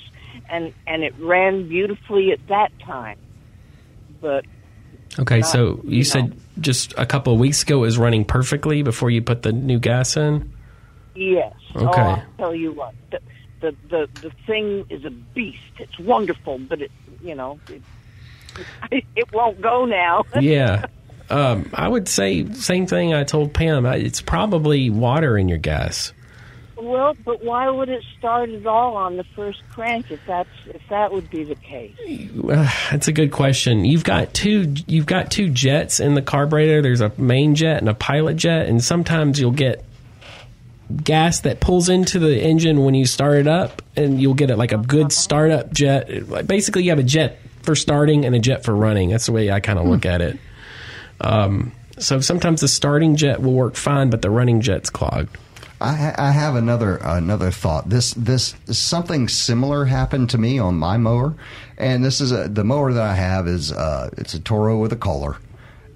and 0.50 0.74
and 0.86 1.04
it 1.04 1.13
ran 1.20 1.67
beautifully 1.67 2.32
at 2.32 2.46
that 2.48 2.72
time. 2.80 3.17
But 4.22 4.46
Okay, 5.20 5.39
Not- 5.39 5.50
so 5.50 5.80
you 5.84 5.98
you 5.98 6.04
said 6.04 6.30
know. 6.30 6.36
just 6.60 6.93
a 6.98 7.06
couple 7.06 7.34
of 7.34 7.39
weeks 7.39 7.63
ago 7.63 7.78
it 7.78 7.82
was 7.82 7.98
running 7.98 8.26
perfectly 8.26 8.82
before 8.84 9.10
you 9.10 9.22
put 9.22 9.41
the 9.43 9.52
new 9.52 9.80
gas 9.80 10.17
in? 10.17 10.52
Yes. 11.15 11.54
Okay. 11.76 11.86
Oh, 11.86 12.00
I'll 12.00 12.24
tell 12.38 12.56
you 12.56 12.72
what. 12.74 12.93
The, 13.12 13.20
the 13.62 13.76
the 13.89 14.10
the 14.22 14.32
thing 14.46 14.86
is 14.89 15.06
a 15.06 15.10
beast. 15.10 15.58
It's 15.80 15.98
wonderful, 16.00 16.60
but 16.60 16.82
it 16.82 16.91
you 17.24 17.34
know 17.36 17.60
it, 18.91 19.04
it 19.15 19.32
won't 19.34 19.62
go 19.62 19.86
now. 19.86 20.24
yeah. 20.39 20.86
Um, 21.30 21.70
I 21.74 21.88
would 21.88 22.08
say 22.08 22.46
same 22.54 22.88
thing 22.88 23.13
I 23.13 23.24
told 23.24 23.54
Pam. 23.54 23.86
It's 23.86 24.22
probably 24.22 24.90
water 24.90 25.38
in 25.38 25.50
your 25.50 25.58
gas. 25.58 26.13
well, 26.78 27.16
but 27.26 27.44
why 27.44 27.70
would 27.70 27.90
it 27.90 28.04
start 28.18 28.50
at 28.50 28.66
all 28.66 28.96
on 28.96 29.18
the 29.18 29.26
first 29.36 29.62
crank 29.72 30.10
if 30.10 30.20
that's 30.26 30.50
if 30.68 30.82
that 30.90 31.12
would 31.12 31.30
be 31.30 31.44
the 31.44 31.56
case? 31.56 31.94
Uh, 32.38 32.72
That's 32.92 33.08
a 33.10 33.12
good 33.12 33.32
question. 33.32 33.84
You've 33.84 34.06
got 34.06 34.34
two. 34.34 34.74
You've 34.88 35.06
got 35.06 35.30
two 35.32 35.50
jets 35.50 36.00
in 36.00 36.13
the 36.13 36.22
carburetor. 36.22 36.82
There's 36.82 37.02
a 37.02 37.12
main 37.18 37.56
jet 37.56 37.80
and 37.80 37.90
a 37.90 37.94
pilot 37.94 38.38
jet, 38.38 38.68
and 38.68 38.82
sometimes 38.82 39.40
you'll 39.40 39.52
get 39.52 39.84
gas 41.04 41.42
that 41.42 41.60
pulls 41.60 41.90
into 41.90 42.20
the 42.20 42.42
engine 42.42 42.86
when 42.86 42.94
you 42.96 43.06
start 43.06 43.40
it 43.40 43.48
up, 43.48 43.82
and 43.98 44.22
you'll 44.22 44.34
get 44.34 44.50
it 44.50 44.56
like 44.58 44.72
a 44.72 44.78
good 44.78 45.12
startup 45.12 45.74
jet. 45.74 46.08
Basically, 46.48 46.84
you 46.84 46.92
have 46.92 47.00
a 47.00 47.04
jet 47.04 47.40
for 47.63 47.76
starting 47.76 48.24
and 48.24 48.34
a 48.34 48.40
jet 48.40 48.63
for 48.63 48.74
running. 48.74 49.10
That's 49.10 49.26
the 49.26 49.34
way 49.34 49.52
I 49.52 49.60
kind 49.60 49.78
of 49.78 49.86
look 49.86 50.06
at 50.06 50.22
it. 50.22 50.40
Um, 51.21 51.71
so 51.99 52.19
sometimes 52.19 52.62
the 52.62 52.67
starting 52.67 53.15
jet 53.15 53.41
will 53.41 53.53
work 53.53 53.75
fine, 53.75 54.10
but 54.10 54.21
the 54.21 54.30
running 54.30 54.62
jet's 54.62 54.89
clogged. 54.89 55.36
I, 55.80 56.13
I 56.17 56.32
have 56.32 56.56
another 56.56 56.97
another 56.97 57.51
thought. 57.51 57.89
This 57.89 58.13
this 58.15 58.56
something 58.65 59.27
similar 59.27 59.86
happened 59.86 60.32
to 60.32 60.38
me 60.38 60.58
on 60.58 60.75
my 60.75 60.97
mower, 60.97 61.36
and 61.77 62.03
this 62.03 62.19
is 62.19 62.32
a, 62.32 62.47
the 62.47 62.63
mower 62.63 62.93
that 62.93 63.03
I 63.03 63.13
have 63.13 63.47
is 63.47 63.71
uh, 63.71 64.10
it's 64.17 64.34
a 64.34 64.39
Toro 64.39 64.80
with 64.80 64.91
a 64.91 64.95
Kohler, 64.95 65.38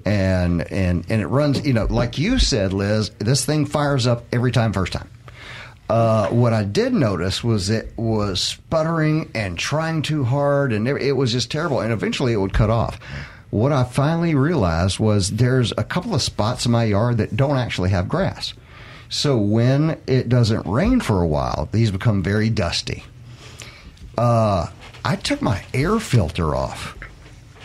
and 0.06 0.62
and 0.72 1.06
and 1.10 1.22
it 1.22 1.28
runs. 1.28 1.66
You 1.66 1.74
know, 1.74 1.86
like 1.86 2.20
you 2.20 2.38
said, 2.38 2.74
Liz, 2.74 3.10
this 3.18 3.44
thing 3.44 3.66
fires 3.66 4.06
up 4.06 4.26
every 4.32 4.52
time, 4.52 4.72
first 4.72 4.94
time. 4.94 5.10
Uh, 5.90 6.30
what 6.30 6.54
I 6.54 6.64
did 6.64 6.94
notice 6.94 7.44
was 7.44 7.70
it 7.70 7.92
was 7.98 8.40
sputtering 8.40 9.32
and 9.34 9.58
trying 9.58 10.04
too 10.04 10.24
hard, 10.24 10.74
and 10.74 10.88
it 10.88 11.02
it 11.02 11.14
was 11.14 11.32
just 11.32 11.50
terrible. 11.50 11.80
And 11.80 11.92
eventually, 11.92 12.34
it 12.34 12.38
would 12.38 12.54
cut 12.54 12.70
off. 12.70 13.00
What 13.52 13.74
I 13.74 13.84
finally 13.84 14.34
realized 14.34 14.98
was 14.98 15.30
there's 15.32 15.72
a 15.78 15.84
couple 15.84 16.16
of 16.16 16.22
spots 16.22 16.66
in 16.66 16.72
my 16.72 16.86
yard 16.86 17.18
that 17.18 17.36
don't 17.36 17.58
actually 17.58 17.90
have 17.92 18.08
grass. 18.08 18.54
So 19.10 19.38
when 19.38 20.02
it 20.08 20.30
doesn't 20.30 20.66
rain 20.66 21.02
for 21.02 21.22
a 21.22 21.28
while, 21.28 21.68
these 21.74 21.92
become 21.92 22.24
very 22.24 22.50
dusty. 22.50 23.04
Uh, 24.18 24.68
I 25.04 25.18
took 25.18 25.42
my 25.42 25.64
air 25.74 26.00
filter 26.00 26.56
off 26.56 26.98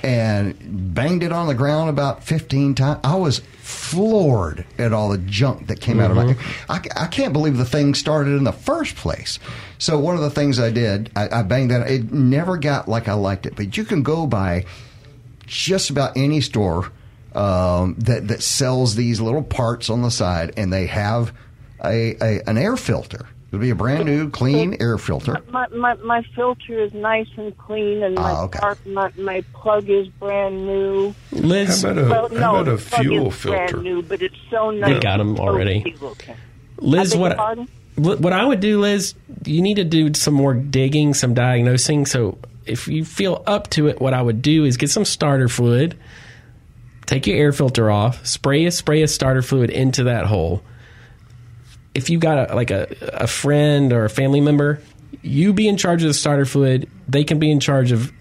and 0.02 0.94
banged 0.94 1.22
it 1.22 1.30
on 1.30 1.46
the 1.46 1.54
ground 1.54 1.88
about 1.88 2.24
15 2.24 2.74
times. 2.74 3.00
I 3.04 3.14
was 3.14 3.40
floored 3.58 4.64
at 4.78 4.92
all 4.92 5.10
the 5.10 5.18
junk 5.18 5.68
that 5.68 5.80
came 5.80 6.00
out 6.00 6.10
of 6.10 6.16
my. 6.16 6.36
I, 6.68 6.80
I 6.96 7.06
can't 7.06 7.32
believe 7.32 7.56
the 7.56 7.64
thing 7.64 7.94
started 7.94 8.36
in 8.36 8.44
the 8.44 8.52
first 8.52 8.96
place. 8.96 9.38
So 9.78 9.98
one 10.00 10.16
of 10.16 10.22
the 10.22 10.30
things 10.30 10.58
I 10.58 10.70
did, 10.70 11.10
I, 11.14 11.40
I 11.40 11.42
banged 11.42 11.70
that. 11.70 11.88
It 11.88 12.12
never 12.12 12.56
got 12.56 12.88
like 12.88 13.06
I 13.06 13.14
liked 13.14 13.46
it, 13.46 13.54
but 13.54 13.76
you 13.76 13.84
can 13.84 14.02
go 14.02 14.26
by 14.26 14.64
just 15.46 15.90
about 15.90 16.16
any 16.16 16.40
store 16.40 16.90
um, 17.34 17.94
that 17.98 18.28
that 18.28 18.42
sells 18.42 18.94
these 18.94 19.20
little 19.20 19.42
parts 19.42 19.90
on 19.90 20.02
the 20.02 20.10
side, 20.10 20.52
and 20.56 20.72
they 20.72 20.86
have 20.86 21.32
a, 21.84 22.16
a 22.22 22.42
an 22.48 22.58
air 22.58 22.76
filter. 22.76 23.26
It'll 23.52 23.60
be 23.60 23.70
a 23.70 23.74
brand 23.76 24.06
new, 24.06 24.28
clean 24.30 24.76
air 24.80 24.98
filter. 24.98 25.40
My, 25.50 25.68
my 25.68 25.94
my 25.94 26.22
filter 26.34 26.80
is 26.82 26.92
nice 26.92 27.28
and 27.36 27.56
clean, 27.58 28.02
and 28.02 28.14
my 28.16 28.22
Ah, 28.32 28.42
okay. 28.44 28.58
spark, 28.58 28.86
my, 28.86 29.10
my 29.16 29.40
plug 29.52 29.88
is 29.88 30.08
brand 30.08 30.66
new. 30.66 31.14
Liz, 31.32 31.82
How 31.82 31.90
about 31.90 31.98
a, 31.98 32.08
well, 32.10 32.28
how 32.28 32.34
no, 32.52 32.60
about 32.60 32.68
a 32.68 32.76
the 32.76 32.82
plug 32.82 33.00
fuel 33.02 33.28
is 33.28 33.36
filter? 33.36 33.56
brand 33.72 33.82
new, 33.84 34.02
but 34.02 34.20
it's 34.22 34.34
so 34.50 34.70
nice. 34.70 35.00
got 35.00 35.20
'em 35.20 35.30
and 35.30 35.38
already. 35.38 35.92
cozy. 35.92 36.32
Liz, 36.78 37.14
I 37.14 37.18
what 37.18 37.36
pardon? 37.36 37.68
what 37.94 38.20
what 38.20 38.32
I 38.32 38.44
would 38.44 38.60
do, 38.60 38.80
Liz, 38.80 39.14
you 39.44 39.62
need 39.62 39.74
to 39.76 39.84
do 39.84 40.12
some 40.14 40.34
more 40.34 40.52
digging, 40.52 41.14
some 41.14 41.32
diagnosing. 41.32 42.04
So 42.06 42.38
if 42.66 42.88
you 42.88 43.04
feel 43.04 43.42
up 43.46 43.70
to 43.70 43.88
it, 43.88 44.00
what 44.00 44.14
I 44.14 44.22
would 44.22 44.42
do 44.42 44.64
is 44.64 44.76
get 44.76 44.90
some 44.90 45.04
starter 45.04 45.48
fluid, 45.48 45.98
take 47.06 47.26
your 47.26 47.36
air 47.36 47.52
filter 47.52 47.90
off, 47.90 48.26
spray 48.26 48.66
a 48.66 48.70
spray 48.70 49.02
a 49.02 49.08
starter 49.08 49.42
fluid 49.42 49.70
into 49.70 50.04
that 50.04 50.26
hole. 50.26 50.62
If 51.94 52.10
you 52.10 52.18
got 52.18 52.50
a, 52.50 52.54
like 52.54 52.70
a 52.70 52.94
a 53.12 53.26
friend 53.26 53.92
or 53.92 54.04
a 54.04 54.10
family 54.10 54.40
member, 54.40 54.80
you 55.22 55.52
be 55.52 55.68
in 55.68 55.76
charge 55.76 56.02
of 56.02 56.08
the 56.08 56.14
starter 56.14 56.44
fluid. 56.44 56.90
They 57.08 57.24
can 57.24 57.38
be 57.38 57.50
in 57.50 57.60
charge 57.60 57.92
of 57.92 58.12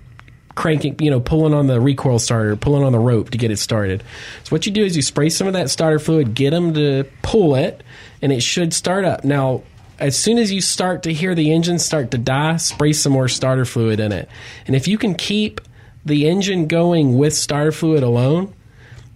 cranking, 0.55 0.95
you 0.99 1.11
know, 1.11 1.19
pulling 1.19 1.53
on 1.53 1.67
the 1.67 1.79
recoil 1.79 2.17
starter, 2.17 2.55
pulling 2.55 2.83
on 2.83 2.93
the 2.93 2.99
rope 2.99 3.31
to 3.31 3.37
get 3.37 3.51
it 3.51 3.57
started. 3.57 4.03
So 4.43 4.49
what 4.49 4.65
you 4.65 4.71
do 4.71 4.83
is 4.83 4.95
you 4.95 5.01
spray 5.01 5.29
some 5.29 5.47
of 5.47 5.53
that 5.53 5.69
starter 5.69 5.99
fluid, 5.99 6.33
get 6.33 6.51
them 6.51 6.73
to 6.73 7.03
pull 7.21 7.55
it, 7.55 7.83
and 8.21 8.31
it 8.31 8.41
should 8.41 8.73
start 8.73 9.05
up. 9.05 9.23
Now, 9.23 9.63
as 9.99 10.17
soon 10.17 10.37
as 10.37 10.51
you 10.51 10.61
start 10.61 11.03
to 11.03 11.13
hear 11.13 11.35
the 11.35 11.53
engine 11.53 11.79
start 11.79 12.11
to 12.11 12.17
die, 12.17 12.57
spray 12.57 12.93
some 12.93 13.13
more 13.13 13.27
starter 13.27 13.65
fluid 13.65 13.99
in 13.99 14.11
it. 14.11 14.29
And 14.67 14.75
if 14.75 14.87
you 14.87 14.97
can 14.97 15.15
keep 15.15 15.61
the 16.05 16.27
engine 16.27 16.67
going 16.67 17.17
with 17.17 17.33
starter 17.33 17.71
fluid 17.71 18.03
alone, 18.03 18.53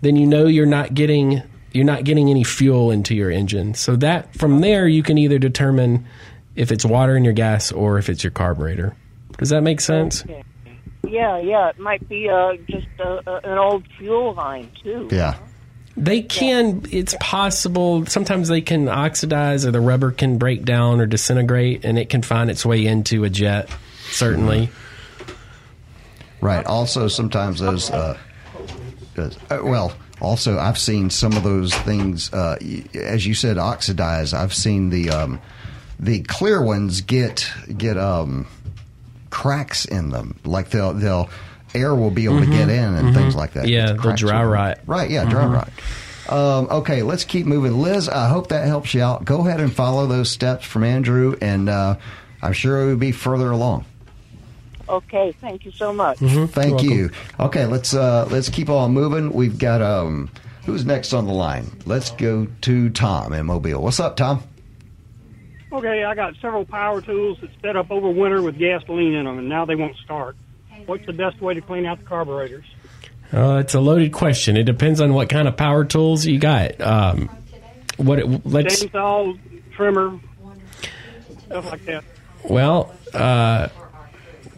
then 0.02 0.16
you 0.16 0.26
know 0.26 0.46
you're 0.46 0.66
not 0.66 0.94
getting 0.94 1.44
you're 1.72 1.86
not 1.86 2.04
getting 2.04 2.30
any 2.30 2.44
fuel 2.44 2.90
into 2.90 3.14
your 3.14 3.30
engine. 3.30 3.76
So 3.76 3.96
that 3.98 4.34
from 4.36 4.62
there 4.62 4.88
you 4.88 5.04
can 5.04 5.18
either 5.18 5.38
determine 5.38 6.08
if 6.56 6.72
it's 6.72 6.84
water 6.84 7.16
in 7.16 7.24
your 7.24 7.34
gas 7.34 7.72
or 7.72 7.98
if 8.00 8.10
it's 8.10 8.24
your 8.24 8.32
carburetor. 8.32 8.96
Does 9.38 9.50
that 9.50 9.62
make 9.62 9.80
sense? 9.80 10.24
Okay. 10.24 10.44
Yeah, 11.08 11.40
yeah. 11.40 11.70
It 11.70 11.80
might 11.80 12.08
be 12.08 12.30
uh, 12.30 12.54
just 12.70 12.88
uh, 13.00 13.22
uh, 13.26 13.40
an 13.44 13.58
old 13.58 13.86
fuel 13.98 14.34
line 14.34 14.70
too. 14.84 15.08
Yeah. 15.12 15.38
They 16.00 16.22
can. 16.22 16.84
It's 16.92 17.16
possible. 17.20 18.06
Sometimes 18.06 18.48
they 18.48 18.62
can 18.62 18.88
oxidize, 18.88 19.66
or 19.66 19.72
the 19.72 19.82
rubber 19.82 20.12
can 20.12 20.38
break 20.38 20.64
down 20.64 21.02
or 21.02 21.06
disintegrate, 21.06 21.84
and 21.84 22.00
it 22.00 22.10
can 22.10 22.22
find 22.22 22.50
its 22.50 22.66
way 22.66 22.86
into 22.86 23.26
a 23.26 23.30
jet. 23.30 23.70
Certainly. 24.12 24.70
Right. 26.42 26.66
Also, 26.66 27.10
sometimes 27.10 27.60
those, 27.60 27.92
uh, 27.92 28.18
uh, 29.18 29.30
well, 29.62 29.94
also 30.22 30.58
I've 30.58 30.78
seen 30.78 31.10
some 31.10 31.36
of 31.36 31.44
those 31.44 31.76
things, 31.76 32.32
uh, 32.32 32.58
as 32.94 33.28
you 33.28 33.34
said, 33.34 33.58
oxidize. 33.58 34.34
I've 34.34 34.54
seen 34.54 34.90
the 34.90 35.10
um, 35.10 35.42
the 36.00 36.22
clear 36.22 36.62
ones 36.64 37.02
get 37.02 37.52
get 37.78 37.98
um, 37.98 38.48
cracks 39.32 39.84
in 39.84 40.12
them, 40.12 40.40
like 40.46 40.70
they'll 40.70 40.94
they'll 40.94 41.30
air 41.74 41.94
will 41.96 42.12
be 42.12 42.26
able 42.26 42.40
to 42.40 42.46
get 42.46 42.70
in 42.70 42.96
and 42.96 43.14
things 43.16 43.36
like 43.36 43.54
that. 43.54 43.66
Mm-hmm. 43.66 44.00
Yeah, 44.00 44.12
Get 44.12 44.18
dry 44.18 44.42
in 44.44 44.48
rot. 44.48 44.80
Right. 44.86 45.10
Yeah, 45.10 45.26
dry 45.26 45.44
Mhm. 45.46 45.54
rot. 45.54 45.70
Um, 46.30 46.68
okay, 46.80 47.02
let's 47.02 47.24
keep 47.24 47.46
moving. 47.48 47.80
Liz, 47.80 48.08
I 48.08 48.28
hope 48.30 48.50
that 48.50 48.68
helps 48.68 48.94
you 48.94 49.02
out. 49.02 49.26
Go 49.26 49.48
ahead 49.48 49.60
and 49.60 49.74
follow 49.74 50.06
those 50.06 50.30
steps 50.30 50.66
from 50.66 50.84
Andrew, 50.84 51.36
and 51.42 51.68
uh, 51.70 51.96
I'm 52.42 52.54
sure 52.54 52.82
it 52.82 52.86
would 52.86 53.00
be 53.00 53.12
further 53.12 53.50
along. 53.50 53.86
Okay, 54.88 55.32
thank 55.40 55.66
you 55.66 55.72
so 55.72 55.92
much. 55.94 56.18
Thank 56.20 56.84
you. 56.84 57.12
Okay, 57.40 57.66
let's 57.66 57.94
uh, 57.94 58.28
let's 58.30 58.50
keep 58.50 58.70
on 58.70 58.92
moving. 58.92 59.32
We've 59.34 59.58
got 59.58 59.82
um, 59.82 60.30
who's 60.66 60.86
next 60.86 61.14
on 61.14 61.26
the 61.26 61.34
line? 61.34 61.70
Let's 61.86 62.12
go 62.12 62.48
to 62.62 62.90
Tom 62.92 63.34
in 63.34 63.46
Mobile. 63.46 63.82
What's 63.84 64.00
up, 64.00 64.16
Tom? 64.16 64.44
Okay, 65.72 66.04
I 66.04 66.16
got 66.16 66.34
several 66.42 66.66
power 66.66 67.02
tools 67.02 67.38
that 67.42 67.52
set 67.62 67.76
up 67.76 67.92
over 67.92 68.10
winter 68.10 68.42
with 68.42 68.58
gasoline 68.58 69.14
in 69.14 69.26
them, 69.26 69.38
and 69.38 69.48
now 69.50 69.66
they 69.66 69.76
won't 69.76 69.96
start. 69.98 70.36
What's 70.90 71.06
the 71.06 71.14
best 71.14 71.40
way 71.40 71.54
to 71.54 71.62
clean 71.62 71.86
out 71.86 72.00
the 72.00 72.06
carburetors? 72.06 72.66
Uh, 73.32 73.58
it's 73.58 73.76
a 73.76 73.80
loaded 73.80 74.12
question. 74.12 74.58
It 74.58 74.64
depends 74.64 75.00
on 75.00 75.14
what 75.14 75.30
kind 75.30 75.48
of 75.48 75.56
power 75.56 75.86
tools 75.86 76.26
you 76.26 76.40
got. 76.40 76.82
Um, 76.82 77.30
what 77.98 78.18
it, 78.18 78.46
let's 78.46 78.84
Chainsaw, 78.84 79.38
trimmer, 79.72 80.20
stuff 81.46 81.70
like 81.70 81.86
that. 81.86 82.04
well, 82.44 82.96
uh, 83.14 83.68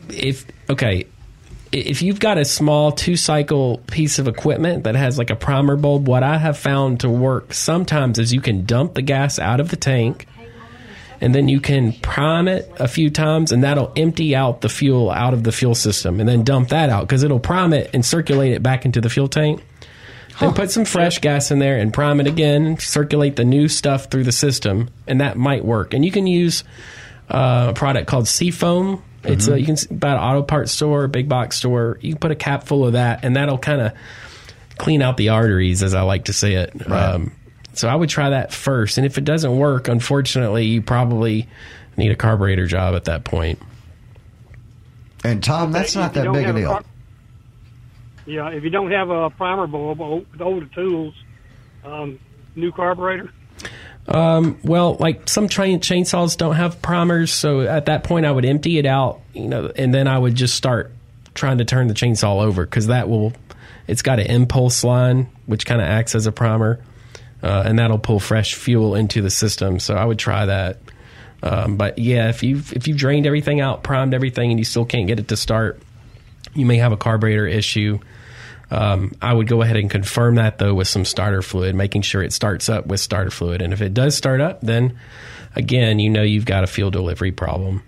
if 0.07 0.45
okay, 0.69 1.05
if 1.73 2.01
you've 2.01 2.21
got 2.21 2.38
a 2.38 2.45
small 2.45 2.93
two 2.93 3.17
cycle 3.17 3.79
piece 3.88 4.17
of 4.17 4.29
equipment 4.29 4.86
that 4.86 4.95
has 4.95 5.17
like 5.17 5.32
a 5.32 5.36
primer 5.36 5.75
bulb, 5.75 6.07
what 6.07 6.23
I 6.23 6.38
have 6.38 6.57
found 6.57 7.01
to 7.01 7.09
work 7.09 7.53
sometimes 7.53 8.19
is 8.19 8.32
you 8.32 8.39
can 8.39 8.63
dump 8.63 8.93
the 8.93 9.01
gas 9.01 9.38
out 9.38 9.59
of 9.59 9.69
the 9.69 9.75
tank. 9.75 10.27
And 11.22 11.36
then 11.36 11.47
you 11.47 11.61
can 11.61 11.93
prime 11.93 12.47
it 12.47 12.72
a 12.80 12.88
few 12.88 13.11
times, 13.11 13.51
and 13.51 13.63
that'll 13.63 13.93
empty 13.95 14.36
out 14.36 14.61
the 14.61 14.69
fuel 14.69 15.11
out 15.11 15.34
of 15.34 15.43
the 15.43 15.51
fuel 15.51 15.76
system, 15.76 16.19
and 16.19 16.28
then 16.28 16.43
dump 16.43 16.69
that 16.69 16.89
out 16.89 17.07
because 17.07 17.22
it'll 17.22 17.39
prime 17.39 17.74
it 17.74 17.91
and 17.93 18.03
circulate 18.03 18.53
it 18.53 18.63
back 18.63 18.86
into 18.86 18.99
the 18.99 19.09
fuel 19.09 19.28
tank. 19.28 19.63
Then 20.39 20.53
put 20.53 20.72
some 20.72 20.86
fresh 20.86 21.19
gas 21.19 21.51
in 21.51 21.59
there 21.59 21.78
and 21.78 21.93
prime 21.93 22.19
it 22.19 22.26
again, 22.26 22.80
circulate 22.80 23.36
the 23.36 23.45
new 23.45 23.67
stuff 23.67 24.05
through 24.05 24.24
the 24.24 24.32
system, 24.32 24.89
and 25.05 25.22
that 25.22 25.38
might 25.38 25.63
work. 25.63 25.93
And 25.93 26.03
you 26.03 26.11
can 26.11 26.26
use 26.26 26.63
uh, 27.30 27.67
a 27.69 27.74
product 27.74 28.07
called 28.07 28.28
Seafoam. 28.28 29.03
It's 29.24 29.47
a, 29.47 29.59
you 29.59 29.67
can 29.67 29.78
buy 29.91 30.09
at 30.09 30.17
an 30.17 30.24
auto 30.24 30.41
parts 30.41 30.72
store, 30.72 31.07
big 31.07 31.30
box 31.30 31.57
store. 31.57 31.99
You 32.01 32.13
can 32.13 32.19
put 32.19 32.32
a 32.32 32.36
cap 32.36 32.63
full 32.63 32.88
of 32.88 32.93
that, 32.93 33.24
and 33.24 33.36
that'll 33.36 33.59
kind 33.59 33.82
of 33.82 33.93
clean 34.80 35.03
out 35.03 35.17
the 35.17 35.30
arteries, 35.30 35.84
as 35.84 35.93
I 35.93 36.01
like 36.01 36.26
to 36.26 36.34
say 36.34 36.55
it. 36.55 36.91
Um, 36.91 37.32
so 37.74 37.88
I 37.88 37.95
would 37.95 38.09
try 38.09 38.30
that 38.32 38.53
first, 38.53 38.97
and 38.97 39.05
if 39.05 39.17
it 39.17 39.24
doesn't 39.24 39.57
work, 39.57 39.88
unfortunately, 39.88 40.65
you 40.65 40.82
probably 40.82 41.47
need 41.97 42.11
a 42.11 42.15
carburetor 42.15 42.67
job 42.67 42.95
at 42.95 43.05
that 43.05 43.24
point. 43.24 43.59
And 45.24 45.43
Tom, 45.43 45.72
that's 45.72 45.95
not 45.95 46.13
that 46.13 46.32
big 46.34 46.47
a 46.47 46.53
deal. 46.53 46.72
pri- 46.72 46.84
yeah, 48.26 48.49
if 48.49 48.63
you 48.63 48.69
don't 48.69 48.91
have 48.91 49.09
a 49.09 49.30
primer 49.30 49.67
bulb 49.67 50.01
o- 50.01 50.26
with 50.32 50.41
older 50.41 50.65
tools, 50.67 51.13
um, 51.84 52.19
new 52.55 52.72
carburetor. 52.72 53.32
Um, 54.07 54.57
well, 54.63 54.95
like 54.99 55.30
some 55.30 55.47
train 55.47 55.80
chainsaws 55.80 56.36
don't 56.38 56.55
have 56.55 56.82
primers, 56.82 57.32
so 57.32 57.61
at 57.61 57.86
that 57.86 58.03
point 58.03 58.26
I 58.26 58.32
would 58.32 58.45
empty 58.45 58.80
it 58.80 58.86
out, 58.86 59.22
you 59.34 59.47
know, 59.47 59.72
and 59.76 59.93
then 59.93 60.07
I 60.07 60.17
would 60.17 60.36
just 60.36 60.55
start 60.55 60.91
trying 61.36 61.59
to 61.59 61.65
turn 61.65 61.88
the 61.88 61.93
chainsaw 61.93 62.43
over 62.43 62.65
because 62.65 62.88
that 62.88 63.07
will, 63.09 63.34
it's 63.88 64.01
got 64.01 64.19
an 64.19 64.26
impulse 64.26 64.84
line 64.84 65.30
which 65.45 65.65
kind 65.65 65.80
of 65.82 65.88
acts 65.88 66.15
as 66.15 66.26
a 66.26 66.32
primer, 66.32 66.80
uh, 67.43 67.63
and 67.65 67.79
that'll 67.79 67.99
pull 67.99 68.19
fresh 68.19 68.55
fuel 68.55 68.95
into 68.95 69.21
the 69.21 69.29
system. 69.29 69.79
So 69.79 69.95
I 69.95 70.05
would 70.05 70.19
try 70.19 70.45
that. 70.45 70.77
Um, 71.43 71.75
but 71.75 71.97
yeah, 71.97 72.29
if 72.29 72.43
you 72.43 72.57
if 72.57 72.87
you've 72.87 72.97
drained 72.97 73.25
everything 73.25 73.61
out, 73.61 73.83
primed 73.83 74.13
everything, 74.13 74.51
and 74.51 74.59
you 74.59 74.65
still 74.65 74.85
can't 74.85 75.07
get 75.07 75.19
it 75.19 75.27
to 75.29 75.37
start, 75.37 75.81
you 76.53 76.65
may 76.65 76.77
have 76.77 76.91
a 76.91 76.97
carburetor 76.97 77.47
issue. 77.47 77.99
Um, 78.69 79.11
I 79.21 79.33
would 79.33 79.47
go 79.47 79.61
ahead 79.61 79.75
and 79.75 79.89
confirm 79.89 80.35
that 80.35 80.57
though 80.57 80.73
with 80.73 80.87
some 80.87 81.03
starter 81.03 81.41
fluid, 81.41 81.75
making 81.75 82.03
sure 82.03 82.23
it 82.23 82.31
starts 82.31 82.69
up 82.69 82.85
with 82.85 82.99
starter 82.99 83.31
fluid. 83.31 83.61
And 83.61 83.73
if 83.73 83.81
it 83.81 83.93
does 83.93 84.15
start 84.15 84.39
up, 84.39 84.61
then 84.61 84.97
again, 85.55 85.99
you 85.99 86.09
know 86.09 86.21
you've 86.21 86.45
got 86.45 86.63
a 86.63 86.67
fuel 86.67 86.91
delivery 86.91 87.31
problem. 87.31 87.83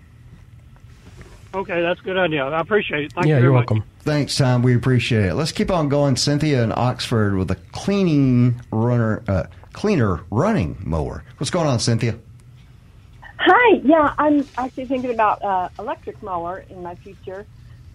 Okay, 1.54 1.80
that's 1.80 2.00
a 2.00 2.02
good 2.02 2.18
idea. 2.18 2.44
I 2.44 2.60
appreciate 2.60 3.04
it. 3.04 3.12
Thank 3.12 3.26
yeah, 3.26 3.36
you 3.36 3.40
very 3.40 3.42
you're 3.44 3.52
much. 3.52 3.70
welcome. 3.70 3.84
Thanks, 4.04 4.36
Tom. 4.36 4.62
We 4.62 4.74
appreciate 4.74 5.24
it. 5.24 5.34
Let's 5.34 5.50
keep 5.50 5.70
on 5.70 5.88
going. 5.88 6.16
Cynthia 6.16 6.62
in 6.62 6.74
Oxford 6.76 7.36
with 7.36 7.50
a 7.50 7.54
cleaning 7.72 8.60
runner, 8.70 9.22
uh, 9.26 9.44
cleaner 9.72 10.20
running 10.30 10.76
mower. 10.80 11.24
What's 11.38 11.50
going 11.50 11.66
on, 11.66 11.78
Cynthia? 11.78 12.18
Hi, 13.38 13.80
yeah, 13.82 14.12
I'm 14.18 14.46
actually 14.58 14.84
thinking 14.84 15.10
about 15.10 15.42
uh, 15.42 15.70
electric 15.78 16.22
mower 16.22 16.66
in 16.68 16.82
my 16.82 16.96
future. 16.96 17.46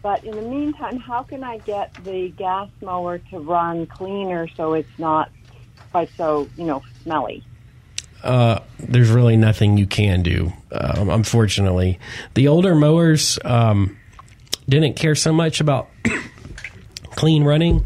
But 0.01 0.23
in 0.23 0.35
the 0.35 0.41
meantime, 0.41 0.97
how 0.97 1.21
can 1.21 1.43
I 1.43 1.59
get 1.59 1.93
the 2.03 2.29
gas 2.29 2.69
mower 2.81 3.19
to 3.19 3.37
run 3.37 3.85
cleaner 3.85 4.47
so 4.47 4.73
it's 4.73 4.89
not 4.97 5.29
quite 5.91 6.09
so, 6.17 6.49
you 6.57 6.65
know, 6.65 6.81
smelly? 7.03 7.43
uh, 8.23 8.59
there's 8.79 9.09
really 9.09 9.37
nothing 9.37 9.77
you 9.77 9.87
can 9.87 10.21
do. 10.21 10.51
Um, 10.71 11.09
unfortunately, 11.09 11.99
the 12.33 12.47
older 12.47 12.75
mowers 12.75 13.39
um, 13.45 13.98
didn't 14.69 14.95
care 14.95 15.15
so 15.15 15.33
much 15.33 15.61
about 15.61 15.89
clean 17.15 17.43
running, 17.43 17.85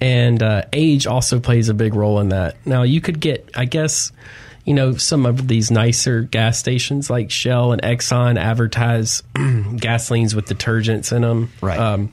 and 0.00 0.42
uh, 0.42 0.64
age 0.72 1.06
also 1.06 1.40
plays 1.40 1.68
a 1.68 1.74
big 1.74 1.94
role 1.94 2.20
in 2.20 2.30
that. 2.30 2.56
Now, 2.66 2.82
you 2.82 3.00
could 3.00 3.20
get, 3.20 3.50
I 3.54 3.64
guess, 3.64 4.12
you 4.64 4.74
know, 4.74 4.96
some 4.96 5.26
of 5.26 5.46
these 5.46 5.70
nicer 5.70 6.22
gas 6.22 6.58
stations 6.58 7.10
like 7.10 7.30
Shell 7.30 7.72
and 7.72 7.82
Exxon 7.82 8.38
advertise 8.38 9.22
gasolines 9.34 10.34
with 10.34 10.46
detergents 10.46 11.12
in 11.14 11.22
them. 11.22 11.52
Right. 11.60 11.78
Um, 11.78 12.12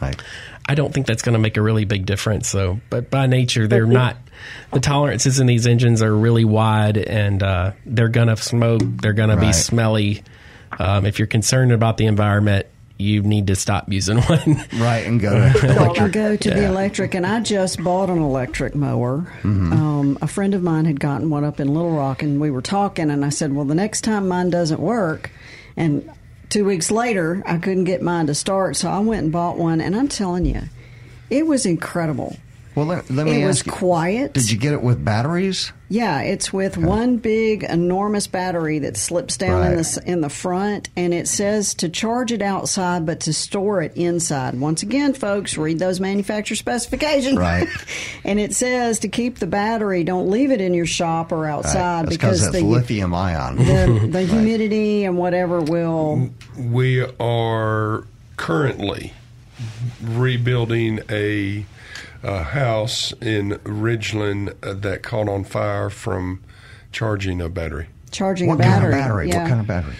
right. 0.00 0.20
I 0.66 0.74
don't 0.74 0.94
think 0.94 1.06
that's 1.06 1.22
going 1.22 1.32
to 1.32 1.38
make 1.38 1.56
a 1.56 1.62
really 1.62 1.84
big 1.84 2.06
difference, 2.06 2.52
though. 2.52 2.80
But 2.90 3.10
by 3.10 3.26
nature, 3.26 3.66
they're 3.66 3.86
not. 3.86 4.16
The 4.72 4.80
tolerances 4.80 5.40
in 5.40 5.46
these 5.46 5.66
engines 5.66 6.00
are 6.00 6.14
really 6.14 6.44
wide, 6.44 6.96
and 6.96 7.42
uh, 7.42 7.72
they're 7.84 8.08
going 8.08 8.28
to 8.28 8.36
smoke. 8.36 8.80
They're 8.84 9.12
going 9.12 9.30
to 9.30 9.36
be 9.36 9.52
smelly. 9.52 10.22
Um, 10.78 11.04
if 11.06 11.18
you're 11.18 11.26
concerned 11.26 11.72
about 11.72 11.96
the 11.96 12.06
environment, 12.06 12.66
you 13.00 13.22
need 13.22 13.46
to 13.48 13.56
stop 13.56 13.90
using 13.90 14.18
one. 14.22 14.64
Right, 14.74 15.06
and 15.06 15.20
go 15.20 15.32
I 15.62 16.08
go 16.08 16.36
to 16.36 16.50
the 16.50 16.66
electric, 16.66 17.14
and 17.14 17.26
I 17.26 17.40
just 17.40 17.82
bought 17.82 18.10
an 18.10 18.18
electric 18.18 18.74
mower. 18.74 19.18
Mm-hmm. 19.42 19.72
Um, 19.72 20.18
a 20.22 20.26
friend 20.26 20.54
of 20.54 20.62
mine 20.62 20.84
had 20.84 21.00
gotten 21.00 21.30
one 21.30 21.44
up 21.44 21.60
in 21.60 21.68
Little 21.72 21.92
Rock, 21.92 22.22
and 22.22 22.40
we 22.40 22.50
were 22.50 22.62
talking, 22.62 23.10
and 23.10 23.24
I 23.24 23.30
said, 23.30 23.54
"Well, 23.54 23.64
the 23.64 23.74
next 23.74 24.02
time 24.02 24.28
mine 24.28 24.50
doesn't 24.50 24.80
work," 24.80 25.30
and 25.76 26.08
two 26.50 26.64
weeks 26.64 26.90
later, 26.90 27.42
I 27.46 27.58
couldn't 27.58 27.84
get 27.84 28.02
mine 28.02 28.26
to 28.26 28.34
start, 28.34 28.76
so 28.76 28.90
I 28.90 28.98
went 29.00 29.24
and 29.24 29.32
bought 29.32 29.56
one, 29.56 29.80
and 29.80 29.96
I'm 29.96 30.08
telling 30.08 30.44
you, 30.44 30.62
it 31.30 31.46
was 31.46 31.64
incredible. 31.64 32.36
Well, 32.80 32.88
let, 32.88 33.10
let 33.10 33.26
me 33.26 33.42
It 33.42 33.46
was 33.46 33.58
ask 33.58 33.66
you, 33.66 33.72
quiet. 33.72 34.32
Did 34.32 34.50
you 34.50 34.56
get 34.56 34.72
it 34.72 34.80
with 34.80 35.04
batteries? 35.04 35.70
Yeah, 35.90 36.22
it's 36.22 36.50
with 36.50 36.78
one 36.78 37.18
big 37.18 37.62
enormous 37.62 38.26
battery 38.26 38.78
that 38.78 38.96
slips 38.96 39.36
down 39.36 39.66
in 39.66 39.76
the 39.76 40.02
in 40.06 40.20
the 40.22 40.30
front, 40.30 40.88
and 40.96 41.12
it 41.12 41.28
says 41.28 41.74
to 41.74 41.90
charge 41.90 42.32
it 42.32 42.40
outside, 42.40 43.04
but 43.04 43.20
to 43.20 43.34
store 43.34 43.82
it 43.82 43.98
inside. 43.98 44.58
Once 44.58 44.82
again, 44.82 45.12
folks, 45.12 45.58
read 45.58 45.78
those 45.78 46.00
manufacturer 46.00 46.56
specifications. 46.56 47.36
Right. 47.36 47.68
and 48.24 48.40
it 48.40 48.54
says 48.54 49.00
to 49.00 49.08
keep 49.08 49.40
the 49.40 49.46
battery, 49.46 50.02
don't 50.02 50.30
leave 50.30 50.50
it 50.50 50.62
in 50.62 50.72
your 50.72 50.86
shop 50.86 51.32
or 51.32 51.44
outside 51.46 52.06
That's 52.06 52.16
because 52.16 52.42
it's 52.46 52.56
the 52.56 52.64
lithium 52.64 53.12
ion. 53.12 53.56
the, 53.56 54.08
the 54.10 54.22
humidity 54.22 55.04
and 55.04 55.18
whatever 55.18 55.60
will. 55.60 56.30
We 56.56 57.04
are 57.20 58.04
currently 58.38 59.12
rebuilding 60.02 61.00
a, 61.10 61.66
a 62.22 62.42
house 62.42 63.12
in 63.20 63.50
Ridgeland 63.64 64.54
uh, 64.62 64.74
that 64.74 65.02
caught 65.02 65.28
on 65.28 65.44
fire 65.44 65.90
from 65.90 66.42
charging 66.92 67.40
a 67.40 67.48
battery. 67.48 67.88
Charging 68.10 68.48
what 68.48 68.56
a 68.56 68.58
battery. 68.58 68.90
kind 68.92 68.94
of 68.94 69.00
battery? 69.08 69.28
Yeah. 69.28 69.40
What 69.42 69.48
kind 69.48 69.60
of 69.60 69.66
battery? 69.66 69.94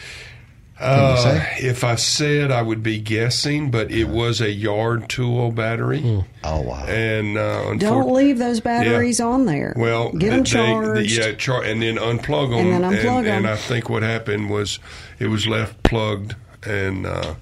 Uh, 0.83 1.45
if 1.59 1.85
I 1.85 1.97
said, 1.97 2.51
I 2.51 2.62
would 2.62 2.83
be 2.83 2.99
guessing, 2.99 3.71
but 3.71 3.91
it 3.91 4.05
was 4.09 4.41
a 4.41 4.51
yard 4.51 5.11
tool 5.11 5.53
battery. 5.53 6.25
Oh 6.43 6.61
wow! 6.62 6.87
And 6.87 7.37
uh, 7.37 7.75
Don't 7.75 8.11
leave 8.14 8.39
those 8.39 8.61
batteries 8.61 9.21
on 9.21 9.45
there. 9.45 9.75
Well, 9.77 10.11
get 10.12 10.31
them 10.31 10.39
they- 10.39 10.45
charged. 10.45 11.01
They, 11.01 11.05
yeah, 11.05 11.33
char- 11.35 11.64
and 11.64 11.83
then 11.83 11.97
unplug 11.97 12.49
them. 12.57 12.73
And 12.73 12.83
then 12.85 12.93
unplug 12.93 13.18
and, 13.18 13.27
'em. 13.27 13.37
and 13.37 13.47
I 13.47 13.57
think 13.57 13.91
what 13.91 14.03
happened 14.03 14.49
was 14.49 14.79
it 15.18 15.27
was 15.27 15.47
left 15.47 15.83
plugged 15.83 16.35
and 16.64 17.05
uh, 17.05 17.35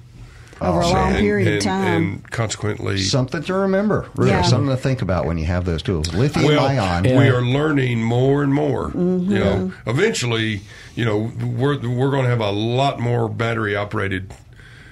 Over 0.61 0.81
a 0.81 0.87
long 0.89 1.11
and- 1.11 1.19
period 1.19 1.59
of 1.59 1.63
time. 1.63 1.87
and 2.03 2.31
consequently, 2.31 2.99
Something 2.99 3.43
to 3.45 3.55
remember. 3.55 4.07
Really, 4.17 4.33
Yeah. 4.33 4.43
something 4.43 4.71
to 4.71 4.77
think 4.77 5.03
about 5.03 5.25
when 5.27 5.39
you 5.39 5.45
have 5.47 5.65
those 5.65 5.83
tools. 5.83 6.13
Lithium 6.13 6.47
well, 6.47 6.65
ion. 6.67 7.05
we 7.05 7.29
are 7.29 7.43
learning 7.43 8.03
more 8.03 8.43
and 8.43 8.53
more. 8.53 8.89
Mm-hmm. 8.91 9.31
You 9.33 9.39
know, 9.39 9.73
eventually, 9.87 10.63
you 10.95 11.05
know, 11.05 11.31
we're 11.41 11.79
we're 11.79 12.11
going 12.11 12.25
to 12.25 12.31
have 12.31 12.41
a 12.41 12.51
lot 12.51 12.99
more 13.01 13.29
battery 13.29 13.77
operated 13.77 14.33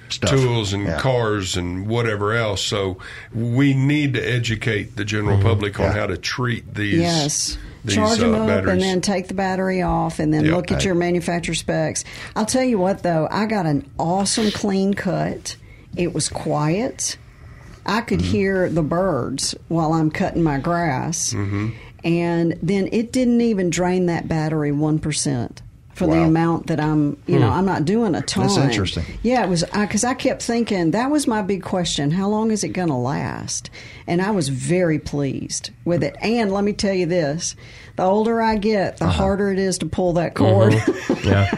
Stuff. 0.09 0.29
tools 0.29 0.71
and 0.71 0.85
Yeah. 0.85 0.99
cars 0.99 1.57
and 1.57 1.85
whatever 1.87 2.33
else. 2.33 2.61
So 2.61 2.97
we 3.33 3.73
need 3.73 4.13
to 4.13 4.21
educate 4.21 4.95
the 4.95 5.03
general 5.03 5.37
public 5.41 5.79
on 5.79 5.87
Mm-hmm. 5.87 5.95
Yeah. 5.95 6.01
how 6.01 6.07
to 6.07 6.17
treat 6.17 6.73
these. 6.75 6.99
Yes. 6.99 7.57
These, 7.87 7.95
Charge 7.95 8.19
them 8.19 8.35
uh, 8.35 8.39
up 8.39 8.47
batteries. 8.47 8.73
and 8.73 8.81
then 8.81 9.01
take 9.01 9.27
the 9.27 9.33
battery 9.33 9.81
off 9.81 10.19
and 10.19 10.33
then 10.33 10.45
Yeah. 10.45 10.55
look 10.55 10.71
at 10.71 10.85
your 10.85 10.95
manufacturer 10.95 11.55
specs. 11.55 12.03
I'll 12.35 12.45
tell 12.45 12.63
you 12.63 12.77
what, 12.77 13.03
though, 13.03 13.27
I 13.31 13.45
got 13.47 13.65
an 13.65 13.89
awesome 13.97 14.51
clean 14.51 14.93
cut. 14.93 15.55
It 15.95 16.13
was 16.13 16.29
quiet. 16.29 17.17
I 17.85 18.01
could 18.01 18.19
Mm-hmm. 18.19 18.27
hear 18.31 18.69
the 18.69 18.83
birds 18.83 19.55
while 19.69 19.93
I'm 19.93 20.11
cutting 20.11 20.43
my 20.43 20.59
grass. 20.59 21.33
Mm-hmm. 21.33 21.69
And 22.03 22.57
then 22.61 22.89
it 22.91 23.11
didn't 23.11 23.41
even 23.41 23.69
drain 23.69 24.05
that 24.05 24.27
battery 24.27 24.71
1%. 24.71 25.57
For 25.97 26.07
the 26.07 26.21
amount 26.21 26.67
that 26.67 26.79
I'm, 26.79 27.21
you 27.25 27.39
know, 27.39 27.47
hmm. 27.47 27.53
I'm 27.53 27.65
not 27.65 27.85
doing 27.85 28.13
a 28.13 28.21
ton. 28.21 28.47
That's 28.47 28.57
interesting. 28.57 29.03
Yeah, 29.23 29.43
it 29.43 29.49
was 29.49 29.63
uh, 29.63 29.81
because 29.81 30.03
I, 30.03 30.13
kept 30.13 30.43
thinking 30.43 30.91
that 30.91 31.09
was 31.09 31.27
my 31.27 31.41
big 31.41 31.63
question: 31.63 32.11
how 32.11 32.27
long 32.27 32.51
is 32.51 32.63
it 32.63 32.69
going 32.69 32.89
to 32.89 32.95
last? 32.95 33.69
And 34.05 34.21
I 34.21 34.31
was 34.31 34.49
very 34.49 34.99
pleased 34.99 35.71
with 35.85 36.03
it. 36.03 36.15
And 36.21 36.51
let 36.51 36.63
me 36.63 36.73
tell 36.73 36.93
you 36.93 37.07
this: 37.07 37.55
the 37.95 38.03
older 38.03 38.39
I 38.41 38.57
get, 38.57 38.97
the 38.97 39.05
Uh-huh. 39.05 39.13
harder 39.13 39.51
it 39.51 39.59
is 39.59 39.79
to 39.79 39.87
pull 39.87 40.13
that 40.13 40.35
cord. 40.35 40.73
Mm-hmm. 40.73 41.27
Yeah. 41.27 41.51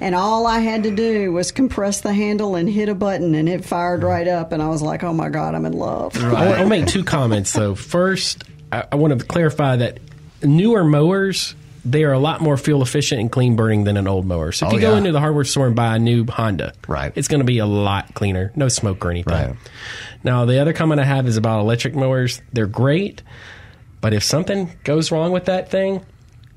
and 0.00 0.14
all 0.14 0.46
I 0.46 0.60
had 0.60 0.84
to 0.84 0.90
do 0.90 1.32
was 1.32 1.52
compress 1.52 2.00
the 2.00 2.14
handle 2.14 2.54
and 2.54 2.70
hit 2.70 2.88
a 2.88 2.94
button, 2.94 3.34
and 3.34 3.48
it 3.48 3.64
fired 3.64 4.00
mm-hmm. 4.00 4.08
right 4.08 4.28
up. 4.28 4.52
And 4.52 4.62
I 4.62 4.68
was 4.68 4.82
like, 4.82 5.02
"Oh 5.02 5.12
my 5.12 5.28
god, 5.28 5.54
I'm 5.54 5.66
in 5.66 5.72
love!" 5.72 6.16
I'll, 6.16 6.54
I'll 6.54 6.68
make 6.68 6.86
two 6.86 7.04
comments 7.04 7.52
though. 7.52 7.74
First, 7.74 8.44
I, 8.70 8.84
I 8.92 8.96
want 8.96 9.18
to 9.18 9.26
clarify 9.26 9.76
that 9.76 9.98
newer 10.42 10.84
mowers 10.84 11.54
they 11.84 12.04
are 12.04 12.12
a 12.12 12.18
lot 12.18 12.40
more 12.40 12.56
fuel 12.56 12.82
efficient 12.82 13.20
and 13.20 13.30
clean 13.32 13.56
burning 13.56 13.84
than 13.84 13.96
an 13.96 14.06
old 14.06 14.26
mower. 14.26 14.52
So 14.52 14.66
if 14.66 14.72
Oh, 14.72 14.76
you 14.76 14.80
go 14.82 14.92
yeah. 14.92 14.98
into 14.98 15.12
the 15.12 15.20
hardware 15.20 15.44
store 15.44 15.66
and 15.66 15.74
buy 15.76 15.96
a 15.96 15.98
new 15.98 16.26
Honda, 16.26 16.72
Right. 16.88 17.12
it's 17.14 17.28
going 17.28 17.40
to 17.40 17.44
be 17.46 17.58
a 17.58 17.66
lot 17.66 18.14
cleaner, 18.14 18.52
no 18.56 18.68
smoke 18.68 19.04
or 19.04 19.10
anything. 19.10 19.32
Right. 19.34 19.54
Now 20.24 20.44
the 20.44 20.58
other 20.60 20.72
comment 20.72 21.00
I 21.00 21.04
have 21.04 21.26
is 21.26 21.36
about 21.36 21.60
electric 21.60 21.94
mowers. 21.94 22.42
They're 22.52 22.66
great, 22.66 23.22
but 24.00 24.12
if 24.12 24.22
something 24.22 24.70
goes 24.84 25.10
wrong 25.10 25.32
with 25.32 25.46
that 25.46 25.70
thing. 25.70 26.00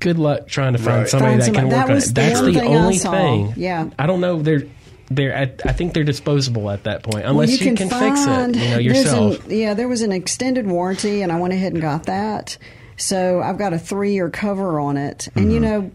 Good 0.00 0.18
luck 0.18 0.48
trying 0.48 0.74
to 0.74 0.78
find 0.78 0.98
Right. 0.98 1.08
somebody 1.08 1.40
Find 1.40 1.42
that 1.42 1.54
can 1.54 1.64
work 1.68 1.72
that 1.76 1.90
on 1.90 1.96
it. 1.96 2.00
the 2.04 2.12
That's 2.12 2.40
the 2.42 2.60
only 2.62 2.98
thing. 2.98 3.54
Yeah. 3.56 3.88
I 3.98 4.06
don't 4.06 4.20
know. 4.20 4.42
They're 4.42 4.64
they're. 5.10 5.34
I, 5.34 5.42
I 5.66 5.72
think 5.72 5.94
they're 5.94 6.04
disposable 6.04 6.70
at 6.70 6.84
that 6.84 7.02
point, 7.04 7.24
unless 7.24 7.48
Well, 7.48 7.68
you, 7.68 7.74
can, 7.74 7.88
fix 7.88 8.26
it. 8.26 8.56
You 8.56 8.70
know 8.70 8.78
yourself. 8.78 9.46
An, 9.46 9.50
yeah, 9.58 9.72
there 9.72 9.88
was 9.88 10.02
an 10.02 10.12
extended 10.12 10.66
warranty, 10.66 11.22
and 11.22 11.30
I 11.32 11.38
went 11.40 11.54
ahead 11.54 11.72
and 11.72 11.80
got 11.80 12.04
that. 12.04 12.58
So 12.96 13.40
I've 13.42 13.58
got 13.58 13.72
a 13.72 13.78
three 13.78 14.12
year 14.14 14.30
cover 14.30 14.78
on 14.80 14.96
it, 14.96 15.28
and 15.34 15.46
Mm-hmm. 15.46 15.50
you 15.54 15.60
know. 15.60 15.90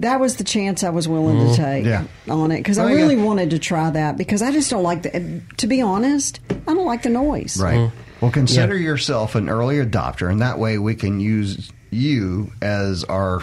That 0.00 0.20
was 0.20 0.36
the 0.36 0.44
chance 0.44 0.84
I 0.84 0.90
was 0.90 1.08
willing 1.08 1.38
to 1.48 1.56
take 1.56 1.86
Yeah. 1.86 2.04
on 2.28 2.50
it 2.52 2.58
because 2.58 2.76
Well, 2.76 2.88
I 2.88 2.90
yeah. 2.90 2.96
really 2.98 3.16
wanted 3.16 3.48
to 3.52 3.58
try 3.58 3.88
that 3.88 4.18
because 4.18 4.42
I 4.42 4.52
just 4.52 4.70
don't 4.70 4.82
like 4.82 5.04
the. 5.04 5.40
To 5.56 5.66
be 5.66 5.80
honest, 5.80 6.38
I 6.50 6.74
don't 6.74 6.84
like 6.84 7.02
the 7.02 7.08
noise. 7.08 7.58
Right. 7.58 7.90
Well, 8.20 8.30
consider 8.30 8.76
yourself 8.76 9.34
an 9.36 9.48
early 9.48 9.76
adopter, 9.76 10.30
and 10.30 10.42
that 10.42 10.58
way 10.58 10.76
we 10.76 10.96
can 10.96 11.18
use 11.18 11.72
you 11.90 12.52
as 12.60 13.04
our 13.04 13.40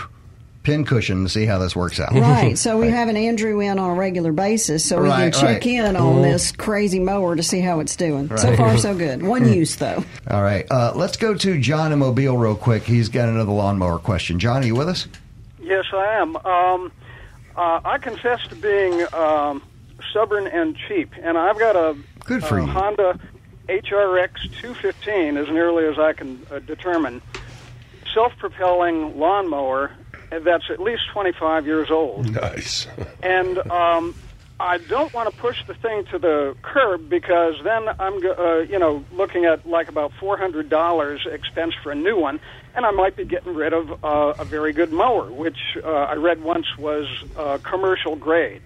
pin 0.64 0.86
cushion 0.86 1.24
to 1.24 1.30
see 1.30 1.45
how 1.45 1.59
this 1.59 1.76
works 1.76 1.99
out. 1.99 2.14
Right. 2.14 2.57
So 2.57 2.78
we 2.80 2.89
have 2.89 3.09
an 3.09 3.18
Andrew 3.18 3.59
in 3.59 3.78
on 3.80 3.89
a 3.91 3.93
regular 3.93 4.32
basis, 4.32 4.84
so 4.86 5.01
we 5.01 5.09
Right, 5.09 5.32
can 5.34 5.41
check 5.41 5.43
right. 5.61 5.66
in 5.66 5.95
on 5.95 6.22
this 6.22 6.51
crazy 6.53 6.99
mower 6.99 7.36
to 7.36 7.43
see 7.43 7.59
how 7.59 7.80
it's 7.82 7.95
doing. 7.95 8.36
So 8.38 8.55
far, 8.55 8.78
so 8.78 8.95
good. 8.95 9.22
One 9.24 9.51
use 9.53 9.76
though. 9.76 10.03
All 10.30 10.41
right. 10.41 10.66
Uh, 10.72 10.93
let's 10.95 11.18
go 11.18 11.34
to 11.36 11.59
John 11.59 11.91
in 11.91 11.99
Mobile 11.99 12.38
real 12.38 12.55
quick. 12.55 12.84
He's 12.84 13.09
got 13.09 13.28
another 13.30 13.51
lawnmower 13.51 13.99
question. 13.99 14.39
John, 14.39 14.64
are 14.64 14.66
you 14.66 14.76
with 14.76 14.88
us? 14.89 15.07
Yes, 15.61 15.86
I 15.93 16.14
am. 16.16 16.36
Um, 16.38 16.91
uh, 17.55 17.82
I 17.84 17.97
confess 17.99 18.47
to 18.47 18.55
being 18.55 19.05
um, 19.14 19.61
stubborn 20.09 20.47
and 20.47 20.76
cheap, 20.88 21.11
and 21.22 21.38
I've 21.38 21.59
got 21.59 21.76
a, 21.76 21.95
Good 22.26 22.43
for 22.43 22.57
a 22.57 22.61
you. 22.66 22.68
Honda 22.72 23.20
HRX 23.68 24.32
215, 24.61 25.38
as 25.38 25.47
nearly 25.49 25.86
as 25.86 25.99
I 25.99 26.14
can 26.14 26.45
uh, 26.51 26.59
determine, 26.59 27.22
self-propelling 28.14 29.18
lawnmower 29.20 29.91
that's 30.41 30.69
at 30.69 30.79
least 30.79 31.03
25 31.11 31.65
years 31.65 31.91
old. 31.91 32.34
nice. 32.34 32.88
and 33.23 33.57
um, 33.71 34.15
I 34.59 34.77
don't 34.77 35.13
want 35.13 35.29
to 35.29 35.41
push 35.41 35.57
the 35.65 35.73
thing 35.73 36.05
to 36.11 36.19
the 36.19 36.55
curb 36.61 37.09
because 37.09 37.55
then 37.63 37.89
I'm, 37.99 38.25
uh, 38.25 38.59
you 38.59 38.79
know, 38.79 39.03
looking 39.11 39.45
at 39.45 39.67
like 39.67 39.89
about 39.89 40.13
four 40.19 40.38
hundred 40.38 40.69
dollars 40.69 41.27
expense 41.29 41.73
for 41.81 41.91
a 41.91 41.95
new 41.95 42.17
one, 42.17 42.39
and 42.75 42.86
I 42.86 42.91
might 42.91 43.15
be 43.15 43.25
getting 43.25 43.55
rid 43.55 43.73
of 43.73 44.03
uh, 44.03 44.36
a 44.39 44.45
very 44.45 44.71
good 44.71 44.91
mower, 44.91 45.31
which 45.31 45.57
uh, 45.84 45.89
I 45.89 46.13
read 46.13 46.41
once 46.43 46.77
was 46.77 47.07
uh, 47.36 47.57
commercial 47.63 48.15
grade, 48.15 48.61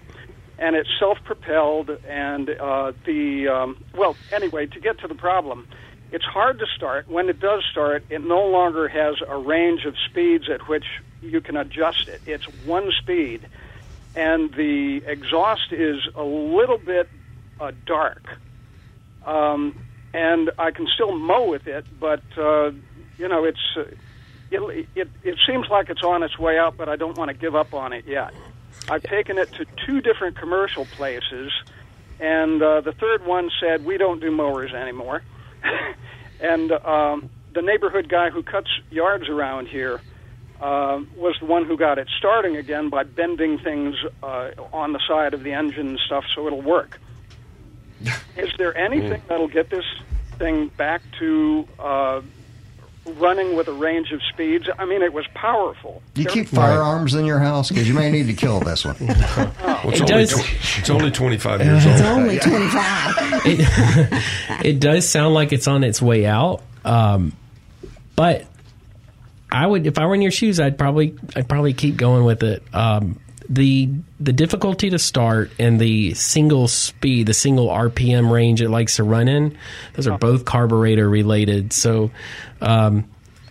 and 0.60 0.76
it's 0.76 0.90
self-propelled, 1.00 1.90
and 2.08 2.50
uh, 2.50 2.92
the 3.06 3.48
um, 3.48 3.84
well, 3.96 4.16
anyway, 4.32 4.68
to 4.68 4.80
get 4.80 5.00
to 5.00 5.08
the 5.08 5.16
problem. 5.16 5.68
It's 6.12 6.26
hard 6.26 6.60
to 6.60 6.66
start. 6.76 7.10
When 7.10 7.30
it 7.30 7.40
does 7.40 7.64
start, 7.70 8.04
it 8.10 8.24
no 8.24 8.48
longer 8.48 8.88
has 8.88 9.16
a 9.28 9.38
range 9.38 9.86
of 9.86 9.96
speeds 10.10 10.50
at 10.50 10.68
which 10.68 10.86
you 11.22 11.42
can 11.42 11.58
adjust 11.58 12.08
it. 12.08 12.22
It's 12.26 12.46
one 12.66 12.92
speed 12.92 13.48
and 14.18 14.52
the 14.56 15.04
exhaust 15.06 15.72
is 15.72 16.02
a 16.16 16.24
little 16.24 16.80
bit 16.80 17.08
uh, 17.60 17.72
dark. 17.86 18.28
Um, 19.26 19.78
and 20.14 20.50
I 20.58 20.72
can 20.72 20.88
still 20.88 21.16
mow 21.16 21.46
with 21.46 21.68
it, 21.68 21.86
but 22.00 22.24
uh, 22.36 22.72
you 23.20 23.28
know, 23.28 23.44
it's 23.44 23.60
uh, 23.78 23.84
it, 24.50 24.88
it 24.96 25.10
it 25.24 25.38
seems 25.46 25.70
like 25.70 25.90
it's 25.90 26.04
on 26.04 26.24
its 26.24 26.40
way 26.40 26.58
out, 26.58 26.78
but 26.78 26.90
I 26.90 26.96
don't 26.96 27.16
want 27.16 27.30
to 27.30 27.38
give 27.38 27.56
up 27.56 27.76
on 27.76 27.94
it 27.94 28.06
yet. 28.08 28.34
I've 28.90 29.04
taken 29.04 29.38
it 29.38 29.52
to 29.54 29.66
two 29.86 30.02
different 30.02 30.36
commercial 30.38 30.86
places, 30.86 31.52
and 32.20 32.62
uh, 32.62 32.82
the 32.82 32.94
third 32.94 33.24
one 33.24 33.52
said 33.60 33.86
we 33.86 33.98
don't 33.98 34.20
do 34.20 34.32
mowers 34.32 34.74
anymore. 34.74 35.22
and 36.40 36.72
um, 36.72 37.30
the 37.54 37.62
neighborhood 37.62 38.10
guy 38.10 38.30
who 38.30 38.44
cuts 38.44 38.70
yards 38.92 39.28
around 39.30 39.68
here 39.68 40.02
uh, 40.62 41.02
was 41.16 41.36
the 41.40 41.46
one 41.46 41.66
who 41.66 41.78
got 41.78 42.00
it 42.00 42.08
starting 42.18 42.56
again 42.58 42.90
by 42.90 43.04
bending 43.04 43.60
things 43.60 43.96
uh, 44.24 44.50
on 44.74 44.94
the 44.94 45.00
side 45.08 45.34
of 45.34 45.44
the 45.44 45.54
engine 45.54 45.90
and 45.90 46.00
stuff 46.00 46.26
so 46.34 46.48
it'll 46.48 46.62
work. 46.62 47.00
Is 48.38 48.50
there 48.58 48.78
anything 48.78 49.22
that'll 49.28 49.48
get 49.48 49.70
this 49.70 49.86
thing 50.38 50.68
back 50.78 51.02
to 51.20 51.68
uh, 51.80 52.22
running 53.18 53.56
with 53.56 53.68
a 53.68 53.74
range 53.74 54.12
of 54.12 54.22
speeds? 54.34 54.68
I 54.78 54.86
mean, 54.86 55.02
it 55.02 55.14
was 55.14 55.26
powerful. 55.34 56.02
You 56.16 56.24
There- 56.26 56.34
keep 56.34 56.48
firearms 56.48 57.16
in 57.16 57.26
your 57.26 57.40
house 57.40 57.70
because 57.70 57.88
you 57.88 57.94
may 57.94 58.12
need 58.12 58.28
to 58.28 58.34
kill 58.34 58.60
this 58.60 58.86
one. 58.86 58.96
Well, 59.84 59.92
it's, 59.94 60.02
It 60.02 60.12
only 60.12 60.26
does- 60.26 60.34
tw- 60.44 60.80
it's 60.80 60.90
only 60.90 61.12
25 61.12 61.62
years 61.66 61.86
old. 61.86 61.96
It's 61.96 62.04
only 62.04 62.40
twenty 62.40 62.68
five. 62.68 63.16
it, 63.46 64.66
it 64.66 64.80
does 64.80 65.08
sound 65.08 65.34
like 65.34 65.54
it's 65.54 65.68
on 65.68 65.84
its 65.84 66.02
way 66.02 66.26
out. 66.26 66.62
Um, 66.86 67.34
but 68.16 68.46
I 69.52 69.66
would, 69.68 69.86
if 69.88 69.98
I 70.00 70.06
were 70.06 70.16
in 70.16 70.22
your 70.22 70.32
shoes, 70.32 70.60
I'd 70.60 70.78
probably, 70.78 71.16
I'd 71.36 71.48
probably 71.48 71.74
keep 71.74 71.96
going 71.98 72.26
with 72.26 72.44
it. 72.44 72.64
Um, 72.74 73.20
the 73.50 73.90
the 74.20 74.34
difficulty 74.34 74.90
to 74.90 75.00
start 75.00 75.52
and 75.60 75.80
the 75.80 76.14
single 76.14 76.68
speed, 76.68 77.28
the 77.28 77.34
single 77.34 77.68
RPM 77.68 78.32
range 78.32 78.62
it 78.62 78.70
likes 78.70 78.98
to 78.98 79.04
run 79.04 79.28
in, 79.28 79.58
those 79.94 80.08
are 80.08 80.18
both 80.18 80.46
carburetor 80.46 81.10
related. 81.10 81.74
So, 81.74 82.12
um, 82.62 83.10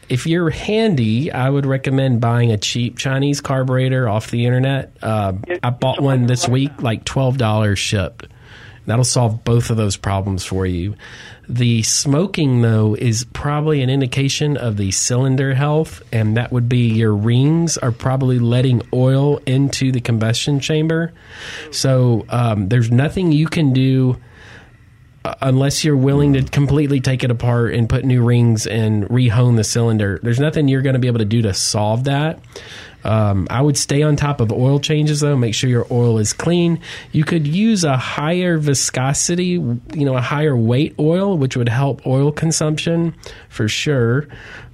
if 0.09 0.27
you're 0.27 0.51
handy, 0.51 1.33
I 1.33 1.49
would 1.49 1.67
recommend 1.67 2.21
buying 2.21 2.53
a 2.53 2.59
cheap 2.59 2.99
Chinese 2.99 3.41
carburetor 3.41 4.09
off 4.09 4.31
the 4.31 4.47
internet. 4.47 4.97
Uh, 5.03 5.35
I 5.63 5.71
bought 5.71 6.01
one 6.01 6.27
this 6.27 6.49
week, 6.49 6.81
like 6.81 7.05
twelve 7.05 7.39
dollars 7.39 7.79
shipped. 7.79 8.29
That'll 8.87 9.05
solve 9.05 9.43
both 9.43 9.71
of 9.71 9.77
those 9.77 9.97
problems 9.97 10.45
for 10.45 10.65
you. 10.65 10.95
The 11.49 11.83
smoking, 11.83 12.63
though, 12.63 12.95
is 12.95 13.25
probably 13.25 13.83
an 13.83 13.91
indication 13.91 14.57
of 14.57 14.77
the 14.77 14.91
cylinder 14.91 15.55
health, 15.55 16.03
and 16.13 16.37
that 16.37 16.51
would 16.51 16.69
be 16.69 16.89
your 16.89 17.15
rings 17.15 17.79
are 17.79 17.93
probably 17.93 18.39
letting 18.41 18.83
oil 18.93 19.39
into 19.47 19.93
the 19.93 20.01
combustion 20.01 20.59
chamber. 20.59 21.13
So 21.71 22.27
um, 22.29 22.69
there's 22.69 22.91
nothing 22.91 23.31
you 23.31 23.47
can 23.47 23.73
do 23.73 24.21
uh, 25.25 25.35
unless 25.41 25.85
you're 25.85 25.97
willing 25.97 26.33
to 26.33 26.43
completely 26.43 27.01
take 27.01 27.25
it 27.25 27.31
apart 27.31 27.75
and 27.75 27.89
put 27.89 28.05
new 28.05 28.25
rings 28.25 28.67
and 28.67 29.05
rehone 29.05 29.57
the 29.57 29.65
cylinder. 29.65 30.19
There's 30.23 30.41
nothing 30.41 30.69
you're 30.69 30.83
going 30.83 30.95
to 30.95 31.01
be 31.01 31.09
able 31.09 31.19
to 31.19 31.25
do 31.25 31.43
to 31.43 31.55
solve 31.55 32.05
that. 32.05 32.41
Um, 33.07 33.47
I 33.51 33.63
would 33.63 33.77
stay 33.77 34.03
on 34.03 34.17
top 34.17 34.41
of 34.41 34.53
oil 34.53 34.81
changes 34.81 35.21
though. 35.21 35.37
Make 35.37 35.55
sure 35.55 35.71
your 35.71 35.87
oil 35.93 36.19
is 36.19 36.33
clean. 36.33 36.81
You 37.13 37.23
could 37.23 37.47
use 37.47 37.85
a 37.85 37.97
higher 37.97 38.59
viscosity, 38.59 39.45
you 39.45 39.81
know, 39.95 40.17
a 40.17 40.21
higher 40.21 40.57
weight 40.57 40.97
oil, 40.99 41.39
which 41.39 41.57
would 41.57 41.69
help 41.69 42.05
oil 42.05 42.33
consumption 42.33 43.15
for 43.49 43.69
sure. 43.69 44.27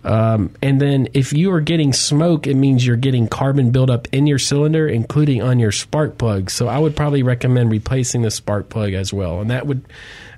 Um, 0.04 0.54
and 0.62 0.80
then 0.80 1.08
if 1.12 1.34
you 1.34 1.52
are 1.52 1.60
getting 1.60 1.92
smoke, 1.92 2.46
it 2.46 2.54
means 2.54 2.86
you're 2.86 2.96
getting 2.96 3.28
carbon 3.28 3.70
buildup 3.70 4.08
in 4.12 4.26
your 4.26 4.38
cylinder, 4.38 4.88
including 4.88 5.42
on 5.42 5.58
your 5.58 5.70
spark 5.70 6.16
plug. 6.16 6.48
So 6.48 6.68
I 6.68 6.78
would 6.78 6.96
probably 6.96 7.22
recommend 7.22 7.70
replacing 7.70 8.22
the 8.22 8.30
spark 8.30 8.70
plug 8.70 8.94
as 8.94 9.12
well. 9.12 9.42
And 9.42 9.50
that 9.50 9.66
would, 9.66 9.84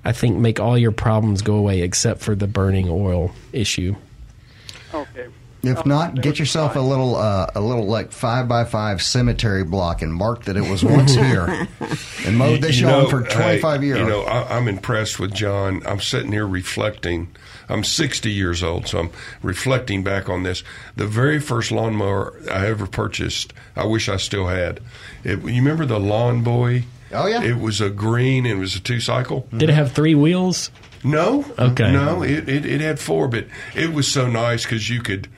I 0.05 0.11
think, 0.11 0.37
make 0.37 0.59
all 0.59 0.77
your 0.77 0.91
problems 0.91 1.43
go 1.43 1.55
away 1.55 1.83
except 1.83 2.23
for 2.23 2.35
the 2.35 2.49
burning 2.49 2.89
oil 2.91 3.31
issue. 3.53 3.95
Okay. 4.93 5.29
If 5.67 5.87
not, 5.87 6.21
get 6.21 6.39
yourself 6.39 6.77
a 6.77 6.81
little, 6.81 7.17
uh, 7.17 7.51
a 7.55 7.61
little 7.61 7.87
like 7.87 8.13
five 8.13 8.49
by 8.49 8.65
five 8.65 9.03
cemetery 9.03 9.65
block 9.65 10.03
and 10.03 10.13
mark 10.13 10.45
that 10.45 10.57
it 10.57 10.69
was 10.69 10.85
once 10.85 11.15
here, 11.15 11.67
and 12.27 12.37
mowed 12.39 12.61
this 12.61 12.79
You 12.79 12.87
lawn 12.87 13.05
know, 13.05 13.11
for 13.11 13.23
twenty 13.23 13.61
five 13.61 13.81
hey, 13.81 13.87
years. 13.89 13.99
You 14.01 14.07
know, 14.07 14.23
I, 14.23 14.57
I'm 14.57 14.69
impressed 14.69 15.19
with 15.19 15.33
John. 15.35 15.83
I'm 15.87 16.01
sitting 16.01 16.33
here 16.33 16.47
reflecting. 16.47 17.35
I'm 17.67 17.83
60 17.83 18.31
years 18.31 18.63
old, 18.63 18.89
so 18.89 18.99
I'm 18.99 19.11
reflecting 19.43 20.05
back 20.05 20.29
on 20.29 20.43
this. 20.43 20.63
The 20.97 21.07
very 21.07 21.41
first 21.41 21.73
lawnmower 21.73 22.39
I 22.51 22.67
ever 22.67 22.87
purchased, 22.87 23.55
I 23.75 23.87
wish 23.87 24.07
I 24.07 24.19
still 24.19 24.49
had. 24.49 24.81
It, 25.25 25.41
you 25.41 25.63
remember 25.63 25.87
the 25.87 25.99
Lawn 25.99 26.43
Boy? 26.43 26.85
Oh 27.11 27.27
yeah. 27.27 27.43
It 27.43 27.59
was 27.59 27.81
a 27.81 27.89
green. 27.89 28.45
and 28.45 28.59
It 28.59 28.61
was 28.61 28.77
a 28.77 28.81
two 28.81 29.01
cycle. 29.01 29.47
Did 29.51 29.71
it 29.71 29.75
have 29.75 29.93
three 29.93 30.15
wheels? 30.15 30.71
No. 31.03 31.45
Okay. 31.59 31.93
No, 31.93 32.23
it, 32.23 32.49
it, 32.49 32.67
it 32.67 32.81
had 32.81 32.99
four, 32.99 33.29
but 33.29 33.47
it 33.75 33.93
was 33.93 34.11
so 34.11 34.27
nice 34.27 34.65
because 34.65 34.91
you 34.91 35.01
could 35.01 35.29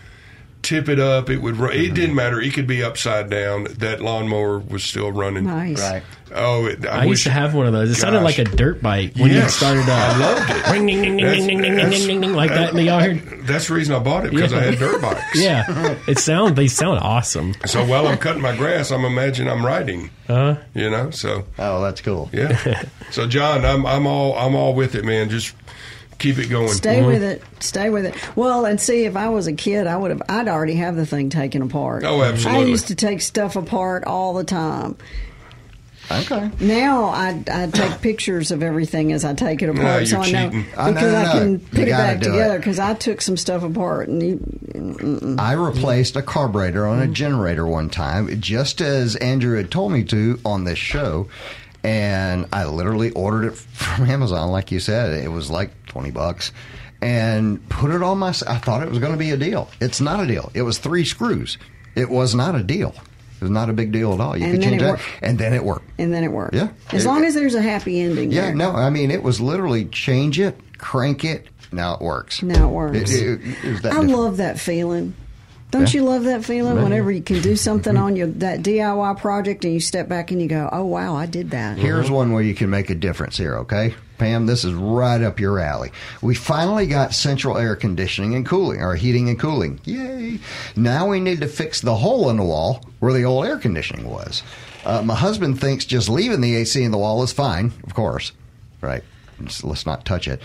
tip 0.67 0.89
it 0.89 0.99
up. 1.01 1.31
It 1.31 1.39
would. 1.39 1.57
ru- 1.57 1.71
It 1.71 1.95
didn't 1.95 2.15
matter. 2.15 2.41
It 2.41 2.53
could 2.55 2.67
be 2.67 2.83
upside 2.83 3.31
down. 3.31 3.65
That 3.79 4.01
lawnmower 4.03 4.59
was 4.59 4.83
still 4.83 5.13
running. 5.13 5.45
Nice. 5.45 5.81
Right. 5.81 6.03
Oh, 6.35 6.67
it, 6.67 6.85
I, 6.85 6.89
I, 6.89 7.07
wish 7.07 7.11
used 7.11 7.25
to 7.25 7.31
have 7.31 7.55
one 7.55 7.67
of 7.67 7.73
those. 7.73 7.89
It 7.91 7.95
sounded 7.95 8.23
like 8.23 8.39
a 8.39 8.45
dirt 8.45 8.83
bike 8.83 9.13
when 9.17 9.31
Yes. 9.31 9.45
you 9.45 9.49
started 9.51 9.83
up. 9.83 9.89
I 9.91 10.19
loved 10.19 10.51
it. 10.51 10.71
Ring, 10.73 10.87
ding, 10.87 11.01
ding, 11.03 11.17
ding, 11.17 11.25
That's- 11.25 11.47
ding, 11.47 11.59
ding, 11.63 11.77
ding, 11.77 11.91
ding, 11.91 12.07
ding, 12.09 12.21
ding, 12.21 12.33
like 12.35 12.51
that 12.51 12.71
in 12.71 12.77
the 12.77 12.83
yard. 12.83 13.23
That's 13.47 13.69
the 13.69 13.75
reason 13.75 13.95
I 13.95 14.01
bought 14.01 14.27
it 14.27 14.33
because 14.33 14.53
I 14.53 14.61
had 14.65 14.79
dirt 14.79 15.01
bikes. 15.01 15.23
Yeah, 15.41 15.97
it 16.09 16.19
sound 16.19 16.57
they 16.57 16.67
sound 16.67 16.99
awesome. 16.99 17.55
So 17.67 17.85
while 17.87 18.09
I'm 18.09 18.19
cutting 18.19 18.43
my 18.43 18.57
grass, 18.57 18.91
I'm 18.91 19.05
imagining 19.05 19.53
I'm 19.53 19.65
riding. 19.65 20.11
Uh, 20.29 20.57
You 20.75 20.91
know. 20.91 21.11
So 21.11 21.45
Oh, 21.61 21.81
that's 21.83 22.01
cool. 22.01 22.29
yeah. 22.33 22.83
so 23.13 23.29
John, 23.29 23.65
I'm 23.65 23.87
I'm 23.87 24.07
all 24.09 24.37
I'm 24.37 24.57
all 24.57 24.75
with 24.75 24.97
it, 24.97 25.05
man. 25.05 25.31
Just 25.31 25.55
keep 26.19 26.39
it 26.39 26.49
going. 26.49 26.69
Stay 26.69 26.99
mm-hmm. 26.99 27.07
with 27.07 27.23
it. 27.23 27.43
Stay 27.61 27.91
with 27.91 28.07
it. 28.07 28.37
Well, 28.37 28.65
and 28.65 28.81
see, 28.81 29.05
if 29.05 29.17
I 29.17 29.29
was 29.29 29.47
a 29.47 29.53
kid, 29.53 29.87
I 29.87 29.97
would 29.97 30.11
have. 30.11 30.23
I'd 30.29 30.49
already 30.49 30.75
have 30.75 30.97
the 30.97 31.07
thing 31.07 31.31
taken 31.31 31.63
apart. 31.63 32.05
Oh, 32.05 32.23
absolutely. 32.23 32.65
I 32.65 32.67
used 32.67 32.89
to 32.89 32.95
take 32.95 33.21
stuff 33.21 33.57
apart 33.57 34.05
all 34.05 34.35
the 34.35 34.45
time. 34.45 34.97
Okay. 36.11 36.51
Now 36.61 37.07
I 37.07 37.43
I 37.51 37.67
take 37.67 38.01
pictures 38.01 38.51
of 38.51 38.63
everything 38.63 39.13
as 39.13 39.25
I 39.25 39.35
take 39.35 39.63
it 39.63 39.69
apart, 39.69 39.85
No, 39.85 40.05
so 40.05 40.17
you're 40.17 40.25
I 40.25 40.31
know 40.31 40.51
cheating. 40.51 40.67
Oh, 40.77 40.87
no, 40.87 40.93
because 40.93 41.13
no, 41.13 41.19
I 41.19 41.25
no. 41.25 41.33
can 41.33 41.53
You 41.53 41.59
put 41.59 41.79
it 41.81 41.91
back 41.91 42.21
together. 42.21 42.59
Because 42.59 42.79
I 42.79 42.95
took 42.95 43.21
some 43.21 43.37
stuff 43.37 43.63
apart, 43.63 44.09
and 44.09 44.23
you. 44.23 45.37
I 45.39 45.53
replaced 45.53 46.17
a 46.17 46.23
carburetor 46.23 46.87
on 46.87 47.01
a 47.01 47.05
mm-hmm. 47.05 47.13
generator 47.13 47.67
one 47.67 47.91
time, 47.91 48.41
just 48.41 48.81
as 48.81 49.17
Andrew 49.17 49.57
had 49.57 49.71
told 49.71 49.93
me 49.93 50.05
to 50.05 50.39
on 50.45 50.65
this 50.65 50.79
show. 50.79 51.29
And 51.87 52.47
I 52.53 52.65
literally 52.65 53.11
ordered 53.13 53.45
it 53.53 53.57
from 53.57 54.07
Amazon, 54.11 54.51
like 54.51 54.73
you 54.73 54.81
said. 54.81 55.23
It 55.23 55.29
was 55.29 55.51
like 55.51 55.71
20 55.87 56.11
bucks. 56.11 56.53
And 57.01 57.67
put 57.69 57.91
it 57.93 58.03
on 58.03 58.19
my. 58.19 58.31
I 58.31 58.59
thought 58.59 58.83
it 58.83 58.89
was 58.89 58.99
going 58.99 59.13
to 59.13 59.19
be 59.19 59.31
a 59.31 59.37
deal. 59.37 59.69
It's 59.81 60.01
not 60.01 60.19
a 60.19 60.27
deal. 60.27 60.51
It 60.55 60.63
was 60.63 60.79
three 60.79 61.05
screws. 61.05 61.59
It 61.95 62.09
was 62.11 62.35
not 62.35 62.55
a 62.57 62.63
deal. 62.63 62.95
It 63.37 63.43
was 63.43 63.51
not 63.51 63.69
a 63.71 63.73
big 63.75 63.93
deal 63.93 64.15
at 64.15 64.21
all. 64.21 64.37
You 64.37 64.45
And 64.47 64.55
could 64.55 64.63
change 64.63 64.81
it 64.81 64.85
that. 64.87 64.91
worked. 64.93 65.03
And 65.23 65.39
then 65.39 65.53
it 65.53 65.63
worked. 65.63 65.89
and 65.99 66.13
then 66.13 66.25
it 66.25 66.33
worked. 66.33 66.55
Yeah. 66.55 66.71
as 66.91 67.05
It- 67.05 67.09
long 67.09 67.25
as 67.25 67.35
there's 67.35 67.55
a 67.55 67.61
happy 67.63 68.01
ending. 68.01 68.33
Yeah, 68.33 68.47
there. 68.47 68.55
no, 68.55 68.71
I 68.73 68.89
mean, 68.91 69.11
it 69.11 69.23
was 69.23 69.41
literally 69.43 69.85
change 69.85 70.41
it, 70.41 70.59
crank 70.79 71.23
it, 71.25 71.47
now 71.71 71.95
it 71.95 72.01
works. 72.01 72.43
Now 72.43 72.69
it 72.69 72.73
works. 72.73 73.13
It- 73.13 73.41
it- 73.41 73.41
it 73.63 73.73
was 73.73 73.83
that 73.83 73.93
I 73.93 73.97
different. 74.01 74.11
love 74.19 74.37
that 74.39 74.59
feeling. 74.59 75.15
Don't 75.73 75.93
Yeah. 75.93 76.01
you 76.01 76.07
love 76.07 76.25
that 76.25 76.45
feeling 76.45 76.77
Yeah. 76.77 76.83
whenever 76.85 77.11
you 77.11 77.21
can 77.23 77.41
do 77.43 77.57
something 77.57 77.97
on 77.97 78.15
your 78.17 78.29
that 78.29 78.63
DIY 78.63 79.15
project 79.15 79.65
and 79.65 79.75
you 79.75 79.81
step 79.81 80.09
back 80.09 80.31
and 80.31 80.41
you 80.41 80.49
go, 80.49 80.69
"Oh 80.73 80.85
wow, 80.85 81.17
I 81.17 81.27
did 81.27 81.51
that." 81.51 81.77
Here's 81.79 82.11
one 82.11 82.33
where 82.33 82.43
you 82.43 82.55
can 82.55 82.71
make 82.71 82.89
a 82.89 82.95
difference 82.95 83.37
here, 83.37 83.57
okay? 83.59 83.95
Pam, 84.19 84.47
this 84.47 84.65
is 84.65 84.73
right 84.73 85.21
up 85.21 85.39
your 85.41 85.59
alley. 85.59 85.91
We 86.23 86.35
finally 86.35 86.87
got 86.87 87.13
central 87.13 87.59
air 87.59 87.77
conditioning 87.77 88.35
and 88.35 88.47
cooling, 88.47 88.81
or 88.81 88.95
heating 88.95 89.29
and 89.29 89.39
cooling. 89.39 89.79
Yay! 89.85 90.39
Now 90.75 91.09
we 91.09 91.21
need 91.21 91.41
to 91.43 91.49
fix 91.49 91.81
the 91.83 91.97
hole 91.97 92.31
in 92.31 92.37
the 92.39 92.43
wall 92.45 92.83
where 93.01 93.13
the 93.13 93.25
old 93.25 93.45
air 93.45 93.59
conditioning 93.59 94.09
was. 94.09 94.43
Uh, 94.87 95.03
my 95.03 95.17
husband 95.17 95.61
thinks 95.61 95.85
just 95.85 96.09
leaving 96.09 96.41
the 96.41 96.55
AC 96.57 96.83
in 96.83 96.93
the 96.93 96.99
wall 96.99 97.23
is 97.25 97.33
fine, 97.33 97.73
of 97.85 97.93
course. 97.93 98.33
Right. 98.81 99.03
Just 99.45 99.65
let's 99.65 99.85
not 99.85 100.07
touch 100.07 100.29
it. 100.29 100.41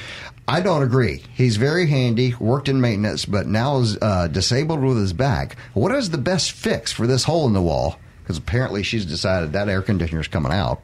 I 0.48 0.60
don't 0.62 0.84
agree. 0.84 1.24
He's 1.34 1.56
very 1.58 1.88
handy, 1.88 2.36
worked 2.40 2.68
in 2.68 2.82
maintenance, 2.82 3.26
but 3.26 3.48
now 3.48 3.80
is 3.80 3.98
uh, 4.02 4.28
disabled 4.28 4.82
with 4.82 4.98
his 4.98 5.14
back. 5.14 5.56
What 5.74 5.94
is 5.94 6.10
the 6.10 6.18
best 6.18 6.52
fix 6.52 6.92
for 6.92 7.08
this 7.08 7.24
hole 7.24 7.48
in 7.48 7.54
the 7.54 7.62
wall? 7.62 7.98
Because 8.24 8.38
apparently 8.38 8.84
she's 8.84 9.06
decided 9.06 9.54
that 9.54 9.70
air 9.70 9.82
conditioner's 9.82 10.28
coming 10.28 10.52
out. 10.52 10.84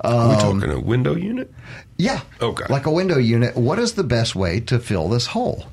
Are 0.00 0.28
we 0.28 0.34
Um, 0.34 0.60
talking 0.60 0.70
a 0.76 0.80
window 0.80 1.14
unit? 1.14 1.52
yeah. 1.98 2.20
Okay. 2.40 2.64
Like 2.68 2.86
a 2.86 2.90
window 2.90 3.18
unit. 3.18 3.56
What 3.56 3.78
is 3.78 3.94
the 3.94 4.04
best 4.04 4.34
way 4.34 4.60
to 4.60 4.78
fill 4.78 5.08
this 5.08 5.26
hole? 5.26 5.66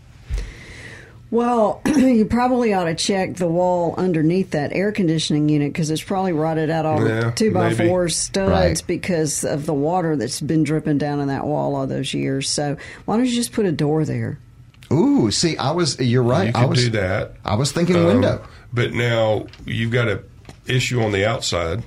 Well, 1.34 1.82
you 1.98 2.26
probably 2.26 2.76
ought 2.76 2.84
to 2.84 2.94
check 2.94 3.38
the 3.38 3.48
wall 3.48 3.96
underneath 3.98 4.52
that 4.52 4.72
air 4.72 4.92
conditioning 4.92 5.50
unit 5.50 5.74
because 5.74 5.90
it's 5.90 6.04
probably 6.04 6.32
rotted 6.32 6.70
out 6.70 6.86
all 6.86 7.00
Yeah, 7.08 7.22
the 7.22 7.32
two 7.32 7.52
by 7.52 7.70
maybe. 7.70 7.88
four 7.88 8.08
studs 8.08 8.52
Right. 8.52 8.84
because 8.86 9.44
of 9.44 9.66
the 9.66 9.74
water 9.74 10.16
that's 10.16 10.40
been 10.40 10.64
dripping 10.64 11.00
down 11.00 11.20
in 11.22 11.30
that 11.30 11.44
wall 11.48 11.76
all 11.76 11.88
those 11.88 12.14
years. 12.14 12.48
So 12.48 12.78
why 13.06 13.18
don't 13.18 13.26
you 13.26 13.34
just 13.34 13.52
put 13.52 13.66
a 13.66 13.72
door 13.72 14.06
there? 14.06 14.38
Ooh, 14.92 15.32
see, 15.32 15.58
I 15.58 15.72
was. 15.72 16.00
You're 16.00 16.22
right. 16.22 16.50
You 16.50 16.52
I 16.54 16.62
could 16.62 16.70
was. 16.70 16.84
do 16.86 16.90
that. 16.92 17.34
I 17.44 17.56
was 17.56 17.72
thinking 17.72 17.96
Um, 17.96 18.06
window. 18.06 18.46
But 18.72 18.94
now 18.94 19.48
you've 19.66 19.92
got 19.92 20.08
a 20.08 20.22
issue 20.68 21.02
on 21.02 21.12
the 21.12 21.26
outside. 21.28 21.82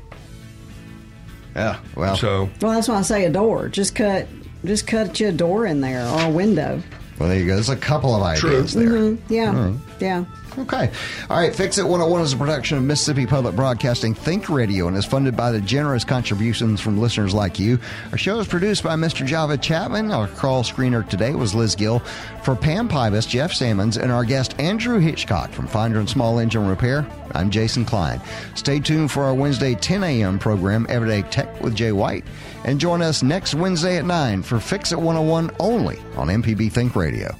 Yeah. 1.54 1.78
Well. 1.94 2.16
So 2.16 2.50
Well, 2.60 2.72
that's 2.72 2.88
why 2.88 2.96
I 2.96 3.02
say 3.02 3.24
a 3.26 3.30
door. 3.30 3.68
Just 3.68 3.94
cut, 3.94 4.26
just 4.64 4.88
cut 4.88 5.20
you 5.20 5.28
a 5.28 5.32
door 5.32 5.66
in 5.66 5.82
there 5.82 6.04
or 6.04 6.22
a 6.22 6.30
window. 6.30 6.82
Well, 7.18 7.28
there 7.28 7.38
you 7.38 7.46
go. 7.46 7.54
There's 7.54 7.68
a 7.68 7.76
couple 7.76 8.14
of 8.14 8.22
ideas 8.22 8.74
there. 8.74 8.88
Mhm. 8.88 9.18
Yeah, 9.28 9.48
All 9.48 9.54
right. 9.70 9.74
yeah. 10.00 10.24
Okay. 10.58 10.90
All 11.28 11.36
right. 11.38 11.54
Fix 11.54 11.76
It 11.76 11.82
101 11.82 12.22
is 12.22 12.32
a 12.32 12.36
production 12.36 12.78
of 12.78 12.84
Mississippi 12.84 13.26
Public 13.26 13.54
Broadcasting 13.54 14.14
Think 14.14 14.48
Radio 14.48 14.88
and 14.88 14.96
is 14.96 15.04
funded 15.04 15.36
by 15.36 15.52
the 15.52 15.60
generous 15.60 16.02
contributions 16.02 16.80
from 16.80 16.98
listeners 16.98 17.34
like 17.34 17.58
you. 17.58 17.78
Our 18.10 18.16
show 18.16 18.38
is 18.40 18.46
produced 18.46 18.82
by 18.82 18.94
Mr. 18.94 19.26
Java 19.26 19.58
Chapman. 19.58 20.10
Our 20.10 20.28
call 20.28 20.62
screener 20.62 21.06
today 21.06 21.34
was 21.34 21.54
Liz 21.54 21.74
Gill. 21.74 21.98
For 22.42 22.54
Pam 22.56 22.88
Pybus, 22.88 23.28
Jeff 23.28 23.52
Sammons, 23.52 23.98
and 23.98 24.10
our 24.10 24.24
guest 24.24 24.58
Andrew 24.58 24.98
Hitchcock 24.98 25.50
from 25.50 25.68
Fondren 25.68 26.08
Small 26.08 26.38
Engine 26.38 26.66
Repair, 26.66 27.04
I'm 27.32 27.50
Jason 27.50 27.84
Klein. 27.84 28.20
Stay 28.54 28.80
tuned 28.80 29.10
for 29.10 29.24
our 29.24 29.34
Wednesday 29.34 29.74
10 29.74 30.04
a.m. 30.04 30.38
program, 30.38 30.86
Everyday 30.88 31.22
Tech 31.28 31.60
with 31.60 31.74
Jay 31.74 31.92
White. 31.92 32.24
And 32.64 32.80
join 32.80 33.02
us 33.02 33.22
next 33.22 33.54
Wednesday 33.54 33.98
at 33.98 34.04
9 34.06 34.42
for 34.42 34.58
Fix 34.58 34.92
It 34.92 34.96
101 34.98 35.50
only 35.60 35.98
on 36.16 36.28
MPB 36.28 36.72
Think 36.72 36.96
Radio. 36.96 37.34